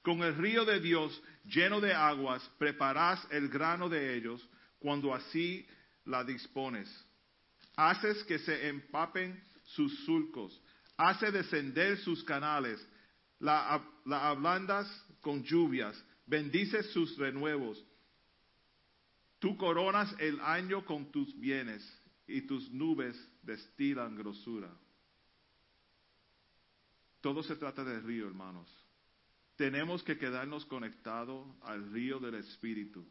Con 0.06 0.22
el 0.22 0.36
río 0.36 0.64
de 0.64 0.78
Dios 0.78 1.20
lleno 1.46 1.80
de 1.80 1.92
aguas, 1.92 2.40
preparas 2.58 3.26
el 3.32 3.48
grano 3.48 3.88
de 3.88 4.16
ellos 4.16 4.40
cuando 4.78 5.12
así 5.12 5.66
la 6.04 6.22
dispones. 6.22 6.88
Haces 7.74 8.22
que 8.22 8.38
se 8.38 8.68
empapen 8.68 9.42
sus 9.64 10.04
surcos, 10.04 10.62
hace 10.96 11.32
descender 11.32 11.98
sus 11.98 12.22
canales, 12.22 12.86
la, 13.40 13.84
la 14.04 14.28
ablandas 14.28 14.86
con 15.20 15.42
lluvias, 15.42 16.00
bendices 16.24 16.88
sus 16.92 17.18
renuevos. 17.18 17.84
Tú 19.40 19.56
coronas 19.56 20.14
el 20.20 20.40
año 20.40 20.84
con 20.84 21.10
tus 21.10 21.36
bienes 21.36 21.82
y 22.28 22.42
tus 22.42 22.70
nubes 22.70 23.16
destilan 23.42 24.14
grosura. 24.14 24.70
Todo 27.20 27.42
se 27.42 27.56
trata 27.56 27.82
del 27.82 28.04
río, 28.04 28.28
hermanos. 28.28 28.85
Tenemos 29.56 30.02
que 30.02 30.18
quedarnos 30.18 30.66
conectados 30.66 31.46
al 31.62 31.90
río 31.90 32.18
del 32.20 32.34
Espíritu. 32.34 33.06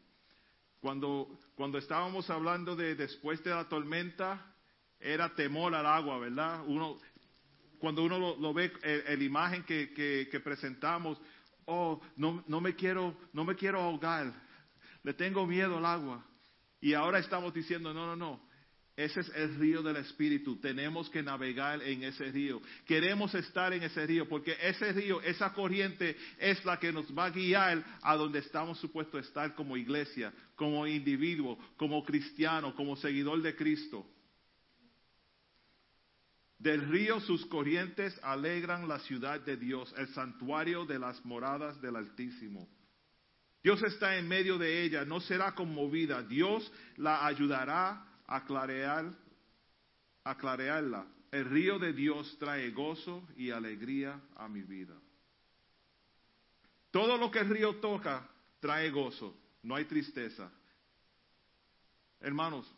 Cuando, 0.80 1.38
cuando 1.56 1.78
estábamos 1.78 2.30
hablando 2.30 2.76
de 2.76 2.94
después 2.94 3.42
de 3.42 3.50
la 3.50 3.68
tormenta, 3.68 4.54
era 5.00 5.34
temor 5.34 5.74
al 5.74 5.86
agua, 5.86 6.18
¿verdad? 6.18 6.62
Uno, 6.66 6.98
cuando 7.78 8.04
uno 8.04 8.36
lo, 8.36 8.54
ve, 8.54 8.72
la 8.82 9.24
imagen 9.24 9.64
que, 9.64 9.92
que, 9.92 10.28
que, 10.30 10.40
presentamos, 10.40 11.20
oh, 11.64 12.00
no, 12.16 12.44
no, 12.46 12.60
me 12.60 12.74
quiero, 12.74 13.16
no 13.32 13.44
me 13.44 13.56
quiero 13.56 13.80
ahogar, 13.80 14.32
le 15.02 15.14
tengo 15.14 15.46
miedo 15.46 15.78
al 15.78 15.86
agua. 15.86 16.24
Y 16.80 16.94
ahora 16.94 17.18
estamos 17.18 17.52
diciendo, 17.52 17.92
no, 17.92 18.06
no, 18.06 18.16
no, 18.16 18.45
ese 18.96 19.20
es 19.20 19.30
el 19.34 19.54
río 19.56 19.82
del 19.82 19.96
Espíritu. 19.96 20.56
Tenemos 20.56 21.10
que 21.10 21.22
navegar 21.22 21.82
en 21.82 22.02
ese 22.02 22.32
río. 22.32 22.62
Queremos 22.86 23.34
estar 23.34 23.74
en 23.74 23.82
ese 23.82 24.06
río 24.06 24.26
porque 24.26 24.56
ese 24.58 24.90
río, 24.92 25.20
esa 25.20 25.52
corriente 25.52 26.16
es 26.38 26.64
la 26.64 26.78
que 26.78 26.90
nos 26.90 27.06
va 27.16 27.26
a 27.26 27.30
guiar 27.30 27.84
a 28.00 28.16
donde 28.16 28.38
estamos 28.38 28.80
supuestos 28.80 29.16
a 29.16 29.26
estar 29.26 29.54
como 29.54 29.76
iglesia, 29.76 30.32
como 30.54 30.86
individuo, 30.86 31.58
como 31.76 32.02
cristiano, 32.04 32.74
como 32.74 32.96
seguidor 32.96 33.42
de 33.42 33.54
Cristo. 33.54 34.06
Del 36.58 36.88
río 36.88 37.20
sus 37.20 37.44
corrientes 37.46 38.18
alegran 38.22 38.88
la 38.88 38.98
ciudad 39.00 39.40
de 39.40 39.58
Dios, 39.58 39.92
el 39.98 40.08
santuario 40.14 40.86
de 40.86 40.98
las 40.98 41.22
moradas 41.22 41.78
del 41.82 41.96
Altísimo. 41.96 42.66
Dios 43.62 43.82
está 43.82 44.16
en 44.16 44.26
medio 44.26 44.56
de 44.56 44.84
ella, 44.84 45.04
no 45.04 45.20
será 45.20 45.52
conmovida. 45.54 46.22
Dios 46.22 46.72
la 46.96 47.26
ayudará 47.26 48.05
a. 48.28 48.42
El 51.30 51.44
río 51.44 51.78
de 51.78 51.92
Dios 51.92 52.36
trae 52.38 52.70
gozo 52.70 53.26
y 53.36 53.50
alegría 53.50 54.20
a 54.36 54.48
mi 54.48 54.62
vida. 54.62 54.94
Todo 56.90 57.18
lo 57.18 57.30
que 57.30 57.40
el 57.40 57.48
río 57.48 57.76
toca 57.76 58.26
trae 58.60 58.90
gozo, 58.90 59.36
no 59.62 59.74
hay 59.74 59.84
tristeza. 59.84 60.50
Hermanos, 62.20 62.72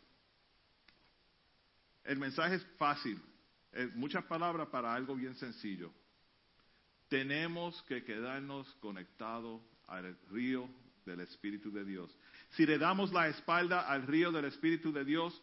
el 2.03 2.17
mensaje 2.17 2.55
es 2.55 2.65
fácil, 2.77 3.21
es 3.71 3.93
muchas 3.95 4.25
palabras 4.25 4.67
para 4.69 4.93
algo 4.93 5.15
bien 5.15 5.35
sencillo. 5.35 5.91
Tenemos 7.07 7.81
que 7.83 8.03
quedarnos 8.03 8.67
conectados 8.81 9.61
al 9.87 10.17
río 10.29 10.69
del 11.05 11.21
Espíritu 11.21 11.71
de 11.71 11.85
Dios. 11.85 12.15
Si 12.51 12.65
le 12.65 12.77
damos 12.77 13.11
la 13.13 13.27
espalda 13.27 13.81
al 13.81 14.07
río 14.07 14.31
del 14.31 14.45
Espíritu 14.45 14.91
de 14.91 15.05
Dios, 15.05 15.41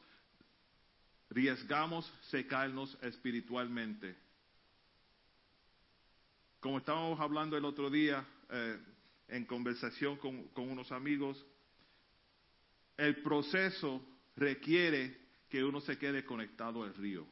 riesgamos 1.30 2.12
secarnos 2.30 2.96
espiritualmente. 3.02 4.16
Como 6.60 6.78
estábamos 6.78 7.20
hablando 7.20 7.56
el 7.56 7.64
otro 7.64 7.90
día 7.90 8.26
eh, 8.50 8.78
en 9.28 9.44
conversación 9.44 10.16
con, 10.16 10.48
con 10.48 10.68
unos 10.68 10.90
amigos, 10.90 11.44
el 12.96 13.22
proceso 13.22 14.02
requiere 14.36 15.26
que 15.48 15.62
uno 15.62 15.80
se 15.80 15.98
quede 15.98 16.24
conectado 16.24 16.82
al 16.82 16.94
río. 16.94 17.26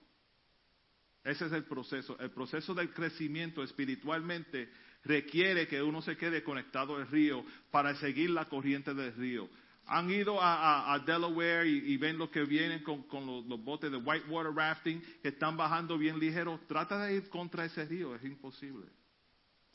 Ese 1.25 1.47
es 1.47 1.53
el 1.53 1.65
proceso. 1.65 2.19
El 2.21 2.31
proceso 2.31 2.75
del 2.75 2.93
crecimiento 2.93 3.63
espiritualmente 3.63 4.71
requiere 5.05 5.67
que 5.67 5.83
uno 5.83 6.03
se 6.03 6.17
quede 6.17 6.43
conectado 6.43 6.97
al 6.97 7.09
río 7.09 7.45
para 7.71 7.95
seguir 7.97 8.31
la 8.31 8.49
corriente 8.49 8.93
del 8.93 9.15
río. 9.15 9.49
Han 9.86 10.11
ido 10.11 10.39
a, 10.40 10.98
Delaware 11.05 11.69
y, 11.69 11.97
ven 11.98 12.16
lo 12.16 12.31
que 12.31 12.44
vienen 12.44 12.82
con, 12.82 13.27
los, 13.27 13.62
botes 13.62 13.90
de 13.90 13.98
whitewater 13.98 14.52
rafting 14.55 15.02
que 15.23 15.28
están 15.28 15.56
bajando 15.56 15.98
bien 15.98 16.19
ligero. 16.19 16.59
Trata 16.66 17.05
de 17.05 17.16
ir 17.16 17.28
contra 17.28 17.65
ese 17.66 17.85
río, 17.85 18.15
es 18.15 18.24
imposible. 18.24 18.86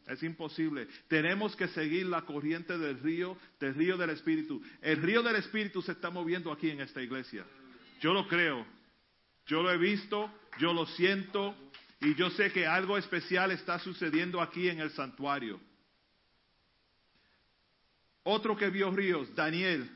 Es 0.08 0.24
imposible. 0.24 0.88
Tenemos 1.08 1.56
que 1.56 1.68
seguir 1.68 2.08
la 2.08 2.24
corriente 2.24 2.78
del 2.80 3.00
río, 3.00 3.38
del 3.60 3.76
río 3.76 3.98
del 3.98 4.10
Espíritu. 4.10 4.60
El 4.82 4.98
río 5.04 5.22
del 5.22 5.36
Espíritu 5.36 5.84
se 5.84 5.92
está 5.92 6.10
moviendo 6.10 6.52
aquí 6.52 6.72
en 6.72 6.82
esta 6.82 7.02
iglesia. 7.02 7.46
Yo 8.02 8.12
lo 8.12 8.28
creo. 8.28 8.66
Yo 9.46 9.62
lo 9.62 9.72
he 9.72 9.78
visto, 9.78 10.32
yo 10.60 10.74
lo 10.74 10.88
siento 10.88 11.56
y 12.02 12.16
yo 12.16 12.30
sé 12.32 12.52
que 12.52 12.66
algo 12.66 12.98
especial 12.98 13.52
está 13.52 13.78
sucediendo 13.80 14.42
aquí 14.42 14.70
en 14.70 14.80
el 14.80 14.90
santuario. 14.92 15.60
Otro 18.24 18.56
que 18.56 18.70
vio 18.70 18.92
ríos, 18.92 19.34
Daniel. 19.36 19.90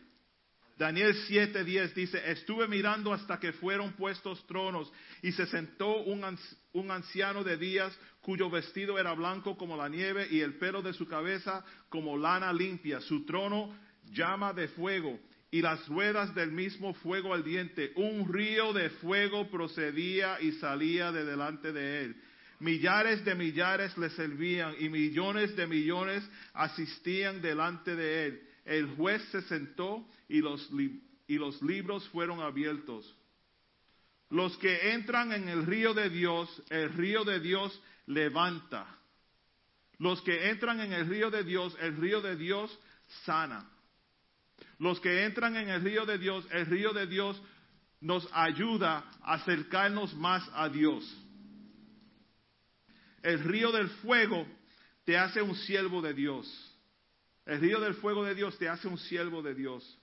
Daniel 0.84 1.16
7:10 1.30 1.94
dice, 1.94 2.22
estuve 2.30 2.68
mirando 2.68 3.14
hasta 3.14 3.40
que 3.40 3.54
fueron 3.54 3.94
puestos 3.94 4.46
tronos 4.48 4.92
y 5.22 5.32
se 5.32 5.46
sentó 5.46 6.02
un, 6.04 6.38
un 6.74 6.92
anciano 6.92 7.42
de 7.42 7.56
días 7.56 7.98
cuyo 8.20 8.50
vestido 8.50 9.00
era 9.00 9.14
blanco 9.14 9.56
como 9.56 9.78
la 9.78 9.88
nieve 9.88 10.28
y 10.30 10.42
el 10.42 10.56
pelo 10.56 10.82
de 10.82 10.92
su 10.92 11.08
cabeza 11.08 11.64
como 11.88 12.18
lana 12.18 12.52
limpia. 12.52 13.00
Su 13.00 13.24
trono 13.26 13.74
llama 14.12 14.52
de 14.52 14.68
fuego 14.68 15.18
y 15.52 15.62
las 15.62 15.88
ruedas 15.88 16.36
del 16.36 16.52
mismo 16.52 16.94
fuego 16.96 17.34
ardiente. 17.34 17.94
Un 17.96 18.28
río 18.28 18.74
de 18.74 18.90
fuego 18.90 19.50
procedía 19.50 20.42
y 20.42 20.52
salía 20.52 21.14
de 21.14 21.24
delante 21.24 21.72
de 21.72 22.02
él. 22.04 22.16
Millares 22.60 23.24
de 23.24 23.36
millares 23.36 23.98
le 23.98 24.10
servían 24.10 24.76
y 24.78 24.90
millones 24.90 25.56
de 25.56 25.66
millones 25.66 26.30
asistían 26.54 27.42
delante 27.42 27.96
de 27.96 28.26
él. 28.26 28.42
El 28.66 28.88
juez 28.96 29.22
se 29.32 29.42
sentó 29.44 30.08
y 30.34 30.42
los, 30.42 30.68
y 31.28 31.38
los 31.38 31.62
libros 31.62 32.10
fueron 32.10 32.40
abiertos. 32.42 33.06
Los 34.32 34.58
que 34.58 34.94
entran 34.94 35.32
en 35.32 35.48
el 35.48 35.64
río 35.64 35.94
de 35.94 36.10
Dios, 36.10 36.50
el 36.72 36.92
río 36.94 37.24
de 37.24 37.40
Dios 37.40 37.80
levanta. 38.08 38.88
Los 40.00 40.24
que 40.24 40.50
entran 40.50 40.80
en 40.80 40.92
el 40.92 41.08
río 41.08 41.30
de 41.30 41.44
Dios, 41.44 41.78
el 41.80 41.96
río 41.98 42.20
de 42.20 42.36
Dios 42.36 42.76
sana. 43.26 43.70
Los 44.80 45.00
que 45.02 45.24
entran 45.24 45.56
en 45.56 45.70
el 45.70 45.84
río 45.84 46.04
de 46.04 46.18
Dios, 46.18 46.48
el 46.50 46.66
río 46.66 46.94
de 46.94 47.06
Dios 47.06 47.40
nos 48.02 48.28
ayuda 48.34 49.06
a 49.22 49.36
acercarnos 49.36 50.16
más 50.16 50.50
a 50.56 50.68
Dios. 50.68 51.06
El 53.22 53.44
río 53.44 53.72
del 53.72 53.88
fuego 53.88 54.48
te 55.06 55.16
hace 55.16 55.44
un 55.44 55.54
siervo 55.54 56.02
de 56.02 56.16
Dios. 56.16 56.48
El 57.46 57.60
río 57.60 57.80
del 57.80 57.94
fuego 57.94 58.24
de 58.24 58.34
Dios 58.34 58.58
te 58.58 58.68
hace 58.68 58.88
un 58.88 58.98
siervo 58.98 59.44
de 59.44 59.54
Dios. 59.54 60.00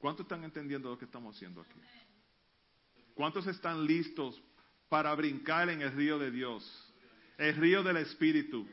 ¿Cuántos 0.00 0.24
están 0.24 0.42
entendiendo 0.44 0.88
lo 0.88 0.98
que 0.98 1.04
estamos 1.04 1.36
haciendo 1.36 1.60
aquí? 1.60 1.78
¿Cuántos 3.14 3.46
están 3.46 3.84
listos 3.84 4.42
para 4.88 5.14
brincar 5.14 5.68
en 5.68 5.82
el 5.82 5.92
río 5.92 6.18
de 6.18 6.30
Dios? 6.30 6.64
El 7.36 7.54
río 7.56 7.82
del 7.82 7.98
Espíritu. 7.98 8.66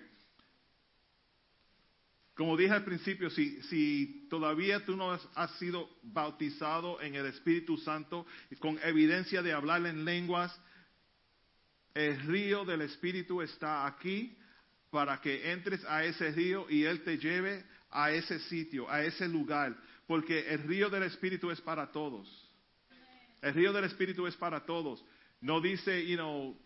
Como 2.33 2.55
dije 2.55 2.71
al 2.71 2.85
principio, 2.85 3.29
si, 3.29 3.61
si 3.63 4.27
todavía 4.29 4.85
tú 4.85 4.95
no 4.95 5.11
has, 5.11 5.51
sido 5.57 5.89
bautizado 6.01 7.01
en 7.01 7.15
el 7.15 7.25
Espíritu 7.25 7.77
Santo 7.77 8.25
con 8.59 8.79
evidencia 8.83 9.41
de 9.41 9.51
hablar 9.51 9.85
en 9.85 10.05
lenguas, 10.05 10.57
el 11.93 12.21
río 12.21 12.63
del 12.63 12.83
Espíritu 12.83 13.41
está 13.41 13.85
aquí 13.85 14.37
para 14.91 15.19
que 15.19 15.51
entres 15.51 15.83
a 15.85 16.05
ese 16.05 16.31
río 16.31 16.67
y 16.69 16.83
Él 16.83 17.03
te 17.03 17.17
lleve 17.17 17.65
a 17.89 18.11
ese 18.11 18.39
sitio, 18.39 18.89
a 18.89 19.03
ese 19.03 19.27
lugar, 19.27 19.75
porque 20.07 20.47
el 20.49 20.63
río 20.63 20.89
del 20.89 21.03
Espíritu 21.03 21.51
es 21.51 21.61
para 21.61 21.91
todos. 21.91 22.27
El 23.41 23.53
río 23.53 23.73
del 23.73 23.83
Espíritu 23.83 24.25
es 24.25 24.35
para 24.35 24.65
todos. 24.65 25.03
No 25.41 25.61
dice, 25.61 26.05
you 26.07 26.15
know, 26.15 26.57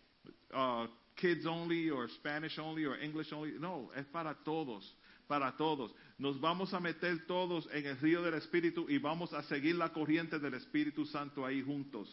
uh, 0.54 0.88
kids 1.16 1.46
only, 1.46 1.90
or 1.90 2.08
Spanish 2.10 2.58
only, 2.60 2.86
or 2.86 2.98
English 3.02 3.34
only. 3.34 3.60
No, 3.60 3.92
es 3.96 4.06
para 4.06 4.36
todos, 4.36 4.96
para 5.28 5.58
todos. 5.58 5.94
Nos 6.18 6.40
vamos 6.40 6.74
a 6.74 6.80
meter 6.80 7.26
todos 7.26 7.68
en 7.74 7.86
el 7.88 7.98
río 8.00 8.22
del 8.22 8.36
Espíritu 8.36 8.88
y 8.88 9.00
vamos 9.00 9.34
a 9.34 9.44
seguir 9.44 9.76
la 9.76 9.92
corriente 9.92 10.40
del 10.40 10.54
Espíritu 10.54 11.06
Santo 11.06 11.46
ahí 11.46 11.62
juntos. 11.62 12.08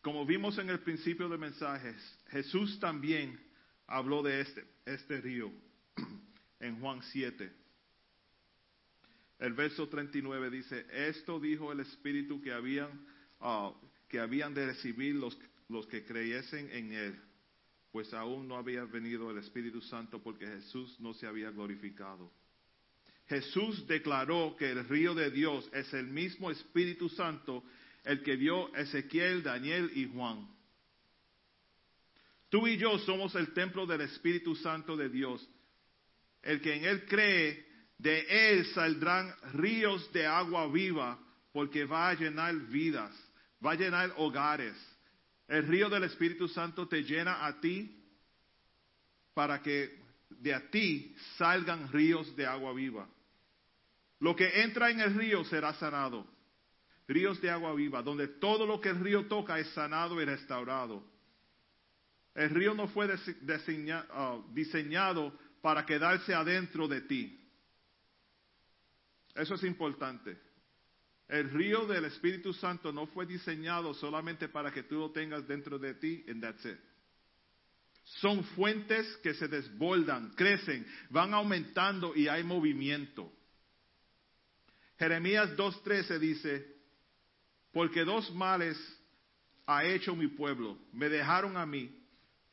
Como 0.00 0.24
vimos 0.24 0.56
en 0.58 0.70
el 0.70 0.80
principio 0.80 1.28
de 1.28 1.36
mensajes, 1.36 1.96
Jesús 2.30 2.80
también 2.80 3.38
habló 3.88 4.22
de 4.22 4.40
este, 4.40 4.64
este 4.86 5.20
río 5.20 5.50
en 6.60 6.80
Juan 6.80 7.02
7. 7.02 7.52
El 9.40 9.52
verso 9.54 9.88
39 9.88 10.50
dice, 10.50 10.86
esto 10.92 11.40
dijo 11.40 11.72
el 11.72 11.80
Espíritu 11.80 12.40
que 12.40 12.52
habían, 12.52 13.06
ah, 13.40 13.72
que 14.08 14.20
habían 14.20 14.54
de 14.54 14.66
recibir 14.66 15.14
los, 15.14 15.38
los 15.68 15.86
que 15.86 16.04
creyesen 16.04 16.70
en 16.70 16.92
Él, 16.92 17.20
pues 17.92 18.12
aún 18.14 18.48
no 18.48 18.56
había 18.56 18.84
venido 18.84 19.30
el 19.30 19.38
Espíritu 19.38 19.80
Santo 19.80 20.22
porque 20.22 20.46
Jesús 20.46 20.98
no 21.00 21.14
se 21.14 21.26
había 21.26 21.50
glorificado. 21.50 22.30
Jesús 23.28 23.86
declaró 23.86 24.56
que 24.58 24.70
el 24.70 24.88
río 24.88 25.14
de 25.14 25.30
Dios 25.30 25.68
es 25.72 25.92
el 25.94 26.06
mismo 26.06 26.50
Espíritu 26.50 27.08
Santo 27.10 27.62
el 28.04 28.22
que 28.22 28.36
vio 28.36 28.74
Ezequiel, 28.74 29.42
Daniel 29.42 29.90
y 29.94 30.06
Juan. 30.06 30.48
Tú 32.48 32.66
y 32.66 32.76
yo 32.76 32.98
somos 33.00 33.34
el 33.34 33.52
templo 33.52 33.86
del 33.86 34.02
Espíritu 34.02 34.54
Santo 34.56 34.96
de 34.96 35.08
Dios. 35.08 35.46
El 36.42 36.60
que 36.60 36.74
en 36.74 36.84
Él 36.84 37.04
cree, 37.06 37.66
de 37.98 38.52
Él 38.52 38.66
saldrán 38.66 39.34
ríos 39.54 40.10
de 40.12 40.26
agua 40.26 40.66
viva, 40.68 41.18
porque 41.52 41.84
va 41.84 42.10
a 42.10 42.14
llenar 42.14 42.54
vidas, 42.54 43.12
va 43.64 43.72
a 43.72 43.74
llenar 43.74 44.14
hogares. 44.16 44.74
El 45.46 45.66
río 45.66 45.88
del 45.88 46.04
Espíritu 46.04 46.48
Santo 46.48 46.86
te 46.86 47.02
llena 47.02 47.46
a 47.46 47.60
ti 47.60 47.94
para 49.34 49.62
que 49.62 49.98
de 50.30 50.54
a 50.54 50.70
ti 50.70 51.14
salgan 51.36 51.90
ríos 51.92 52.34
de 52.36 52.46
agua 52.46 52.72
viva. 52.72 53.08
Lo 54.20 54.34
que 54.34 54.62
entra 54.62 54.90
en 54.90 55.00
el 55.00 55.14
río 55.14 55.44
será 55.44 55.74
sanado. 55.74 56.26
Ríos 57.06 57.40
de 57.40 57.50
agua 57.50 57.72
viva, 57.74 58.02
donde 58.02 58.28
todo 58.28 58.66
lo 58.66 58.80
que 58.80 58.90
el 58.90 59.00
río 59.00 59.26
toca 59.26 59.58
es 59.58 59.68
sanado 59.68 60.20
y 60.20 60.24
restaurado. 60.24 61.02
El 62.38 62.50
río 62.50 62.72
no 62.72 62.86
fue 62.86 63.06
uh, 63.06 64.54
diseñado 64.54 65.36
para 65.60 65.84
quedarse 65.84 66.32
adentro 66.32 66.86
de 66.86 67.00
ti. 67.00 67.36
Eso 69.34 69.56
es 69.56 69.64
importante. 69.64 70.38
El 71.26 71.50
río 71.50 71.84
del 71.86 72.04
Espíritu 72.04 72.52
Santo 72.52 72.92
no 72.92 73.08
fue 73.08 73.26
diseñado 73.26 73.92
solamente 73.92 74.48
para 74.48 74.70
que 74.70 74.84
tú 74.84 75.00
lo 75.00 75.10
tengas 75.10 75.48
dentro 75.48 75.80
de 75.80 75.94
ti 75.94 76.24
and 76.28 76.40
that's 76.40 76.64
it. 76.64 76.78
Son 78.04 78.44
fuentes 78.44 79.04
que 79.16 79.34
se 79.34 79.48
desbordan, 79.48 80.30
crecen, 80.36 80.86
van 81.10 81.34
aumentando 81.34 82.14
y 82.14 82.28
hay 82.28 82.44
movimiento. 82.44 83.32
Jeremías 84.96 85.56
2.13 85.56 86.20
dice, 86.20 86.76
porque 87.72 88.04
dos 88.04 88.32
males 88.32 88.78
ha 89.66 89.84
hecho 89.84 90.14
mi 90.14 90.28
pueblo, 90.28 90.78
me 90.92 91.08
dejaron 91.08 91.56
a 91.56 91.66
mí, 91.66 91.97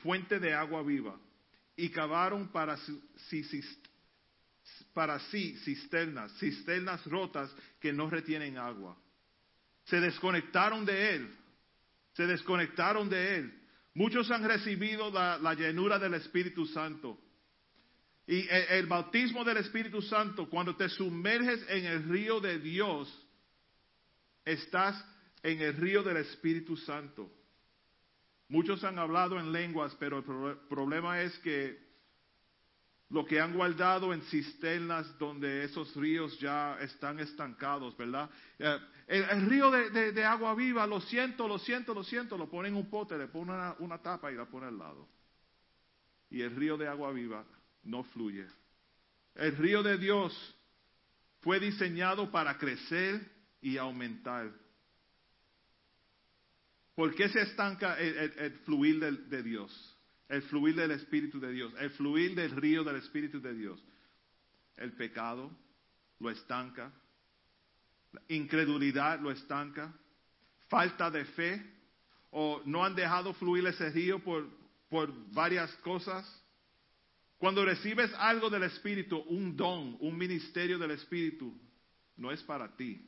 fuente 0.06 0.38
de 0.38 0.54
agua 0.54 0.82
viva, 0.84 1.18
y 1.76 1.90
cavaron 1.90 2.48
para, 2.52 2.78
sí, 3.28 3.42
cisternas, 5.64 6.32
cisternas 6.38 7.04
rotas 7.06 7.52
que 7.80 7.92
no 7.92 8.08
retienen 8.08 8.56
agua. 8.56 8.96
Se 9.86 10.00
desconectaron 10.00 10.84
de 10.84 11.16
Él, 11.16 11.36
se 12.14 12.26
desconectaron 12.26 13.08
de 13.10 13.36
Él. 13.36 13.52
Muchos 13.94 14.30
han 14.30 14.44
recibido 14.44 15.10
la, 15.10 15.54
llenura 15.54 15.98
del 15.98 16.14
Espíritu 16.14 16.66
Santo. 16.66 17.18
Y 18.28 18.48
el, 18.48 18.64
el, 18.70 18.86
bautismo 18.86 19.44
del 19.44 19.56
Espíritu 19.56 20.02
Santo, 20.02 20.48
cuando 20.48 20.76
te 20.76 20.88
sumerges 20.88 21.64
en 21.68 21.84
el 21.84 22.08
río 22.08 22.40
de 22.40 22.58
Dios, 22.60 23.12
estás 24.44 25.04
en 25.42 25.60
el 25.60 25.74
río 25.74 26.04
del 26.04 26.18
Espíritu 26.18 26.76
Santo. 26.76 27.30
Muchos 28.48 28.84
han 28.84 28.98
hablado 28.98 29.38
en 29.38 29.52
lenguas, 29.52 29.96
pero 29.98 30.18
el 30.18 30.24
pro 30.24 30.68
problema 30.68 31.20
es 31.22 31.36
que 31.40 31.84
lo 33.08 33.24
que 33.24 33.40
han 33.40 33.54
guardado 33.54 34.12
en 34.12 34.22
cisternas 34.22 35.18
donde 35.18 35.64
esos 35.64 35.94
ríos 35.94 36.38
ya 36.40 36.78
están 36.80 37.20
estancados, 37.20 37.96
¿verdad? 37.96 38.28
Eh, 38.58 38.78
el, 39.06 39.48
río 39.48 39.70
de, 39.70 40.24
agua 40.24 40.54
viva, 40.54 40.86
lo 40.86 41.00
siento, 41.00 41.46
lo 41.46 41.58
siento, 41.58 41.94
lo 41.94 42.02
siento, 42.02 42.36
lo 42.36 42.48
ponen 42.48 42.72
en 42.72 42.78
un 42.78 42.90
pote, 42.90 43.16
le 43.16 43.28
ponen 43.28 43.54
una, 43.54 43.76
una 43.78 43.98
tapa 43.98 44.32
y 44.32 44.34
la 44.34 44.46
ponen 44.46 44.70
al 44.70 44.78
lado. 44.78 45.08
Y 46.30 46.42
el 46.42 46.54
río 46.56 46.76
de 46.76 46.88
agua 46.88 47.12
viva 47.12 47.44
no 47.84 48.02
fluye. 48.02 48.46
El 49.36 49.56
río 49.56 49.82
de 49.82 49.98
Dios 49.98 50.56
fue 51.42 51.60
diseñado 51.60 52.32
para 52.32 52.58
crecer 52.58 53.20
y 53.60 53.76
aumentar. 53.76 54.50
¿Por 56.96 57.14
qué 57.14 57.28
se 57.28 57.42
estanca 57.42 57.98
el, 58.00 58.52
fluir 58.64 58.98
de, 58.98 59.12
de, 59.12 59.42
Dios? 59.42 59.96
El 60.30 60.40
fluir 60.42 60.74
del 60.74 60.92
Espíritu 60.92 61.38
de 61.38 61.52
Dios, 61.52 61.72
el 61.78 61.90
fluir 61.90 62.34
del 62.34 62.50
río 62.52 62.82
del 62.82 62.96
Espíritu 62.96 63.38
de 63.38 63.52
Dios. 63.52 63.78
El 64.78 64.92
pecado 64.94 65.54
lo 66.18 66.30
estanca, 66.30 66.90
la 68.12 68.22
incredulidad 68.28 69.20
lo 69.20 69.30
estanca, 69.30 69.92
falta 70.68 71.10
de 71.10 71.26
fe, 71.26 71.76
o 72.30 72.62
no 72.64 72.82
han 72.82 72.94
dejado 72.94 73.34
fluir 73.34 73.66
ese 73.66 73.90
río 73.90 74.18
por, 74.24 74.48
por 74.88 75.12
varias 75.32 75.70
cosas. 75.76 76.24
Cuando 77.36 77.62
recibes 77.62 78.10
algo 78.14 78.48
del 78.48 78.62
Espíritu, 78.62 79.18
un 79.28 79.54
don, 79.54 79.98
un 80.00 80.16
ministerio 80.16 80.78
del 80.78 80.92
Espíritu, 80.92 81.54
no 82.16 82.32
es 82.32 82.42
para 82.42 82.74
ti. 82.74 83.06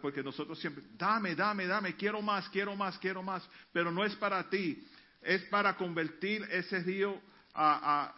Porque 0.00 0.22
nosotros 0.22 0.58
siempre, 0.58 0.84
dame, 0.98 1.34
dame, 1.34 1.66
dame, 1.66 1.96
quiero 1.96 2.20
más, 2.20 2.46
quiero 2.50 2.76
más, 2.76 2.98
quiero 2.98 3.22
más, 3.22 3.48
pero 3.72 3.90
no 3.90 4.04
es 4.04 4.14
para 4.16 4.50
ti, 4.50 4.86
es 5.22 5.42
para 5.44 5.76
convertir 5.76 6.42
ese 6.50 6.80
río 6.80 7.18
a, 7.54 8.14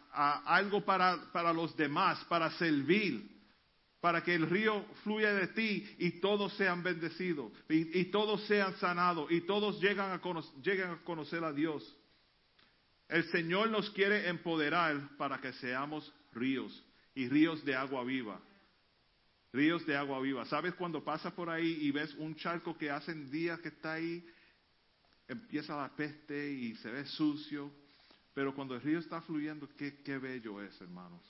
algo 0.47 0.85
para, 0.85 1.31
para 1.32 1.52
los 1.52 1.76
demás, 1.76 2.24
para 2.24 2.51
servir, 2.52 3.31
para 4.01 4.22
que 4.22 4.35
el 4.35 4.51
río 4.51 4.85
fluya 5.05 5.32
de 5.32 5.47
ti 5.48 5.97
y 5.98 6.20
todos 6.20 6.52
sean 6.55 6.82
bendecidos, 6.82 7.52
y, 7.68 8.05
todos 8.06 8.44
sean 8.47 8.76
sanados, 8.78 9.31
y 9.31 9.43
todos 9.43 9.81
llegan 9.81 10.10
a, 10.10 10.20
lleguen 10.60 10.90
a 10.90 10.98
conocer 11.05 11.44
a 11.44 11.52
Dios. 11.52 11.82
El 13.09 13.24
Señor 13.31 13.70
nos 13.70 13.90
quiere 13.90 14.28
empoderar 14.28 15.16
para 15.16 15.39
que 15.39 15.52
seamos 15.55 16.12
ríos 16.32 16.85
y 17.14 17.28
ríos 17.28 17.64
de 17.64 17.76
agua 17.76 18.02
viva. 18.02 18.40
Ríos 19.55 19.86
de 19.86 19.97
agua 19.97 20.20
viva. 20.20 20.44
¿Sabes 20.47 20.74
cuando 20.74 21.05
pasas 21.05 21.32
por 21.32 21.48
ahí 21.48 21.78
y 21.82 21.93
ves 21.93 22.12
un 22.14 22.35
charco 22.35 22.76
que 22.76 22.90
hace 22.90 23.14
días 23.14 23.60
que 23.60 23.68
está 23.68 23.93
ahí? 23.93 24.26
Empieza 25.28 25.76
la 25.76 25.94
peste 25.94 26.51
y 26.51 26.74
se 26.74 26.90
ve 26.90 27.06
sucio. 27.06 27.70
Pero 28.35 28.52
cuando 28.52 28.74
el 28.74 28.81
río 28.81 28.98
está 28.98 29.20
fluyendo, 29.20 29.68
qué, 29.76 30.02
qué 30.02 30.18
bello 30.18 30.60
es, 30.60 30.81
hermanos. 30.81 31.22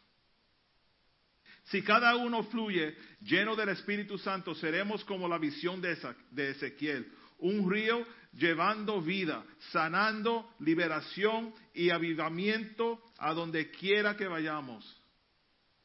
Si 1.64 1.82
cada 1.82 2.16
uno 2.16 2.44
fluye 2.44 2.96
lleno 3.20 3.54
del 3.54 3.68
Espíritu 3.68 4.16
Santo, 4.16 4.54
seremos 4.54 5.04
como 5.04 5.28
la 5.28 5.36
visión 5.36 5.82
de 5.82 6.50
Ezequiel. 6.50 7.12
Un 7.40 7.70
río 7.70 8.06
llevando 8.32 9.02
vida, 9.02 9.44
sanando, 9.70 10.50
liberación 10.60 11.52
y 11.74 11.90
avivamiento 11.90 13.02
a 13.18 13.34
donde 13.34 13.70
quiera 13.70 14.16
que 14.16 14.26
vayamos. 14.26 15.03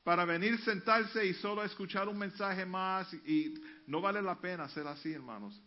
Para 0.10 0.26
venir, 0.26 0.60
sentarse 0.62 1.24
y 1.24 1.36
solo 1.36 1.64
escuchar 1.64 2.10
un 2.10 2.18
mensaje 2.18 2.66
más 2.66 3.14
y 3.28 3.54
no 3.86 4.02
vale 4.02 4.24
la 4.24 4.42
pena 4.42 4.68
ser 4.70 4.88
así, 4.88 5.14
hermanos. 5.14 5.62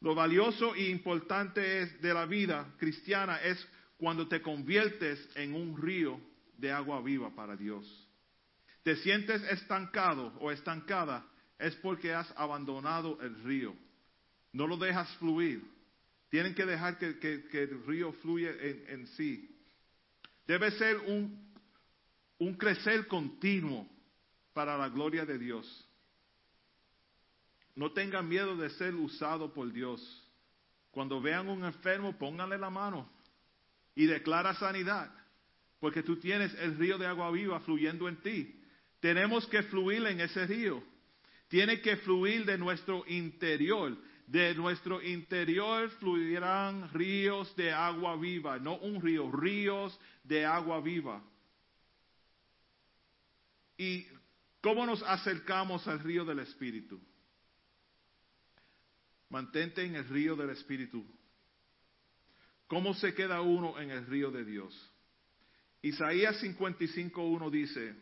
Lo 0.00 0.14
valioso 0.14 0.74
e 0.74 0.88
importante 0.88 1.82
es 1.82 2.00
de 2.00 2.14
la 2.14 2.24
vida 2.24 2.72
cristiana 2.78 3.38
es 3.42 3.68
cuando 3.98 4.26
te 4.28 4.40
conviertes 4.40 5.28
en 5.34 5.54
un 5.54 5.76
río 5.76 6.18
de 6.56 6.72
agua 6.72 7.02
viva 7.02 7.28
para 7.34 7.54
Dios. 7.54 7.86
Te 8.82 8.96
sientes 8.96 9.42
estancado 9.42 10.32
o 10.40 10.50
estancada 10.50 11.22
es 11.58 11.76
porque 11.76 12.14
has 12.14 12.32
abandonado 12.34 13.20
el 13.20 13.44
río. 13.44 13.76
No 14.54 14.66
lo 14.66 14.78
dejas 14.78 15.14
fluir. 15.18 15.62
Tienen 16.30 16.54
que 16.54 16.64
dejar 16.64 16.96
que, 16.96 17.44
el 17.52 17.84
río 17.84 18.14
fluya 18.22 18.52
en 18.58 19.06
sí. 19.08 19.54
Debe 20.46 20.70
ser 20.70 20.96
un, 20.96 21.51
un 22.42 22.54
crecer 22.54 23.06
continuo 23.06 23.86
para 24.52 24.76
la 24.76 24.88
gloria 24.88 25.24
de 25.24 25.38
Dios. 25.38 25.88
No 27.76 27.92
tengan 27.92 28.28
miedo 28.28 28.56
de 28.56 28.68
ser 28.70 28.94
usado 28.96 29.54
por 29.54 29.72
Dios. 29.72 30.00
Cuando 30.90 31.20
vean 31.20 31.48
un 31.48 31.64
enfermo, 31.64 32.18
pónganle 32.18 32.58
la 32.58 32.68
mano 32.68 33.08
y 33.94 34.06
declara 34.06 34.54
sanidad, 34.54 35.10
porque 35.78 36.02
tú 36.02 36.16
tienes 36.16 36.52
el 36.54 36.76
río 36.76 36.98
de 36.98 37.06
agua 37.06 37.30
viva 37.30 37.60
fluyendo 37.60 38.08
en 38.08 38.16
ti. 38.16 38.60
Tenemos 39.00 39.46
que 39.46 39.62
fluir 39.62 40.04
en 40.06 40.20
ese 40.20 40.44
río. 40.46 40.82
Tiene 41.46 41.80
que 41.80 41.96
fluir 41.98 42.44
de 42.44 42.58
nuestro 42.58 43.04
interior. 43.06 43.96
De 44.26 44.54
nuestro 44.54 45.00
interior 45.00 45.90
fluirán 46.00 46.90
ríos 46.92 47.54
de 47.54 47.72
agua 47.72 48.16
viva, 48.16 48.58
no 48.58 48.78
un 48.78 49.00
río, 49.00 49.30
ríos 49.30 49.98
de 50.24 50.44
agua 50.44 50.80
viva. 50.80 51.22
¿Y 53.82 54.06
cómo 54.60 54.86
nos 54.86 55.02
acercamos 55.02 55.88
al 55.88 55.98
río 55.98 56.24
del 56.24 56.38
Espíritu? 56.38 57.00
Mantente 59.28 59.84
en 59.84 59.96
el 59.96 60.08
río 60.08 60.36
del 60.36 60.50
Espíritu. 60.50 61.04
¿Cómo 62.68 62.94
se 62.94 63.12
queda 63.12 63.40
uno 63.40 63.80
en 63.80 63.90
el 63.90 64.06
río 64.06 64.30
de 64.30 64.44
Dios? 64.44 64.72
Isaías 65.82 66.40
55.1 66.40 67.50
dice, 67.50 67.96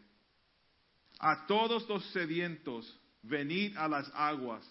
a 1.19 1.47
todos 1.47 1.89
los 1.89 2.05
sedientos, 2.13 3.01
venid 3.23 3.75
a 3.79 3.89
las 3.89 4.11
aguas, 4.15 4.71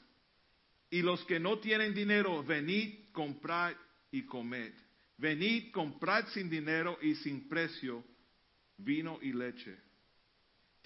y 0.91 1.01
los 1.01 1.25
que 1.25 1.39
no 1.39 1.57
tienen 1.57 1.95
dinero, 1.95 2.43
venid, 2.43 3.11
comprad 3.13 3.73
y 4.11 4.27
comed. 4.27 4.73
Venid, 5.17 5.71
comprad 5.71 6.27
sin 6.27 6.51
dinero 6.51 6.99
y 7.01 7.15
sin 7.15 7.49
precio 7.49 8.05
vino 8.77 9.17
y 9.23 9.33
leche. 9.33 9.88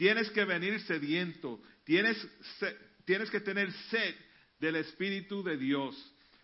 Tienes 0.04 0.30
que 0.32 0.44
venir 0.44 0.82
sediento, 0.82 1.62
tienes, 1.86 2.18
tienes 3.06 3.30
que 3.30 3.40
tener 3.40 3.72
sed 3.72 4.14
del 4.60 4.76
Espíritu 4.76 5.42
de 5.42 5.56
Dios. 5.56 5.96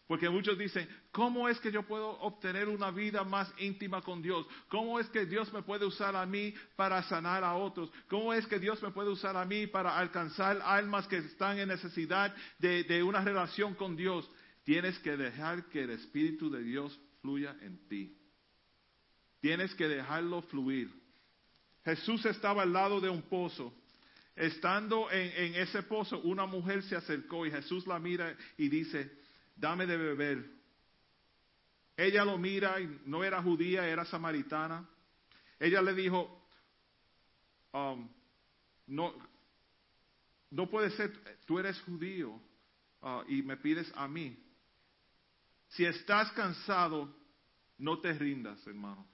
Porque 0.07 0.29
muchos 0.29 0.57
dicen, 0.57 0.87
¿cómo 1.11 1.49
es 1.49 1.59
que 1.59 1.69
yo 1.69 1.83
puedo 1.83 2.09
obtener 2.21 2.69
una 2.69 2.89
vida 2.89 3.25
más 3.25 3.51
íntima 3.57 4.01
con 4.01 4.21
Dios? 4.21 4.47
¿Cómo 4.69 4.97
es 4.97 5.09
que 5.09 5.25
Dios 5.25 5.51
me 5.51 5.61
puede 5.61 5.85
usar 5.85 6.15
a 6.15 6.25
mí 6.25 6.53
para 6.77 7.03
sanar 7.03 7.43
a 7.43 7.55
otros? 7.55 7.91
¿Cómo 8.07 8.33
es 8.33 8.47
que 8.47 8.59
Dios 8.59 8.81
me 8.81 8.91
puede 8.91 9.09
usar 9.09 9.35
a 9.35 9.43
mí 9.43 9.67
para 9.67 9.99
alcanzar 9.99 10.61
almas 10.63 11.05
que 11.09 11.17
están 11.17 11.59
en 11.59 11.67
necesidad 11.67 12.33
de, 12.59 12.85
de 12.85 13.03
una 13.03 13.21
relación 13.21 13.75
con 13.75 13.97
Dios? 13.97 14.25
Tienes 14.63 14.97
que 14.99 15.17
dejar 15.17 15.65
que 15.65 15.83
el 15.83 15.89
Espíritu 15.89 16.49
de 16.49 16.63
Dios 16.63 16.97
fluya 17.21 17.57
en 17.59 17.89
ti. 17.89 18.17
Tienes 19.41 19.75
que 19.75 19.89
dejarlo 19.89 20.43
fluir. 20.43 20.98
Jesús 21.85 22.25
estaba 22.25 22.63
al 22.63 22.73
lado 22.73 22.99
de 22.99 23.09
un 23.09 23.21
pozo. 23.23 23.73
Estando 24.35 25.11
en, 25.11 25.55
ese 25.55 25.83
pozo, 25.83 26.19
una 26.21 26.45
mujer 26.45 26.81
se 26.83 26.95
acercó 26.95 27.45
y 27.45 27.51
Jesús 27.51 27.85
la 27.87 27.99
mira 27.99 28.35
y 28.57 28.69
dice, 28.69 29.11
dame 29.55 29.85
de 29.85 29.97
beber. 29.97 30.49
Ella 31.97 32.23
lo 32.23 32.37
mira 32.37 32.79
y 32.79 33.01
no 33.05 33.23
era 33.23 33.41
judía, 33.41 33.85
era 33.85 34.05
samaritana. 34.05 34.87
Ella 35.59 35.81
le 35.81 35.93
dijo, 35.93 36.47
um, 37.73 38.09
no, 38.87 39.13
no 40.51 40.69
puede 40.69 40.91
ser, 40.91 41.11
tú 41.45 41.59
eres 41.59 41.79
judío 41.81 42.31
uh, 43.01 43.23
y 43.27 43.41
me 43.41 43.57
pides 43.57 43.91
a 43.95 44.07
mí. 44.07 44.41
Si 45.67 45.83
estás 45.83 46.31
cansado, 46.31 47.13
no 47.77 47.99
te 47.99 48.13
rindas, 48.13 48.65
hermano. 48.65 49.05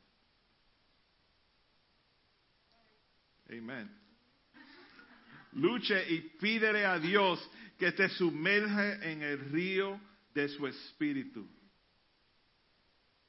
Amén. 3.49 3.89
Luche 5.53 6.11
y 6.11 6.21
pídele 6.37 6.85
a 6.85 6.99
Dios 6.99 7.39
que 7.77 7.91
te 7.91 8.09
sumerge 8.09 9.11
en 9.11 9.21
el 9.21 9.39
río 9.51 9.99
de 10.33 10.49
su 10.49 10.67
espíritu. 10.67 11.47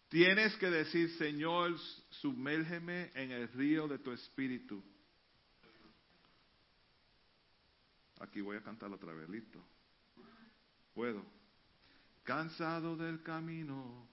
Tienes 0.08 0.56
que 0.56 0.70
decir, 0.70 1.10
Señor, 1.16 1.76
sumérgeme 2.10 3.10
en 3.14 3.32
el 3.32 3.48
río 3.48 3.86
de 3.88 3.98
tu 3.98 4.12
espíritu. 4.12 4.82
Aquí 8.20 8.40
voy 8.40 8.56
a 8.56 8.62
cantar 8.62 8.90
otra 8.92 9.12
vez, 9.12 9.28
listo. 9.28 9.62
Puedo. 10.94 11.24
Cansado 12.22 12.96
del 12.96 13.22
camino, 13.22 14.08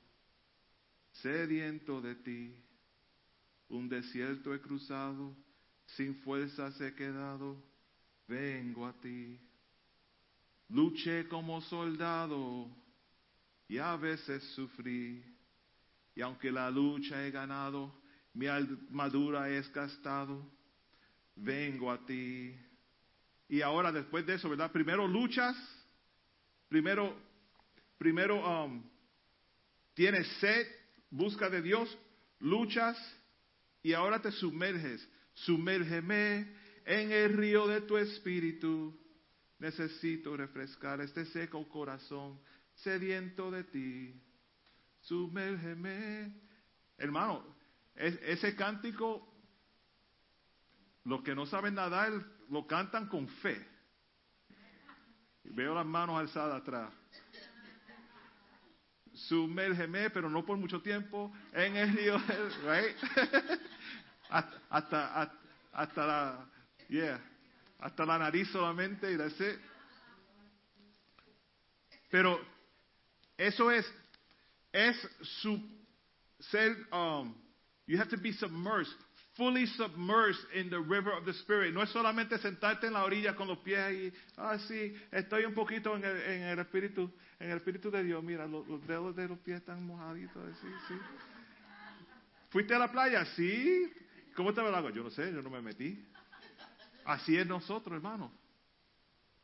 sediento 1.14 2.02
de 2.02 2.16
ti, 2.16 2.56
un 3.70 3.88
desierto 3.88 4.54
he 4.54 4.62
cruzado, 4.62 5.36
sin 5.86 6.16
fuerzas 6.22 6.80
he 6.82 6.94
quedado, 6.94 7.62
vengo 8.28 8.86
a 8.86 8.94
ti. 8.94 9.40
Luché 10.70 11.28
como 11.28 11.62
soldado 11.62 12.70
y 13.68 13.78
a 13.78 13.96
veces 13.96 14.44
sufrí. 14.56 15.24
Y 16.16 16.22
aunque 16.22 16.52
la 16.52 16.70
lucha 16.70 17.26
he 17.26 17.32
ganado, 17.32 17.94
mi 18.34 18.48
armadura 18.48 19.50
es 19.50 19.72
gastado, 19.72 20.48
vengo 21.36 21.92
a 21.92 22.04
ti. 22.06 22.56
Y 23.48 23.62
ahora 23.62 23.92
después 23.92 24.26
de 24.26 24.36
eso, 24.36 24.50
¿verdad? 24.50 24.72
Primero 24.72 25.08
luchas, 25.08 25.56
primero, 26.70 27.16
primero 27.98 28.64
um, 28.66 28.84
tienes 29.94 30.28
sed, 30.40 30.68
busca 31.10 31.50
de 31.50 31.62
Dios, 31.62 31.96
luchas 32.40 32.98
y 33.84 33.94
ahora 33.94 34.20
te 34.22 34.32
sumerges. 34.32 35.08
Sumérgeme 35.34 36.54
en 36.86 37.12
el 37.12 37.34
río 37.38 37.68
de 37.68 37.82
tu 37.82 37.98
espíritu. 37.98 38.98
Necesito 39.60 40.36
refrescar 40.36 41.02
este 41.02 41.26
seco 41.28 41.68
corazón 41.70 42.40
sediento 42.76 43.50
de 43.52 43.64
ti. 43.64 44.22
Sumérgeme. 45.02 46.34
Hermano, 46.98 47.44
es- 47.96 48.20
ese 48.24 48.56
cántico, 48.56 49.28
los 51.06 51.22
que 51.24 51.36
no 51.36 51.46
saben 51.46 51.76
nadar, 51.76 52.12
lo 52.50 52.66
cantan 52.68 53.08
con 53.08 53.28
fe. 53.28 53.66
Veo 55.46 55.74
las 55.76 55.86
manos 55.86 56.20
alzadas 56.20 56.62
atrás. 56.62 56.94
Sumérgeme, 59.14 60.10
pero 60.10 60.30
no 60.30 60.44
por 60.46 60.58
mucho 60.58 60.82
tiempo, 60.82 61.32
en 61.54 61.76
el 61.78 61.94
río, 61.94 62.18
right? 62.66 62.98
Hasta, 64.34 64.58
hasta, 64.70 65.32
hasta, 65.74 66.06
la, 66.06 66.46
yeah, 66.90 67.20
hasta 67.80 68.06
la 68.06 68.18
nariz 68.18 68.50
solamente 68.52 69.12
y 69.12 69.18
that's 69.18 69.40
it. 69.40 69.60
Pero 72.10 72.40
eso 73.38 73.72
es, 73.72 73.86
es 74.72 74.96
su, 75.42 75.60
ser, 76.52 76.76
um, 76.92 77.36
you 77.88 77.98
have 77.98 78.10
to 78.10 78.18
be 78.18 78.32
submersed, 78.34 78.94
fully 79.36 79.66
submersed 79.66 80.46
in 80.56 80.70
the 80.70 80.80
river 80.80 81.12
of 81.12 81.26
the 81.26 81.34
Spirit. 81.34 81.74
No 81.74 81.82
es 81.82 81.90
solamente 81.90 82.38
sentarte 82.40 82.88
en 82.88 82.94
la 82.94 83.04
orilla 83.04 83.36
con 83.36 83.48
los 83.48 83.60
pies 83.60 83.80
ahí, 83.80 84.14
ah, 84.38 84.58
sí, 84.68 84.96
estoy 85.12 85.46
un 85.46 85.54
poquito 85.54 85.96
en 85.96 86.04
el, 86.04 86.18
en 86.18 86.44
el 86.44 86.60
Espíritu, 86.60 87.12
en 87.40 87.52
el 87.52 87.58
Espíritu 87.58 87.90
de 87.90 88.04
Dios. 88.04 88.24
Mira, 88.24 88.48
los, 88.48 88.68
los 88.68 88.86
dedos 88.88 89.16
de 89.16 89.28
los 89.28 89.40
pies 89.40 89.60
están 89.60 89.86
mojaditos, 89.86 90.44
sí, 90.60 90.68
sí. 90.88 90.94
¿Fuiste 92.50 92.76
a 92.76 92.80
la 92.80 92.92
playa? 92.92 93.26
Sí. 93.36 93.92
¿Cómo 94.36 94.50
estaba 94.50 94.70
el 94.70 94.76
agua? 94.76 94.92
Yo 94.92 95.04
no 95.04 95.10
sé, 95.10 95.32
yo 95.32 95.42
no 95.42 95.50
me 95.50 95.62
metí. 95.62 96.06
Así 97.06 97.38
es 97.38 97.46
nosotros, 97.46 97.96
hermano. 97.96 98.32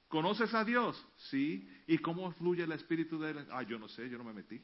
¿Conoces 0.08 0.54
a 0.54 0.64
Dios? 0.64 1.02
Sí. 1.30 1.70
¿Y 1.88 2.00
cómo 2.00 2.32
fluye 2.34 2.64
el 2.64 2.72
Espíritu 2.72 3.20
de 3.20 3.32
Él? 3.32 3.48
Ah, 3.52 3.64
yo 3.64 3.78
no 3.78 3.88
sé, 3.88 4.10
yo 4.10 4.18
no 4.18 4.24
me 4.24 4.34
metí. 4.34 4.62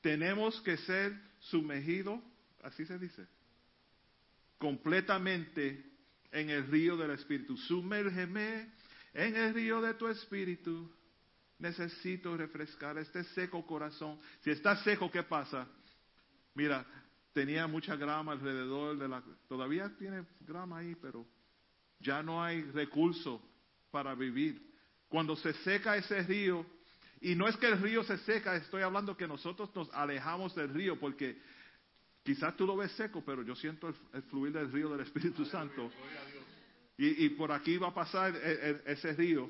Tenemos 0.00 0.60
que 0.62 0.76
ser 0.78 1.20
sumergidos, 1.40 2.20
así 2.62 2.84
se 2.84 2.98
dice, 2.98 3.26
completamente 4.58 5.84
en 6.32 6.50
el 6.50 6.66
río 6.66 6.96
del 6.96 7.12
Espíritu. 7.12 7.56
Sumérgeme 7.56 8.72
en 9.14 9.36
el 9.36 9.54
río 9.54 9.80
de 9.80 9.94
tu 9.94 10.08
Espíritu. 10.08 10.90
Necesito 11.58 12.36
refrescar 12.36 12.98
este 12.98 13.24
seco 13.24 13.66
corazón. 13.66 14.20
Si 14.42 14.50
está 14.50 14.76
seco, 14.84 15.10
¿qué 15.10 15.24
pasa? 15.24 15.66
Mira, 16.54 16.86
tenía 17.38 17.68
mucha 17.68 17.94
grama 17.94 18.32
alrededor 18.32 18.98
de 18.98 19.06
la... 19.06 19.22
Todavía 19.48 19.88
tiene 19.96 20.24
grama 20.40 20.78
ahí, 20.78 20.96
pero 21.00 21.24
ya 22.00 22.20
no 22.20 22.42
hay 22.42 22.62
recurso 22.62 23.40
para 23.92 24.16
vivir. 24.16 24.60
Cuando 25.08 25.36
se 25.36 25.52
seca 25.62 25.96
ese 25.96 26.20
río, 26.24 26.66
y 27.20 27.36
no 27.36 27.46
es 27.46 27.56
que 27.56 27.68
el 27.68 27.80
río 27.80 28.02
se 28.02 28.18
seca, 28.18 28.56
estoy 28.56 28.82
hablando 28.82 29.16
que 29.16 29.28
nosotros 29.28 29.70
nos 29.72 29.88
alejamos 29.94 30.52
del 30.56 30.74
río, 30.74 30.98
porque 30.98 31.40
quizás 32.24 32.56
tú 32.56 32.66
lo 32.66 32.76
ves 32.76 32.90
seco, 32.96 33.22
pero 33.24 33.44
yo 33.44 33.54
siento 33.54 33.86
el, 33.86 34.22
fluir 34.24 34.52
del 34.52 34.72
río 34.72 34.88
del 34.88 35.06
Espíritu 35.06 35.44
Santo. 35.44 35.92
Y, 36.96 37.24
y 37.24 37.28
por 37.28 37.52
aquí 37.52 37.76
va 37.76 37.90
a 37.90 37.94
pasar 37.94 38.34
e, 38.34 38.40
e, 38.52 38.82
ese 38.86 39.12
río. 39.12 39.48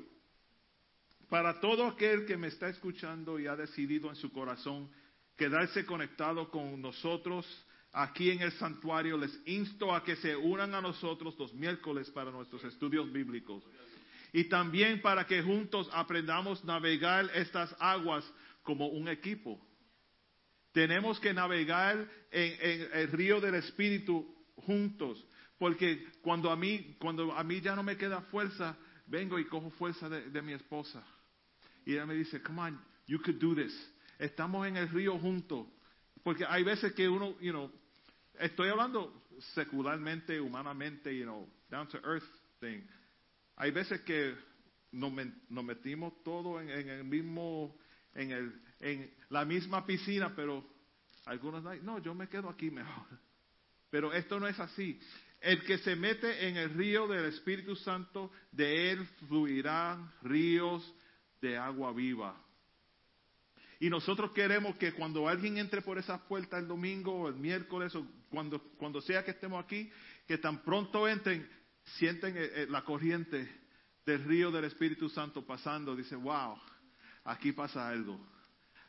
Para 1.27 1.59
todo 1.59 1.87
aquel 1.87 2.27
que 2.27 2.37
me 2.37 2.49
está 2.49 2.69
escuchando 2.69 3.39
y 3.39 3.47
ha 3.47 3.55
decidido 3.55 4.09
en 4.09 4.15
su 4.15 4.31
corazón 4.31 4.91
quedarse 5.35 5.87
conectado 5.87 6.51
con 6.51 6.79
nosotros 6.79 7.47
aquí 7.91 8.31
en 8.31 8.41
el 8.41 8.51
santuario, 8.53 9.17
les 9.17 9.37
insto 9.45 9.93
a 9.93 10.03
que 10.03 10.15
se 10.17 10.35
unan 10.35 10.75
a 10.75 10.81
nosotros 10.81 11.37
los 11.37 11.53
miércoles 11.53 12.09
para 12.11 12.31
nuestros 12.31 12.63
estudios 12.63 13.11
bíblicos. 13.11 13.63
Y 14.31 14.45
también 14.45 15.01
para 15.01 15.25
que 15.25 15.41
juntos 15.41 15.89
aprendamos 15.91 16.61
a 16.63 16.67
navegar 16.67 17.29
estas 17.33 17.75
aguas 17.79 18.23
como 18.63 18.87
un 18.87 19.07
equipo. 19.07 19.59
Tenemos 20.71 21.19
que 21.19 21.33
navegar 21.33 22.07
en, 22.31 22.89
el 22.93 23.11
río 23.11 23.41
del 23.41 23.55
Espíritu 23.55 24.35
juntos. 24.55 25.25
Porque 25.57 26.07
cuando 26.21 26.51
a 26.51 26.55
mí, 26.55 26.95
cuando 26.99 27.33
a 27.33 27.43
mí 27.43 27.59
ya 27.59 27.75
no 27.75 27.83
me 27.83 27.97
queda 27.97 28.21
fuerza, 28.21 28.77
vengo 29.07 29.39
y 29.39 29.45
cojo 29.45 29.71
fuerza 29.71 30.07
de, 30.07 30.29
de 30.29 30.41
mi 30.41 30.53
esposa. 30.53 31.03
Y 31.85 31.93
ella 31.93 32.05
me 32.05 32.13
dice, 32.13 32.41
come 32.43 32.61
on, 32.61 32.81
you 33.07 33.19
could 33.19 33.39
do 33.39 33.55
this. 33.55 33.73
Estamos 34.19 34.67
en 34.67 34.77
el 34.77 34.89
río 34.89 35.17
juntos. 35.17 35.65
Porque 36.23 36.45
hay 36.45 36.63
veces 36.63 36.93
que 36.93 37.09
uno, 37.09 37.35
you 37.39 37.51
know, 37.51 37.71
estoy 38.39 38.69
hablando 38.69 39.25
secularmente, 39.53 40.39
humanamente, 40.39 41.15
you 41.15 41.23
know, 41.23 41.47
down 41.69 41.87
to 41.87 41.97
earth 42.03 42.23
thing. 42.59 42.81
Hay 43.55 43.71
veces 43.71 44.01
que 44.01 44.35
nos, 44.91 45.11
metimos 45.63 46.23
todo 46.23 46.61
en, 46.61 46.69
el 46.69 47.03
mismo, 47.03 47.77
en, 48.13 48.31
el, 48.31 48.61
en 48.79 49.13
la 49.29 49.45
misma 49.45 49.85
piscina, 49.85 50.33
pero 50.35 50.65
algunos 51.25 51.63
no, 51.83 51.99
yo 51.99 52.15
me 52.15 52.27
quedo 52.27 52.49
aquí 52.49 52.71
mejor. 52.71 53.05
Pero 53.89 54.13
esto 54.13 54.39
no 54.39 54.47
es 54.47 54.59
así. 54.59 54.99
El 55.41 55.63
que 55.63 55.77
se 55.79 55.95
mete 55.95 56.47
en 56.47 56.57
el 56.57 56.73
río 56.73 57.07
del 57.07 57.25
Espíritu 57.25 57.75
Santo, 57.75 58.31
de 58.51 58.91
él 58.91 59.05
fluirán 59.27 60.11
ríos 60.21 60.93
de 61.41 61.57
agua 61.57 61.93
viva. 61.93 62.35
Y 63.79 63.89
nosotros 63.89 64.31
queremos 64.31 64.75
que 64.75 64.93
cuando 64.93 65.29
alguien 65.29 65.57
entre 65.57 65.81
por 65.81 65.97
esa 65.97 66.27
puerta 66.27 66.57
el 66.57 66.67
domingo 66.67 67.13
o 67.13 67.29
el 67.29 67.35
miércoles 67.35 67.95
o 67.95 68.05
cuando, 68.29 68.61
cuando 68.77 69.01
sea 69.01 69.23
que 69.23 69.31
estemos 69.31 69.63
aquí, 69.63 69.89
que 70.27 70.37
tan 70.37 70.63
pronto 70.63 71.07
entren, 71.07 71.49
sienten 71.97 72.35
eh, 72.35 72.49
eh, 72.53 72.67
la 72.69 72.83
corriente 72.83 73.49
del 74.05 74.23
río 74.25 74.51
del 74.51 74.65
Espíritu 74.65 75.07
Santo 75.07 75.45
pasando. 75.45 75.95
Dice, 75.95 76.15
wow, 76.15 76.57
aquí 77.23 77.53
pasa 77.53 77.87
algo. 77.87 78.19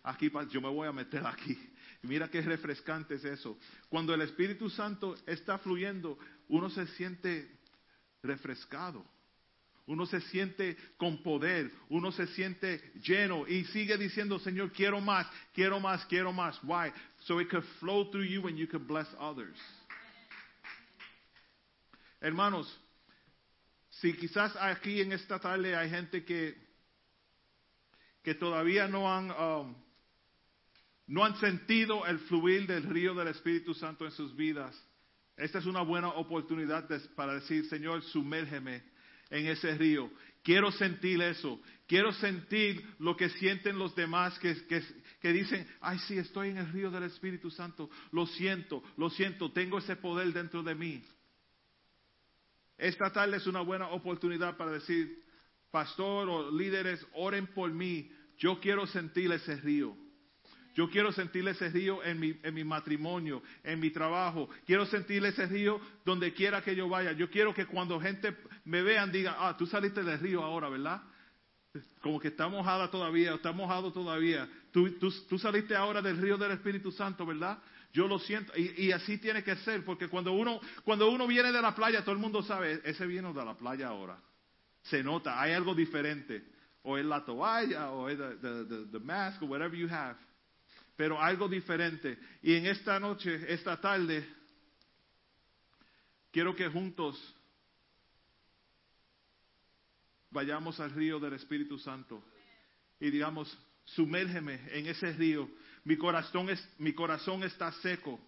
Aquí 0.02 0.30
yo 0.50 0.60
me 0.60 0.68
voy 0.68 0.88
a 0.88 0.92
meter 0.92 1.24
aquí. 1.24 1.56
Mira 2.02 2.28
qué 2.28 2.40
refrescante 2.40 3.14
es 3.14 3.24
eso. 3.24 3.58
Cuando 3.88 4.12
el 4.12 4.22
Espíritu 4.22 4.70
Santo 4.70 5.14
está 5.26 5.58
fluyendo, 5.58 6.18
uno 6.48 6.68
se 6.70 6.86
siente 6.88 7.60
refrescado. 8.22 9.04
Uno 9.90 10.06
se 10.06 10.20
siente 10.20 10.76
con 10.96 11.20
poder, 11.20 11.68
uno 11.88 12.12
se 12.12 12.28
siente 12.28 12.80
lleno 13.02 13.44
y 13.48 13.64
sigue 13.64 13.98
diciendo, 13.98 14.38
Señor, 14.38 14.70
quiero 14.70 15.00
más, 15.00 15.26
quiero 15.52 15.80
más, 15.80 16.06
quiero 16.06 16.32
más. 16.32 16.62
Why? 16.62 16.92
So 17.24 17.40
it 17.40 17.50
could 17.50 17.64
flow 17.80 18.08
through 18.08 18.24
you 18.24 18.46
and 18.46 18.56
you 18.56 18.68
can 18.68 18.86
bless 18.86 19.08
others. 19.18 19.58
Hermanos, 22.20 22.72
si 23.88 24.12
quizás 24.12 24.54
aquí 24.60 25.00
en 25.00 25.10
esta 25.10 25.40
tarde 25.40 25.74
hay 25.74 25.90
gente 25.90 26.24
que, 26.24 26.54
que 28.22 28.36
todavía 28.36 28.86
no 28.86 29.12
han, 29.12 29.32
um, 29.32 29.74
no 31.08 31.24
han 31.24 31.34
sentido 31.40 32.06
el 32.06 32.20
fluir 32.28 32.68
del 32.68 32.84
río 32.84 33.12
del 33.12 33.26
Espíritu 33.26 33.74
Santo 33.74 34.04
en 34.04 34.12
sus 34.12 34.36
vidas, 34.36 34.80
esta 35.36 35.58
es 35.58 35.66
una 35.66 35.82
buena 35.82 36.10
oportunidad 36.10 36.88
para 37.16 37.34
decir, 37.34 37.68
Señor, 37.68 38.04
sumérgeme 38.04 38.89
en 39.30 39.46
ese 39.46 39.76
río. 39.76 40.10
Quiero 40.42 40.70
sentir 40.72 41.20
eso. 41.22 41.60
Quiero 41.86 42.12
sentir 42.12 42.84
lo 42.98 43.16
que 43.16 43.28
sienten 43.30 43.78
los 43.78 43.94
demás 43.94 44.38
que, 44.38 44.56
que, 45.20 45.32
dicen, 45.32 45.66
ay 45.80 45.98
sí, 46.00 46.18
estoy 46.18 46.50
en 46.50 46.58
el 46.58 46.72
río 46.72 46.90
del 46.90 47.04
Espíritu 47.04 47.50
Santo. 47.50 47.90
Lo 48.12 48.26
siento, 48.26 48.82
lo 48.96 49.10
siento, 49.10 49.50
tengo 49.50 49.78
ese 49.78 49.96
poder 49.96 50.32
dentro 50.32 50.62
de 50.62 50.74
mí. 50.74 51.02
Esta 52.78 53.12
tarde 53.12 53.36
es 53.36 53.46
una 53.46 53.60
buena 53.60 53.88
oportunidad 53.88 54.56
para 54.56 54.70
decir, 54.70 55.22
pastor 55.70 56.28
o 56.28 56.50
líderes, 56.50 57.04
oren 57.12 57.48
por 57.48 57.70
mí. 57.70 58.10
Yo 58.38 58.60
quiero 58.60 58.86
sentir 58.86 59.30
ese 59.32 59.56
río. 59.56 59.96
Yo 60.74 60.88
quiero 60.88 61.12
sentir 61.12 61.46
ese 61.48 61.68
río 61.68 62.02
en 62.04 62.20
mi, 62.20 62.38
en 62.42 62.54
mi 62.54 62.62
matrimonio, 62.64 63.42
en 63.64 63.80
mi 63.80 63.90
trabajo. 63.90 64.48
Quiero 64.64 64.86
sentir 64.86 65.24
ese 65.24 65.46
río 65.46 65.80
donde 66.04 66.32
quiera 66.32 66.62
que 66.62 66.76
yo 66.76 66.88
vaya. 66.88 67.12
Yo 67.12 67.28
quiero 67.28 67.52
que 67.52 67.66
cuando 67.66 68.00
gente 68.00 68.34
me 68.64 68.82
vean 68.82 69.10
diga, 69.10 69.36
ah, 69.38 69.56
tú 69.56 69.66
saliste 69.66 70.02
del 70.02 70.18
río 70.18 70.42
ahora, 70.42 70.68
¿verdad? 70.68 71.02
Como 72.00 72.18
que 72.18 72.28
está 72.28 72.48
mojada 72.48 72.90
todavía, 72.90 73.34
está 73.34 73.52
mojado 73.52 73.92
todavía. 73.92 74.48
Tú, 74.72 74.98
tú, 74.98 75.12
tú 75.28 75.38
saliste 75.38 75.76
ahora 75.76 76.02
del 76.02 76.16
río 76.18 76.36
del 76.36 76.52
Espíritu 76.52 76.90
Santo, 76.90 77.24
¿verdad? 77.24 77.58
Yo 77.92 78.06
lo 78.06 78.18
siento. 78.18 78.52
Y, 78.56 78.86
y, 78.86 78.92
así 78.92 79.18
tiene 79.18 79.42
que 79.42 79.56
ser, 79.56 79.84
porque 79.84 80.08
cuando 80.08 80.32
uno, 80.32 80.60
cuando 80.84 81.10
uno 81.10 81.26
viene 81.26 81.52
de 81.52 81.62
la 81.62 81.74
playa, 81.74 82.02
todo 82.02 82.14
el 82.14 82.20
mundo 82.20 82.42
sabe, 82.42 82.80
ese 82.84 83.06
viene 83.06 83.32
de 83.32 83.44
la 83.44 83.54
playa 83.54 83.88
ahora. 83.88 84.18
Se 84.82 85.02
nota, 85.02 85.40
hay 85.40 85.52
algo 85.52 85.74
diferente. 85.74 86.44
O 86.82 86.96
es 86.96 87.04
la 87.04 87.24
toalla, 87.24 87.90
o 87.90 88.08
es 88.08 88.18
the 88.18 88.98
mask, 89.00 89.42
o 89.42 89.46
whatever 89.46 89.78
you 89.78 89.88
have 89.88 90.16
pero 91.00 91.18
algo 91.18 91.48
diferente. 91.48 92.18
Y 92.42 92.56
en 92.56 92.66
esta 92.66 93.00
noche, 93.00 93.50
esta 93.50 93.80
tarde, 93.80 94.22
quiero 96.30 96.54
que 96.54 96.68
juntos 96.68 97.16
vayamos 100.30 100.78
al 100.80 100.90
río 100.92 101.18
del 101.18 101.34
Espíritu 101.34 101.78
Santo 101.78 102.22
y 102.98 103.10
digamos, 103.10 103.56
sumérgeme 103.84 104.60
en 104.72 104.86
ese 104.86 105.12
río. 105.12 105.48
Mi 105.84 105.96
corazón, 105.96 106.50
es, 106.50 106.68
mi 106.78 106.92
corazón 106.92 107.42
está 107.42 107.72
seco. 107.72 108.20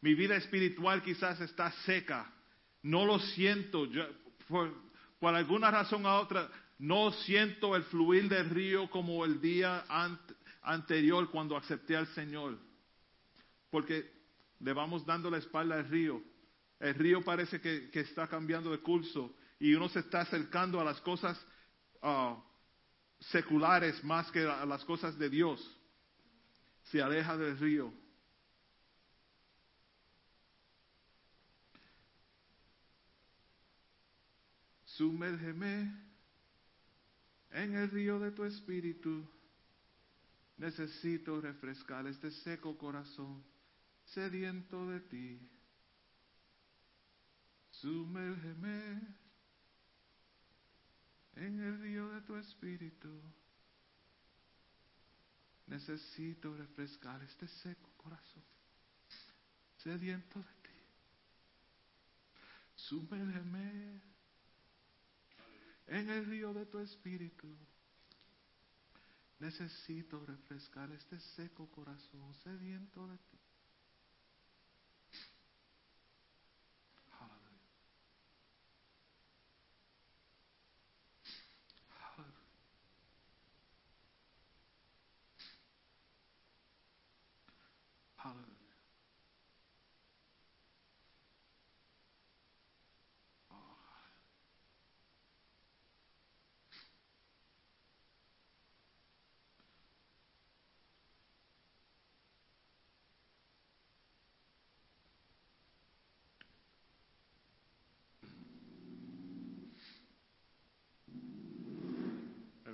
Mi 0.00 0.14
vida 0.14 0.36
espiritual 0.36 1.02
quizás 1.02 1.40
está 1.40 1.72
seca. 1.84 2.32
No 2.82 3.04
lo 3.04 3.18
siento. 3.18 3.88
por, 4.48 4.72
por 5.18 5.34
alguna 5.34 5.70
razón 5.70 6.06
u 6.06 6.08
otra, 6.08 6.50
no 6.78 7.12
siento 7.12 7.74
el 7.74 7.82
fluir 7.84 8.28
del 8.28 8.50
río 8.50 8.88
como 8.90 9.24
el 9.24 9.40
día 9.40 9.84
anterior 10.62 11.30
cuando 11.30 11.56
acepté 11.56 11.96
al 11.96 12.06
Señor. 12.08 12.58
Porque 13.70 14.12
le 14.60 14.72
vamos 14.72 15.04
dando 15.04 15.30
la 15.30 15.38
espalda 15.38 15.76
al 15.76 15.88
río. 15.88 16.22
El 16.78 16.94
río 16.94 17.22
parece 17.22 17.60
que, 17.60 17.90
está 17.94 18.28
cambiando 18.28 18.70
de 18.70 18.78
curso 18.78 19.34
y 19.64 19.74
uno 19.74 19.88
se 19.88 20.00
está 20.00 20.20
acercando 20.20 20.78
a 20.78 20.84
las 20.84 21.00
cosas 21.00 21.42
ah, 22.02 22.38
seculares 23.18 24.04
más 24.04 24.30
que 24.30 24.40
a 24.46 24.66
las 24.66 24.84
cosas 24.84 25.18
de 25.18 25.30
Dios. 25.30 25.58
Se 26.82 27.00
aleja 27.00 27.34
del 27.38 27.58
río. 27.58 27.90
Sumérgeme 34.84 35.98
En 37.50 37.74
el 37.74 37.90
río 37.90 38.18
de 38.18 38.32
tu 38.32 38.44
espíritu 38.44 39.26
necesito 40.58 41.40
refrescar 41.40 42.06
este 42.06 42.30
seco 42.30 42.76
corazón 42.76 43.42
sediento 44.04 44.86
de 44.90 45.00
ti. 45.00 45.50
Sumérgeme 47.70 49.23
en 51.36 51.60
el 51.60 51.80
río 51.80 52.08
de 52.10 52.20
tu 52.22 52.36
espíritu. 52.36 53.20
Necesito 55.66 56.54
refrescar 56.56 57.22
este 57.22 57.48
seco 57.48 57.90
corazón 57.96 58.42
sediento 59.78 60.38
de 60.38 60.54
ti. 60.62 60.70
Sumérgeme 62.76 64.00
en 65.86 66.10
el 66.10 66.26
río 66.26 66.52
de 66.54 66.66
tu 66.66 66.78
espíritu. 66.78 67.48
Necesito 69.38 70.24
refrescar 70.24 70.90
este 70.92 71.20
seco 71.20 71.70
corazón 71.70 72.34
sediento 72.42 73.06
de 73.06 73.18
ti. 73.18 73.38
Aleluya. 77.10 77.74
Aleluya. 82.16 82.44
Aleluya. 88.16 88.64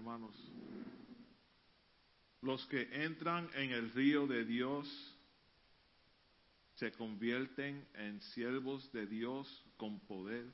Hermanos, 0.01 0.35
los 2.40 2.64
que 2.68 2.89
entran 3.05 3.51
en 3.52 3.70
el 3.70 3.93
río 3.93 4.27
de 4.27 4.47
Dios 4.47 4.89
se 6.77 6.90
convierten 6.93 7.86
en 7.93 8.18
siervos 8.32 8.90
de 8.93 9.06
Dios 9.06 9.47
con 9.77 10.01
poder, 10.01 10.47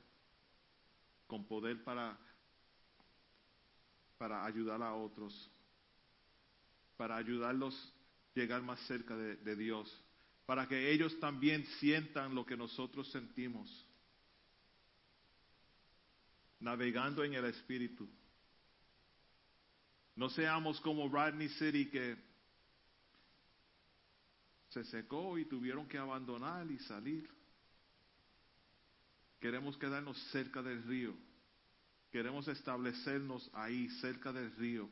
con 1.27 1.47
poder 1.47 1.81
para, 1.85 2.19
para 4.17 4.43
ayudar 4.43 4.81
a 4.83 4.93
otros, 4.93 5.49
para 6.97 7.15
ayudarlos 7.15 7.73
a 7.73 8.39
llegar 8.41 8.61
más 8.63 8.81
cerca 8.81 9.15
de, 9.15 9.37
de 9.37 9.55
Dios, 9.55 9.89
para 10.45 10.67
que 10.67 10.91
ellos 10.91 11.17
también 11.21 11.65
sientan 11.79 12.35
lo 12.35 12.45
que 12.45 12.57
nosotros 12.57 13.09
sentimos, 13.13 13.87
navegando 16.59 17.23
en 17.23 17.33
el 17.33 17.45
Espíritu. 17.45 18.09
No 20.17 20.29
seamos 20.31 20.81
como 20.81 21.07
Rodney 21.07 21.47
City 21.47 21.89
que 21.91 22.17
se 24.69 24.83
secó 24.85 25.37
y 25.37 25.45
tuvieron 25.45 25.87
que 25.87 25.99
abandonar 25.99 26.69
y 26.71 26.79
salir. 26.79 27.29
Queremos 29.39 29.77
quedarnos 29.77 30.17
cerca 30.31 30.63
del 30.63 30.81
río. 30.83 31.13
Queremos 32.11 32.47
establecernos 32.47 33.47
ahí, 33.53 33.89
cerca 34.01 34.33
del 34.33 34.51
río, 34.55 34.89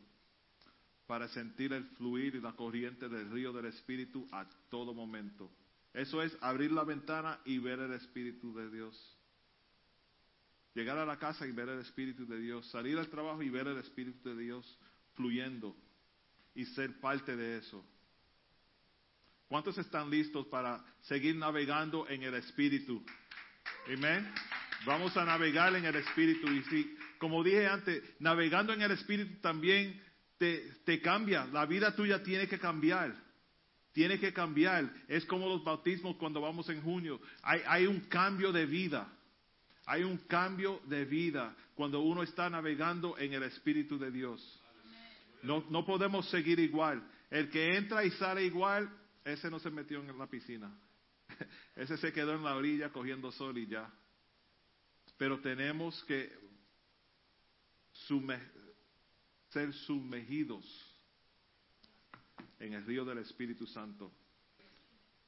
para 1.07 1.27
sentir 1.29 1.73
el 1.73 1.85
fluir 1.95 2.35
y 2.35 2.41
la 2.41 2.53
corriente 2.53 3.09
del 3.09 3.31
río 3.31 3.51
del 3.51 3.65
Espíritu 3.65 4.27
a 4.31 4.47
todo 4.69 4.93
momento. 4.93 5.49
Eso 5.91 6.21
es 6.21 6.37
abrir 6.39 6.71
la 6.71 6.83
ventana 6.83 7.39
y 7.45 7.57
ver 7.57 7.79
el 7.79 7.93
Espíritu 7.93 8.53
de 8.53 8.69
Dios. 8.69 9.17
Llegar 10.75 10.99
a 10.99 11.05
la 11.05 11.17
casa 11.17 11.47
y 11.47 11.51
ver 11.51 11.69
el 11.69 11.79
Espíritu 11.79 12.27
de 12.27 12.39
Dios. 12.39 12.69
Salir 12.69 12.99
al 12.99 13.09
trabajo 13.09 13.41
y 13.41 13.49
ver 13.49 13.67
el 13.67 13.77
Espíritu 13.77 14.29
de 14.29 14.43
Dios 14.43 14.77
fluyendo 15.15 15.75
y 16.53 16.65
ser 16.65 16.99
parte 16.99 17.35
de 17.35 17.57
eso. 17.57 17.83
¿Cuántos 19.47 19.77
están 19.77 20.09
listos 20.09 20.47
para 20.47 20.83
seguir 21.01 21.35
navegando 21.35 22.07
en 22.09 22.23
el 22.23 22.33
Espíritu? 22.35 23.03
Amén. 23.87 24.31
Vamos 24.85 25.15
a 25.17 25.25
navegar 25.25 25.75
en 25.75 25.85
el 25.85 25.95
Espíritu. 25.95 26.47
Y 26.51 26.63
si, 26.63 26.97
como 27.19 27.43
dije 27.43 27.67
antes, 27.67 28.03
navegando 28.19 28.73
en 28.73 28.81
el 28.81 28.91
Espíritu 28.91 29.39
también 29.41 30.01
te, 30.37 30.71
te 30.83 30.99
cambia. 31.01 31.45
La 31.45 31.65
vida 31.65 31.95
tuya 31.95 32.23
tiene 32.23 32.47
que 32.47 32.59
cambiar. 32.59 33.15
Tiene 33.91 34.19
que 34.19 34.33
cambiar. 34.33 34.91
Es 35.07 35.25
como 35.25 35.47
los 35.47 35.63
bautismos 35.63 36.15
cuando 36.17 36.41
vamos 36.41 36.67
en 36.69 36.81
junio. 36.81 37.21
Hay, 37.43 37.61
hay 37.67 37.85
un 37.85 38.01
cambio 38.01 38.51
de 38.51 38.65
vida. 38.65 39.07
Hay 39.85 40.03
un 40.03 40.17
cambio 40.17 40.81
de 40.85 41.05
vida 41.05 41.55
cuando 41.75 42.01
uno 42.01 42.23
está 42.23 42.49
navegando 42.49 43.17
en 43.19 43.33
el 43.33 43.43
Espíritu 43.43 43.99
de 43.99 44.09
Dios. 44.09 44.61
No, 45.45 45.85
podemos 45.85 46.29
seguir 46.29 46.59
igual. 46.59 47.07
El 47.29 47.49
que 47.49 47.75
entra 47.75 48.03
y 48.03 48.11
sale 48.11 48.43
igual, 48.43 48.89
ese 49.23 49.49
no 49.49 49.59
se 49.59 49.69
metió 49.69 49.99
en 49.99 50.17
la 50.17 50.27
piscina. 50.27 50.71
Ese 51.75 51.97
se 51.97 52.13
quedó 52.13 52.35
en 52.35 52.43
la 52.43 52.55
orilla 52.55 52.91
cogiendo 52.91 53.31
sol 53.31 53.57
y 53.57 53.67
ya. 53.67 53.91
Pero 55.17 55.41
tenemos 55.41 56.03
que 56.03 56.31
ser 59.49 59.73
sumergidos 59.73 60.65
en 62.59 62.73
el 62.73 62.85
río 62.85 63.03
del 63.03 63.17
Espíritu 63.17 63.65
Santo. 63.65 64.11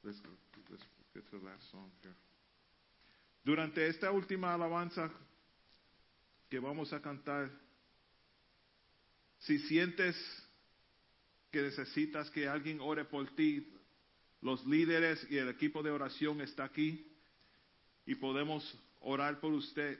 Let's 0.02 0.22
get 1.12 1.24
to 1.30 1.40
song 1.70 1.90
here. 2.02 2.14
Durante 3.44 3.86
esta 3.88 4.10
última 4.12 4.54
alabanza 4.54 5.10
que 6.48 6.58
vamos 6.58 6.92
a 6.92 7.00
cantar, 7.00 7.50
si 9.38 9.58
sientes 9.60 10.16
que 11.50 11.62
necesitas 11.62 12.30
que 12.30 12.48
alguien 12.48 12.80
ore 12.80 13.04
por 13.04 13.34
ti, 13.34 13.72
los 14.40 14.64
líderes 14.66 15.26
y 15.30 15.38
el 15.38 15.48
equipo 15.48 15.82
de 15.82 15.90
oración 15.90 16.40
está 16.40 16.64
aquí 16.64 17.06
y 18.06 18.14
podemos 18.14 18.78
orar 19.00 19.40
por 19.40 19.52
usted 19.52 19.98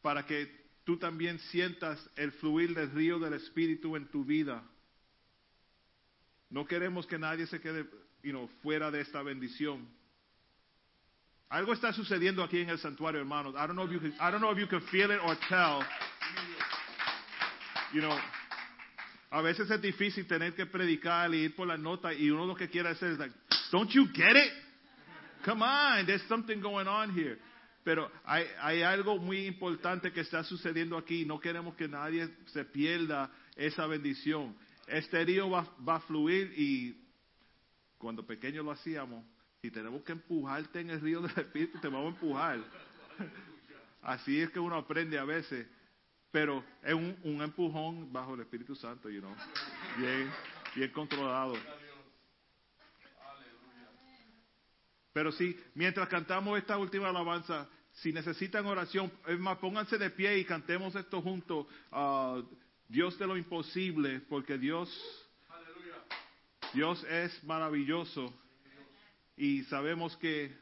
para 0.00 0.26
que 0.26 0.62
tú 0.84 0.98
también 0.98 1.38
sientas 1.38 1.98
el 2.16 2.32
fluir 2.32 2.74
del 2.74 2.90
río 2.90 3.18
del 3.18 3.34
Espíritu 3.34 3.96
en 3.96 4.08
tu 4.08 4.24
vida. 4.24 4.62
No 6.50 6.66
queremos 6.66 7.06
que 7.06 7.18
nadie 7.18 7.46
se 7.46 7.60
quede 7.60 7.86
you 8.22 8.32
know, 8.32 8.48
fuera 8.62 8.90
de 8.90 9.00
esta 9.00 9.22
bendición. 9.22 9.88
Algo 11.48 11.72
está 11.72 11.92
sucediendo 11.92 12.42
aquí 12.42 12.60
en 12.60 12.70
el 12.70 12.78
santuario, 12.78 13.20
hermanos. 13.20 13.54
I 13.54 13.66
don't 13.66 13.74
know 13.74 13.84
if 13.84 13.92
you 13.92 14.00
can, 14.00 14.14
I 14.20 14.30
don't 14.30 14.40
know 14.40 14.52
if 14.52 14.58
you 14.58 14.66
can 14.66 14.80
feel 14.82 15.10
it 15.10 15.20
or 15.22 15.36
tell. 15.48 15.82
You 17.92 18.00
know, 18.00 18.16
a 19.30 19.42
veces 19.42 19.70
es 19.70 19.80
difícil 19.80 20.26
tener 20.26 20.54
que 20.54 20.66
predicar 20.66 21.32
y 21.34 21.44
ir 21.44 21.54
por 21.54 21.66
la 21.66 21.76
nota 21.76 22.12
y 22.14 22.30
uno 22.30 22.46
lo 22.46 22.54
que 22.54 22.68
quiere 22.68 22.88
hacer 22.88 23.12
es 23.12 23.18
like, 23.18 23.34
don't 23.70 23.90
you 23.90 24.06
get 24.12 24.36
it? 24.36 24.52
Come 25.44 25.62
on, 25.62 26.06
there's 26.06 26.22
something 26.28 26.60
going 26.60 26.86
on 26.86 27.10
here. 27.14 27.38
Pero 27.84 28.10
hay, 28.24 28.46
hay 28.60 28.82
algo 28.82 29.18
muy 29.18 29.46
importante 29.46 30.12
que 30.12 30.20
está 30.20 30.44
sucediendo 30.44 30.96
aquí. 30.96 31.24
No 31.24 31.40
queremos 31.40 31.74
que 31.74 31.88
nadie 31.88 32.28
se 32.46 32.64
pierda 32.64 33.30
esa 33.56 33.86
bendición. 33.86 34.56
Este 34.86 35.24
río 35.24 35.50
va, 35.50 35.66
va 35.86 35.96
a 35.96 36.00
fluir 36.00 36.52
y 36.56 36.96
cuando 37.98 38.24
pequeño 38.24 38.62
lo 38.62 38.70
hacíamos, 38.70 39.24
si 39.60 39.70
tenemos 39.70 40.02
que 40.02 40.12
empujarte 40.12 40.80
en 40.80 40.90
el 40.90 41.00
río 41.00 41.20
del 41.20 41.36
Espíritu, 41.36 41.78
te 41.80 41.88
vamos 41.88 42.06
a 42.06 42.14
empujar. 42.16 42.60
Así 44.02 44.40
es 44.40 44.50
que 44.50 44.58
uno 44.60 44.76
aprende 44.76 45.18
a 45.18 45.24
veces. 45.24 45.66
Pero 46.32 46.64
es 46.82 46.94
un, 46.94 47.16
un 47.24 47.42
empujón 47.42 48.10
bajo 48.12 48.34
el 48.34 48.40
Espíritu 48.40 48.74
Santo, 48.74 49.08
you 49.10 49.20
know. 49.20 49.34
Bien, 49.98 50.30
bien 50.74 50.90
controlado. 50.90 51.54
Pero 55.12 55.30
sí, 55.32 55.58
mientras 55.74 56.08
cantamos 56.08 56.58
esta 56.58 56.78
última 56.78 57.10
alabanza, 57.10 57.68
si 57.92 58.12
necesitan 58.14 58.64
oración, 58.64 59.12
es 59.26 59.38
más, 59.38 59.58
pónganse 59.58 59.98
de 59.98 60.08
pie 60.08 60.38
y 60.38 60.44
cantemos 60.46 60.94
esto 60.94 61.20
juntos. 61.20 61.66
Ah, 61.90 62.40
Dios 62.88 63.18
de 63.18 63.26
lo 63.26 63.36
imposible, 63.36 64.20
porque 64.20 64.56
Dios, 64.56 64.88
Dios 66.72 67.04
es 67.04 67.44
maravilloso 67.44 68.32
y 69.36 69.64
sabemos 69.64 70.16
que 70.16 70.56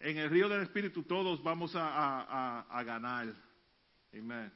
en 0.00 0.18
el 0.18 0.28
río 0.28 0.50
del 0.50 0.62
Espíritu 0.62 1.02
todos 1.04 1.42
vamos 1.42 1.74
a- 1.74 1.88
a- 1.88 2.60
a 2.68 2.82
ganar. 2.82 3.32
Amén. 4.12 4.52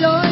calor. 0.00 0.23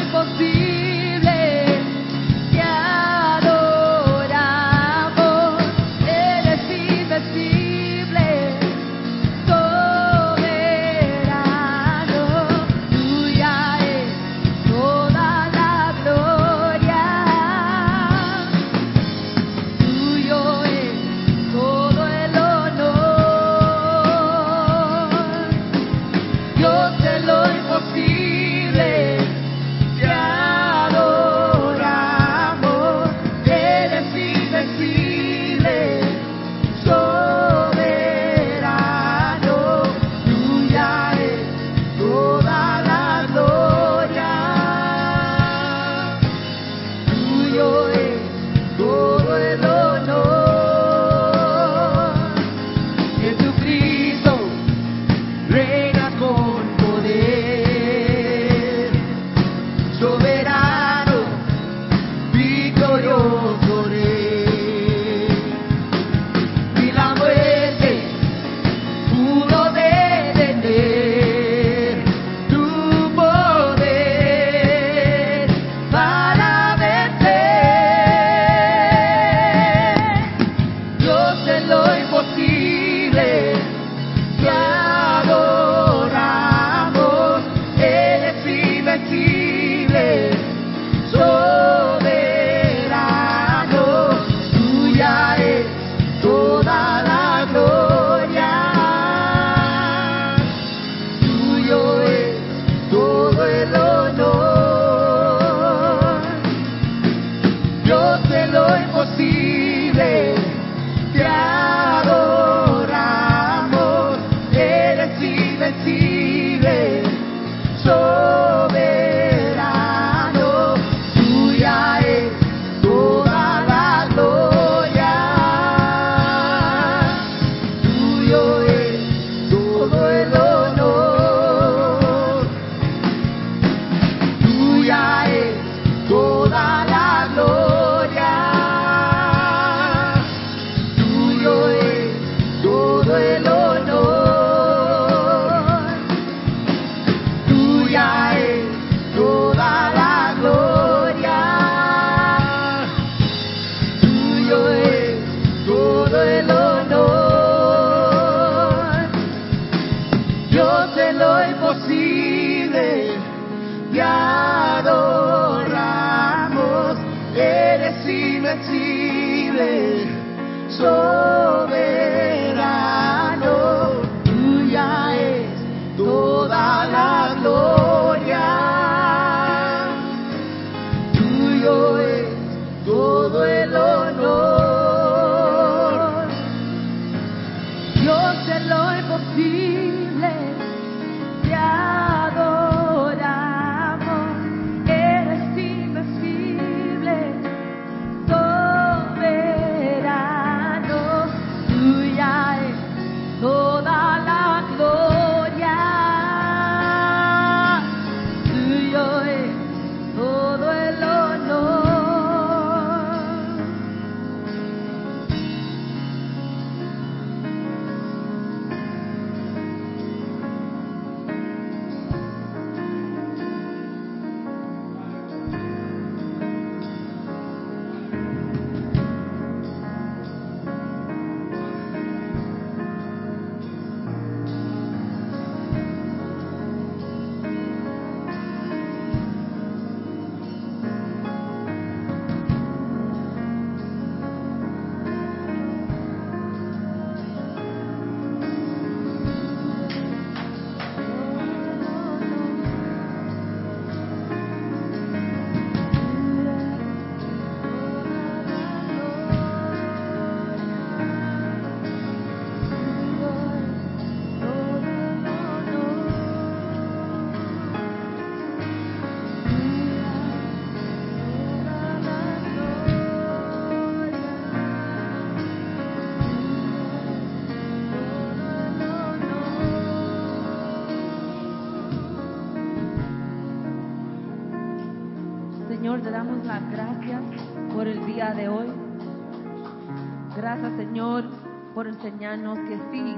Enseñarnos 292.04 292.58
que 292.58 292.78
sí 292.90 293.16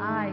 hay 0.00 0.32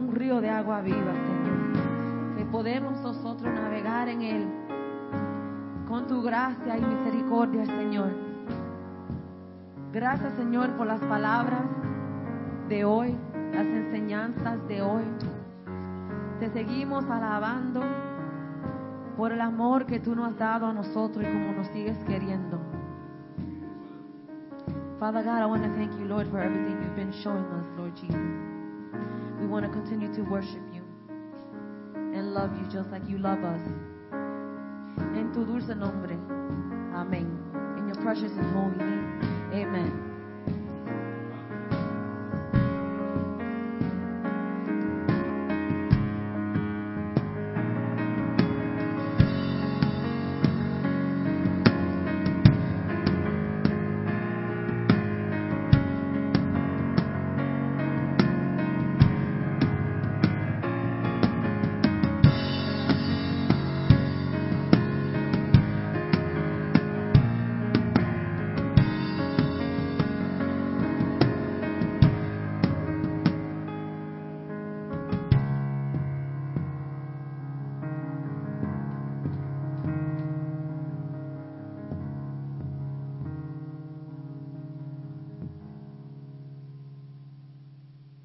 un 0.00 0.10
río 0.14 0.40
de 0.40 0.48
agua 0.48 0.80
viva, 0.80 1.12
Señor. 1.12 2.36
Que 2.38 2.44
podemos 2.46 2.98
nosotros 3.02 3.52
navegar 3.52 4.08
en 4.08 4.22
él 4.22 4.48
con 5.86 6.06
tu 6.06 6.22
gracia 6.22 6.78
y 6.78 6.80
misericordia, 6.80 7.66
Señor. 7.66 8.10
Gracias, 9.92 10.32
Señor, 10.34 10.70
por 10.78 10.86
las 10.86 11.00
palabras 11.00 11.60
de 12.70 12.86
hoy, 12.86 13.14
las 13.52 13.66
enseñanzas 13.66 14.66
de 14.66 14.80
hoy. 14.80 15.04
Te 16.40 16.48
seguimos 16.48 17.04
alabando 17.10 17.82
por 19.14 19.32
el 19.32 19.42
amor 19.42 19.84
que 19.84 20.00
tú 20.00 20.14
nos 20.14 20.28
has 20.28 20.38
dado 20.38 20.66
a 20.68 20.72
nosotros 20.72 21.22
y 21.22 21.30
como 21.30 21.52
nos 21.52 21.66
sigues 21.66 21.98
queriendo. 22.04 22.77
Father 24.98 25.22
God, 25.22 25.42
I 25.42 25.46
want 25.46 25.62
to 25.62 25.70
thank 25.78 25.92
you, 25.92 26.06
Lord, 26.06 26.28
for 26.28 26.42
everything 26.42 26.82
you've 26.82 26.96
been 26.96 27.14
showing 27.22 27.46
us, 27.54 27.64
Lord 27.78 27.94
Jesus. 27.94 28.18
We 29.38 29.46
want 29.46 29.64
to 29.64 29.70
continue 29.70 30.12
to 30.12 30.22
worship 30.22 30.60
you 30.74 30.82
and 31.94 32.34
love 32.34 32.50
you 32.58 32.66
just 32.68 32.90
like 32.90 33.02
you 33.06 33.18
love 33.18 33.44
us. 33.44 33.60
En 35.14 35.30
tu 35.32 35.44
dulce 35.46 35.72
nombre. 35.76 36.18
Amén. 36.94 37.30
In 37.78 37.86
your 37.86 38.02
precious 38.02 38.32
and 38.32 38.52
holy 38.52 38.76
name. 38.76 39.20
Amen. 39.54 40.07